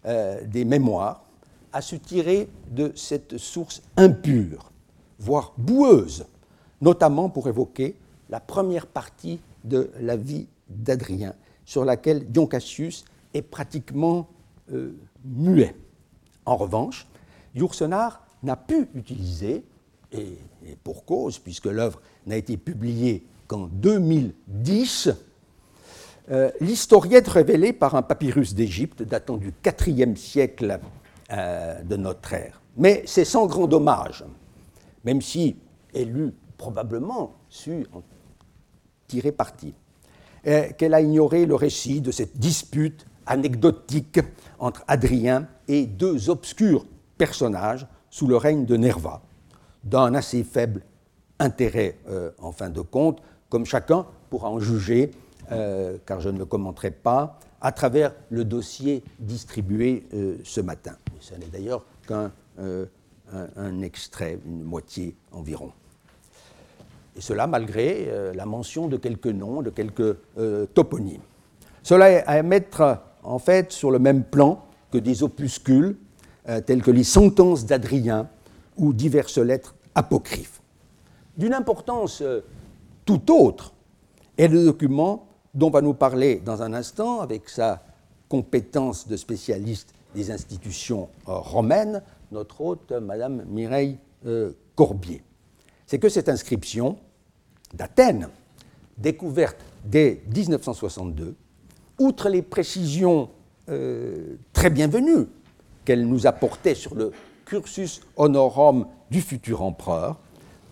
euh, 0.05 0.43
des 0.45 0.65
mémoires 0.65 1.23
a 1.71 1.81
su 1.81 1.99
tirer 1.99 2.49
de 2.71 2.91
cette 2.95 3.37
source 3.37 3.83
impure, 3.97 4.71
voire 5.19 5.53
boueuse, 5.57 6.25
notamment 6.81 7.29
pour 7.29 7.47
évoquer 7.47 7.95
la 8.29 8.39
première 8.39 8.87
partie 8.87 9.39
de 9.63 9.91
la 9.99 10.15
vie 10.15 10.47
d'Adrien, 10.69 11.33
sur 11.65 11.85
laquelle 11.85 12.31
Dion 12.31 12.47
Cassius 12.47 13.05
est 13.33 13.41
pratiquement 13.41 14.29
euh, 14.71 14.95
muet. 15.25 15.75
En 16.45 16.57
revanche, 16.57 17.07
Yourcenar 17.55 18.25
n'a 18.43 18.55
pu 18.55 18.87
utiliser, 18.95 19.63
et 20.11 20.37
pour 20.83 21.05
cause, 21.05 21.39
puisque 21.39 21.65
l'œuvre 21.65 22.01
n'a 22.25 22.37
été 22.37 22.57
publiée 22.57 23.25
qu'en 23.47 23.67
2010, 23.67 25.09
euh, 26.31 26.51
l'historiette 26.61 27.27
révélée 27.27 27.73
par 27.73 27.95
un 27.95 28.01
papyrus 28.01 28.53
d'Égypte 28.53 29.01
datant 29.01 29.37
du 29.37 29.51
IVe 29.87 30.15
siècle 30.15 30.79
euh, 31.31 31.81
de 31.81 31.95
notre 31.95 32.33
ère. 32.33 32.61
Mais 32.77 33.03
c'est 33.05 33.25
sans 33.25 33.47
grand 33.47 33.67
dommage, 33.67 34.23
même 35.03 35.21
si 35.21 35.55
elle 35.93 36.15
eût 36.15 36.33
probablement 36.57 37.35
su 37.49 37.85
en 37.93 38.01
tirer 39.09 39.33
parti, 39.33 39.73
euh, 40.47 40.69
qu'elle 40.77 40.93
a 40.93 41.01
ignoré 41.01 41.45
le 41.45 41.55
récit 41.55 41.99
de 41.99 42.11
cette 42.11 42.37
dispute 42.37 43.05
anecdotique 43.25 44.21
entre 44.57 44.83
Adrien 44.87 45.47
et 45.67 45.85
deux 45.85 46.29
obscurs 46.29 46.85
personnages 47.17 47.85
sous 48.09 48.27
le 48.27 48.37
règne 48.37 48.65
de 48.65 48.77
Nerva, 48.77 49.21
d'un 49.83 50.15
assez 50.15 50.43
faible 50.43 50.81
intérêt 51.37 51.97
en 52.39 52.51
fin 52.51 52.69
de 52.69 52.81
compte, 52.81 53.21
comme 53.49 53.65
chacun 53.65 54.05
pourra 54.29 54.49
en 54.49 54.59
juger, 54.59 55.11
car 56.05 56.19
je 56.19 56.29
ne 56.29 56.39
le 56.39 56.45
commenterai 56.45 56.91
pas, 56.91 57.37
à 57.61 57.71
travers 57.71 58.13
le 58.29 58.45
dossier 58.45 59.03
distribué 59.19 60.07
ce 60.43 60.59
matin. 60.59 60.95
Ce 61.19 61.35
n'est 61.35 61.45
d'ailleurs 61.45 61.85
qu'un 62.07 62.31
un, 63.57 63.81
extrait, 63.81 64.39
une 64.45 64.63
moitié 64.63 65.15
environ. 65.31 65.71
Et 67.19 67.21
cela 67.21 67.47
malgré 67.47 68.05
euh, 68.07 68.33
la 68.33 68.45
mention 68.45 68.87
de 68.87 68.95
quelques 68.95 69.27
noms, 69.27 69.61
de 69.61 69.69
quelques 69.71 70.17
euh, 70.37 70.65
toponymes. 70.67 71.19
Cela 71.83 72.11
est 72.11 72.23
à 72.25 72.41
mettre 72.43 73.01
en 73.23 73.39
fait 73.39 73.73
sur 73.73 73.91
le 73.91 73.99
même 73.99 74.23
plan 74.23 74.63
que 74.89 74.97
des 74.97 75.21
opuscules 75.21 75.97
euh, 76.47 76.61
tels 76.61 76.81
que 76.81 76.91
les 76.91 77.03
sentences 77.03 77.65
d'Adrien 77.65 78.29
ou 78.77 78.93
diverses 78.93 79.37
lettres 79.37 79.75
apocryphes. 79.95 80.61
D'une 81.35 81.53
importance 81.53 82.23
tout 83.03 83.33
autre 83.33 83.73
est 84.37 84.47
le 84.47 84.63
document 84.63 85.27
dont 85.53 85.71
va 85.71 85.81
nous 85.81 85.95
parler 85.95 86.41
dans 86.45 86.63
un 86.63 86.71
instant, 86.73 87.19
avec 87.19 87.49
sa 87.49 87.83
compétence 88.29 89.09
de 89.09 89.17
spécialiste 89.17 89.93
des 90.15 90.31
institutions 90.31 91.09
romaines, 91.25 92.01
notre 92.31 92.61
hôte, 92.61 92.93
Madame 92.93 93.43
Mireille 93.49 93.97
Corbier. 94.75 95.21
C'est 95.85 95.99
que 95.99 96.07
cette 96.07 96.29
inscription 96.29 96.97
d'Athènes, 97.73 98.29
découverte 98.97 99.57
dès 99.85 100.21
1962, 100.35 101.35
outre 101.99 102.29
les 102.29 102.41
précisions 102.41 103.29
euh, 103.69 104.35
très 104.53 104.69
bienvenues 104.69 105.27
qu'elle 105.85 106.07
nous 106.07 106.27
apportait 106.27 106.75
sur 106.75 106.95
le 106.95 107.11
cursus 107.45 108.01
honorum 108.15 108.87
du 109.09 109.21
futur 109.21 109.61
empereur, 109.61 110.19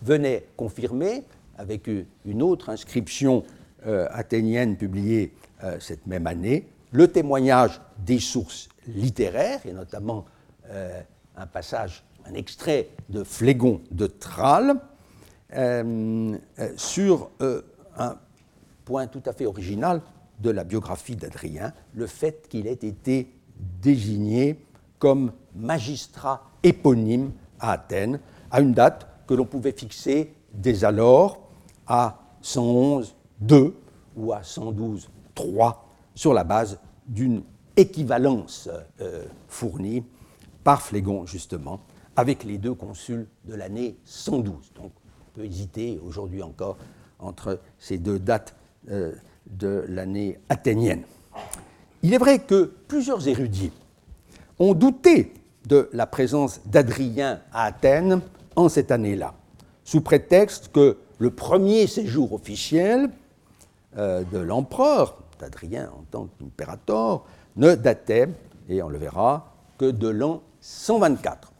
venait 0.04 0.46
confirmer, 0.56 1.24
avec 1.58 1.90
une 2.26 2.44
autre 2.44 2.70
inscription 2.70 3.44
euh, 3.88 4.08
athénienne 4.12 4.78
publiée 4.78 5.34
cette 5.80 6.06
même 6.06 6.28
année, 6.28 6.68
le 6.92 7.08
témoignage 7.08 7.82
des 8.06 8.20
sources 8.20 8.70
littéraires, 8.86 9.60
et 9.66 9.74
notamment 9.74 10.26
un 11.38 11.48
passage, 11.48 12.04
un 12.26 12.34
extrait 12.34 12.90
de 13.10 13.24
Phlégon 13.24 13.82
de 13.92 14.06
euh, 14.06 14.10
euh, 14.40 14.74
sur 16.76 17.30
euh, 17.42 17.62
un 17.98 18.18
point 18.86 19.08
tout 19.08 19.24
à 19.26 19.34
fait 19.34 19.46
original 19.46 20.02
de 20.40 20.50
la 20.50 20.64
biographie 20.64 21.16
d'Adrien, 21.16 21.74
le 21.94 22.08
fait 22.08 22.48
qu'il 22.48 22.68
ait 22.68 22.74
été 22.74 23.34
désigné 23.82 24.64
comme 25.00 25.32
magistrat 25.56 26.44
éponyme 26.64 27.32
à 27.60 27.72
Athènes, 27.74 28.20
à 28.52 28.62
une 28.62 28.74
date 28.74 29.08
que 29.28 29.34
l'on 29.34 29.46
pouvait 29.46 29.72
fixer 29.72 30.34
dès 30.54 30.84
alors 30.84 31.50
à 31.88 32.20
111-2 32.44 33.74
ou 34.16 34.34
à 34.34 34.42
112-3 34.42 35.08
sur 36.14 36.34
la 36.34 36.44
base 36.44 36.80
d'une 37.08 37.44
équivalence 37.76 38.70
fournie 39.48 40.04
par 40.64 40.82
Phlégon, 40.82 41.26
justement, 41.26 41.80
avec 42.18 42.44
les 42.44 42.58
deux 42.58 42.74
consuls 42.74 43.28
de 43.46 43.56
l'année 43.56 43.98
112. 44.04 44.74
Donc 44.76 44.92
on 44.92 45.07
peut 45.38 45.46
hésiter 45.46 46.00
aujourd'hui 46.04 46.42
encore 46.42 46.78
entre 47.20 47.60
ces 47.78 48.00
deux 48.00 48.18
dates 48.18 48.56
euh, 48.90 49.14
de 49.46 49.86
l'année 49.88 50.40
athénienne. 50.50 51.04
Il 52.02 52.14
est 52.14 52.18
vrai 52.18 52.40
que 52.40 52.74
plusieurs 52.88 53.28
érudits 53.28 53.72
ont 54.58 54.74
douté 54.74 55.34
de 55.68 55.90
la 55.94 56.08
présence 56.08 56.62
d'Adrien 56.66 57.42
à 57.54 57.66
Athènes 57.66 58.22
en 58.56 58.68
cette 58.68 58.90
année-là, 58.90 59.36
sous 59.84 60.02
prétexte 60.02 60.72
que 60.72 60.98
le 61.20 61.30
premier 61.30 61.86
séjour 61.86 62.34
officiel 62.34 63.12
euh, 63.96 64.24
de 64.32 64.40
l'empereur, 64.40 65.20
d'Adrien 65.40 65.92
en 65.96 66.04
tant 66.10 66.30
qu'impérator, 66.40 67.28
ne 67.58 67.76
datait, 67.76 68.30
et 68.70 68.82
on 68.82 68.90
le 68.90 68.98
verra, 68.98 69.54
que 69.78 69.92
de 69.92 70.08
l'an 70.08 70.42
124. 70.62 71.52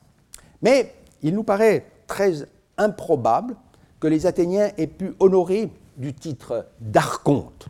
Mais 0.64 0.96
il 1.22 1.36
nous 1.36 1.44
paraît 1.44 1.86
très 2.08 2.48
improbable 2.80 3.56
que 4.00 4.08
les 4.08 4.26
Athéniens 4.26 4.72
aient 4.78 4.88
pu 4.88 5.14
honorer 5.20 5.70
du 5.98 6.14
titre 6.14 6.68
d'archonte, 6.80 7.68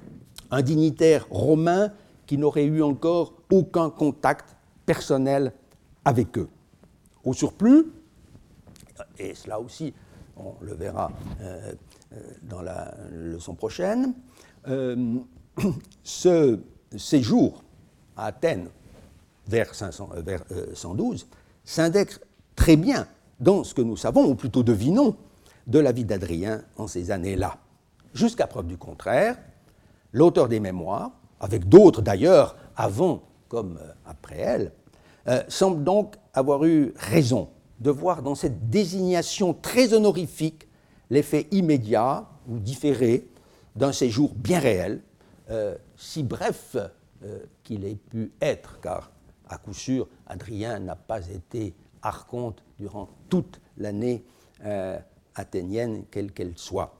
un 0.51 0.61
dignitaire 0.61 1.27
romain 1.29 1.91
qui 2.25 2.37
n'aurait 2.37 2.65
eu 2.65 2.83
encore 2.83 3.33
aucun 3.51 3.89
contact 3.89 4.55
personnel 4.85 5.53
avec 6.03 6.37
eux. 6.37 6.49
Au 7.23 7.33
surplus, 7.33 7.85
et 9.17 9.33
cela 9.33 9.59
aussi 9.59 9.93
on 10.35 10.53
le 10.61 10.73
verra 10.73 11.11
euh, 11.41 11.73
euh, 12.13 12.19
dans 12.43 12.61
la 12.61 12.93
leçon 13.11 13.55
prochaine, 13.55 14.13
euh, 14.67 15.15
ce 16.03 16.59
séjour 16.95 17.63
à 18.15 18.27
Athènes 18.27 18.69
vers, 19.47 19.73
500, 19.73 20.09
euh, 20.15 20.21
vers 20.21 20.43
112, 20.73 21.23
euh, 21.23 21.35
s'indexe 21.63 22.19
très 22.55 22.75
bien 22.75 23.07
dans 23.39 23.63
ce 23.63 23.73
que 23.73 23.81
nous 23.81 23.97
savons, 23.97 24.25
ou 24.25 24.35
plutôt 24.35 24.63
devinons, 24.63 25.15
de 25.67 25.79
la 25.79 25.91
vie 25.91 26.05
d'Adrien 26.05 26.63
en 26.77 26.87
ces 26.87 27.11
années-là. 27.11 27.57
Jusqu'à 28.13 28.47
preuve 28.47 28.67
du 28.67 28.77
contraire, 28.77 29.37
l'auteur 30.13 30.47
des 30.47 30.59
mémoires, 30.59 31.11
avec 31.39 31.67
d'autres 31.69 32.01
d'ailleurs 32.01 32.55
avant 32.75 33.23
comme 33.47 33.77
euh, 33.81 33.91
après 34.05 34.37
elle, 34.39 34.71
semble 35.49 35.83
donc 35.83 36.15
avoir 36.33 36.63
eu 36.63 36.93
raison 36.95 37.49
de 37.81 37.91
voir 37.91 38.23
dans 38.23 38.33
cette 38.33 38.69
désignation 38.69 39.53
très 39.53 39.93
honorifique 39.93 40.69
l'effet 41.09 41.47
immédiat 41.51 42.25
ou 42.47 42.59
différé 42.59 43.27
d'un 43.75 43.91
séjour 43.91 44.33
bien 44.33 44.59
réel, 44.59 45.01
si 45.97 46.23
bref 46.23 46.77
qu'il 47.65 47.83
ait 47.83 47.97
pu 48.09 48.31
être, 48.39 48.79
car 48.79 49.11
à 49.49 49.57
coup 49.57 49.73
sûr, 49.73 50.07
Adrien 50.27 50.79
n'a 50.79 50.95
pas 50.95 51.27
été 51.27 51.73
archonte 52.01 52.63
durant 52.77 53.09
toute 53.29 53.59
l'année 53.77 54.23
euh, 54.65 54.97
athénienne, 55.39 56.05
quelle 56.11 56.31
qu'elle 56.31 56.57
soit. 56.57 56.93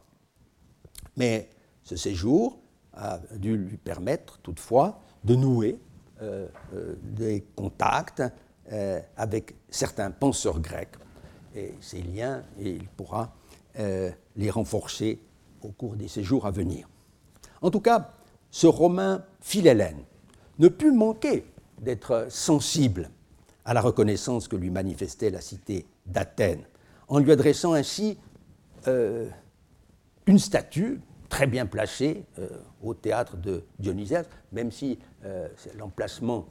Mais 1.16 1.50
ce 1.84 1.96
séjour 1.96 2.60
a 2.94 3.20
dû 3.36 3.58
lui 3.58 3.78
permettre 3.78 4.40
toutefois 4.40 5.00
de 5.24 5.36
nouer 5.36 5.80
euh, 6.22 6.48
euh, 6.74 6.96
des 7.02 7.46
contacts 7.56 8.24
avec 9.16 9.56
certains 9.70 10.12
penseurs 10.12 10.60
grecs. 10.60 10.98
Et 11.56 11.74
ces 11.80 12.02
liens, 12.02 12.44
il 12.60 12.86
pourra 12.86 13.34
les 14.36 14.50
renforcer 14.50 15.22
au 15.62 15.70
cours 15.70 15.96
des 15.96 16.10
séjours 16.10 16.46
à 16.46 16.52
venir. 16.52 16.90
En 17.62 17.72
tout 17.72 17.80
cas, 17.80 18.12
ce 18.52 18.68
Romain 18.68 19.24
Philhellène 19.40 20.04
ne 20.60 20.68
put 20.68 20.92
manquer 20.92 21.46
d'être 21.80 22.28
sensible 22.30 23.10
à 23.66 23.74
la 23.74 23.82
reconnaissance 23.82 24.48
que 24.48 24.56
lui 24.56 24.70
manifestait 24.70 25.30
la 25.30 25.42
cité 25.42 25.86
d'Athènes, 26.06 26.64
en 27.08 27.20
lui 27.20 27.32
adressant 27.32 27.74
ainsi 27.74 28.18
euh, 28.88 29.30
une 30.26 30.40
statue 30.40 31.02
très 31.30 31.48
bien 31.48 31.66
placée 31.66 32.26
euh, 32.40 32.50
au 32.82 32.94
théâtre 32.94 33.38
de 33.38 33.64
Dionysias, 33.80 34.26
même 34.52 34.72
si 34.72 35.00
euh, 35.24 35.48
l'emplacement 35.78 36.48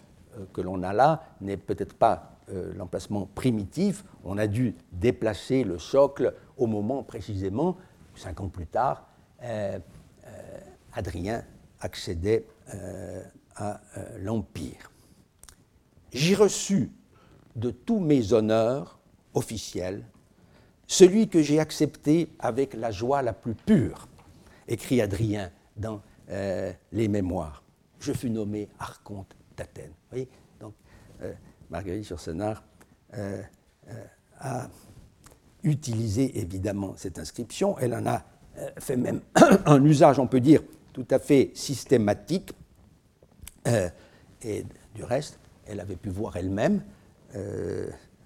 que 0.52 0.60
l'on 0.60 0.82
a 0.82 0.92
là 0.92 1.24
n'est 1.40 1.56
peut-être 1.56 1.94
pas 1.94 2.32
l'emplacement 2.76 3.26
primitif, 3.26 4.04
on 4.22 4.36
a 4.36 4.46
dû 4.46 4.76
déplacer 4.92 5.64
le 5.64 5.78
socle 5.78 6.34
au 6.58 6.66
moment 6.66 7.02
précisément, 7.02 7.78
cinq 8.14 8.40
ans 8.42 8.48
plus 8.48 8.66
tard, 8.66 9.08
Adrien 10.92 11.42
accédait 11.80 12.46
à 13.56 13.80
l'Empire. 14.18 14.92
J'ai 16.12 16.34
reçu 16.34 16.92
de 17.56 17.70
tous 17.70 17.98
mes 17.98 18.34
honneurs 18.34 19.00
officiels 19.32 20.04
celui 20.86 21.28
que 21.28 21.42
j'ai 21.42 21.58
accepté 21.58 22.28
avec 22.38 22.74
la 22.74 22.90
joie 22.90 23.22
la 23.22 23.32
plus 23.32 23.54
pure, 23.54 24.08
écrit 24.68 25.00
Adrien 25.00 25.50
dans 25.76 26.00
euh, 26.30 26.72
les 26.92 27.08
Mémoires. 27.08 27.62
Je 28.00 28.12
fus 28.12 28.30
nommé 28.30 28.68
archonte 28.78 29.36
d'Athènes. 29.56 29.92
Vous 30.12 30.24
Donc, 30.60 30.74
euh, 31.22 31.32
Marguerite 31.70 32.08
Yourcenar 32.08 32.62
euh, 33.14 33.42
a 34.38 34.68
utilisé 35.62 36.38
évidemment 36.38 36.94
cette 36.96 37.18
inscription. 37.18 37.78
Elle 37.78 37.94
en 37.94 38.06
a 38.06 38.24
fait 38.78 38.96
même 38.96 39.20
un 39.66 39.84
usage, 39.84 40.18
on 40.18 40.26
peut 40.26 40.40
dire, 40.40 40.62
tout 40.92 41.06
à 41.10 41.18
fait 41.18 41.50
systématique. 41.54 42.52
et 44.42 44.64
du 44.94 45.04
reste, 45.04 45.38
elle 45.66 45.80
avait 45.80 45.96
pu 45.96 46.08
voir 46.08 46.36
elle-même, 46.36 46.82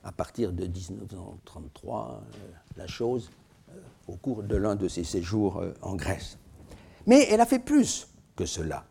à 0.05 0.13
partir 0.13 0.53
de 0.53 0.67
1933, 0.67 2.23
euh, 2.23 2.37
la 2.77 2.87
chose 2.87 3.31
euh, 3.71 3.73
au 4.09 4.17
cours 4.17 4.43
de 4.43 4.57
l'un 4.57 4.77
de 4.77 4.89
ses 4.89 5.05
séjours 5.05 5.63
en 5.83 5.95
Grèce. 5.95 6.39
Mais 7.07 7.27
elle 7.31 7.41
a 7.41 7.47
fait 7.47 7.59
plus 7.59 8.09
que 8.37 8.47
cela. 8.47 8.85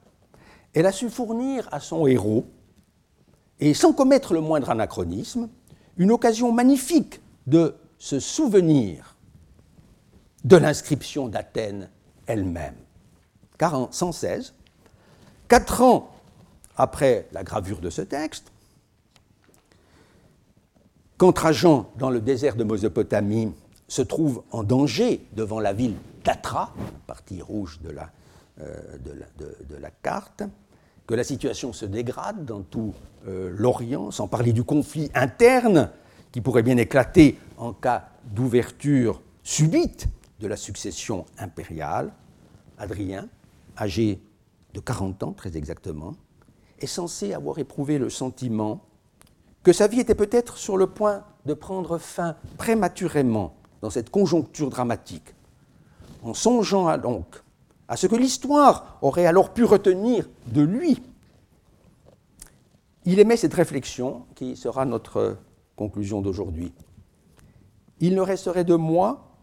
Elle 0.73 0.85
a 0.85 0.91
su 0.91 1.09
fournir 1.09 1.67
à 1.71 1.79
son 1.79 2.05
héros, 2.07 2.45
et 3.59 3.73
sans 3.73 3.93
commettre 3.93 4.33
le 4.33 4.41
moindre 4.41 4.69
anachronisme, 4.69 5.49
une 5.97 6.11
occasion 6.11 6.51
magnifique 6.51 7.21
de 7.47 7.75
se 7.97 8.19
souvenir 8.19 9.17
de 10.45 10.55
l'inscription 10.55 11.27
d'Athènes 11.27 11.89
elle-même. 12.25 12.75
Car 13.57 13.73
en 13.73 13.91
116, 13.91 14.53
quatre 15.47 15.81
ans 15.81 16.11
après 16.77 17.27
la 17.33 17.43
gravure 17.43 17.81
de 17.81 17.89
ce 17.89 18.01
texte, 18.01 18.51
quand 21.19 21.33
dans 21.97 22.09
le 22.09 22.21
désert 22.21 22.55
de 22.55 22.63
Mésopotamie, 22.63 23.51
se 23.89 24.01
trouve 24.01 24.41
en 24.51 24.63
danger 24.63 25.19
devant 25.33 25.59
la 25.59 25.73
ville 25.73 25.95
d'Atra, 26.23 26.73
partie 27.07 27.41
rouge 27.41 27.81
de 27.83 27.89
la, 27.89 28.09
euh, 28.61 29.89
carte, 30.01 30.43
que 31.05 31.13
la 31.13 31.25
situation 31.25 31.73
se 31.73 31.85
dégrade 31.85 32.45
dans 32.45 32.61
tout 32.61 32.93
euh, 33.27 33.53
l'Orient, 33.53 34.11
sans 34.11 34.29
parler 34.29 34.53
du 34.53 34.63
conflit 34.63 35.11
interne 35.13 35.89
qui 36.31 36.39
pourrait 36.39 36.63
bien 36.63 36.77
éclater 36.77 37.37
en 37.57 37.73
cas 37.73 38.07
d'ouverture 38.23 39.21
subite 39.43 40.07
de 40.39 40.47
la 40.47 40.55
succession 40.55 41.25
impériale, 41.37 42.13
Adrien, 42.77 43.27
âgé 43.77 44.21
de 44.73 44.79
40 44.79 45.23
ans 45.23 45.33
très 45.33 45.57
exactement, 45.57 46.15
est 46.79 46.87
censé 46.87 47.33
avoir 47.33 47.59
éprouvé 47.59 47.97
le 47.97 48.09
sentiment 48.09 48.85
que 49.69 49.73
sa 49.73 49.85
vie 49.85 49.99
était 49.99 50.15
peut-être 50.15 50.57
sur 50.57 50.77
le 50.77 50.87
point 50.87 51.23
de 51.45 51.53
prendre 51.53 51.99
fin 51.99 52.35
prématurément 52.57 53.53
dans 53.83 53.91
cette 53.91 54.09
conjoncture 54.09 54.71
dramatique, 54.71 55.35
en 56.23 56.33
songeant 56.33 56.97
donc 56.97 57.43
à 57.87 57.95
ce 57.95 58.07
que 58.07 58.15
l'histoire 58.15 58.97
aurait 59.03 59.27
alors 59.27 59.53
pu 59.53 59.63
retenir 59.63 60.27
de 60.47 60.63
lui. 60.63 61.03
Il 63.05 63.19
aimait 63.19 63.37
cette 63.37 63.53
réflexion 63.53 64.25
qui 64.33 64.55
sera 64.57 64.85
notre 64.85 65.37
conclusion 65.75 66.19
d'aujourd'hui. 66.19 66.73
Il 67.99 68.15
ne 68.15 68.21
resterait 68.21 68.63
de 68.63 68.73
moi 68.73 69.35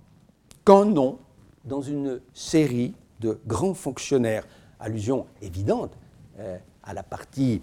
qu'un 0.65 0.87
nom 0.87 1.21
dans 1.65 1.83
une 1.83 2.21
série 2.35 2.97
de 3.21 3.39
grands 3.47 3.75
fonctionnaires, 3.75 4.45
allusion 4.81 5.27
évidente 5.41 5.97
euh, 6.41 6.59
à 6.83 6.95
la 6.95 7.05
partie 7.05 7.63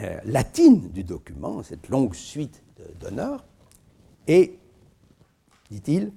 euh, 0.00 0.18
latine 0.24 0.90
du 0.90 1.04
document, 1.04 1.62
cette 1.62 1.88
longue 1.88 2.14
suite 2.14 2.62
d'honneurs, 3.00 3.44
et, 4.26 4.58
dit-il, 5.70 6.12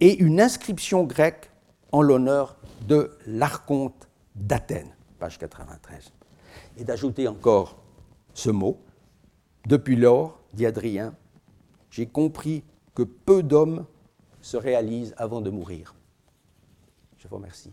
et 0.00 0.18
une 0.18 0.40
inscription 0.40 1.04
grecque 1.04 1.50
en 1.92 2.02
l'honneur 2.02 2.56
de 2.88 3.10
l'archonte 3.26 4.08
d'Athènes, 4.34 4.94
page 5.18 5.38
93. 5.38 6.12
Et 6.78 6.84
d'ajouter 6.84 7.28
encore 7.28 7.76
ce 8.32 8.50
mot, 8.50 8.78
depuis 9.66 9.96
lors, 9.96 10.40
dit 10.52 10.66
Adrien, 10.66 11.14
j'ai 11.90 12.06
compris 12.06 12.64
que 12.94 13.02
peu 13.02 13.42
d'hommes 13.42 13.86
se 14.40 14.56
réalisent 14.56 15.14
avant 15.16 15.40
de 15.40 15.50
mourir. 15.50 15.94
Je 17.18 17.28
vous 17.28 17.36
remercie. 17.36 17.72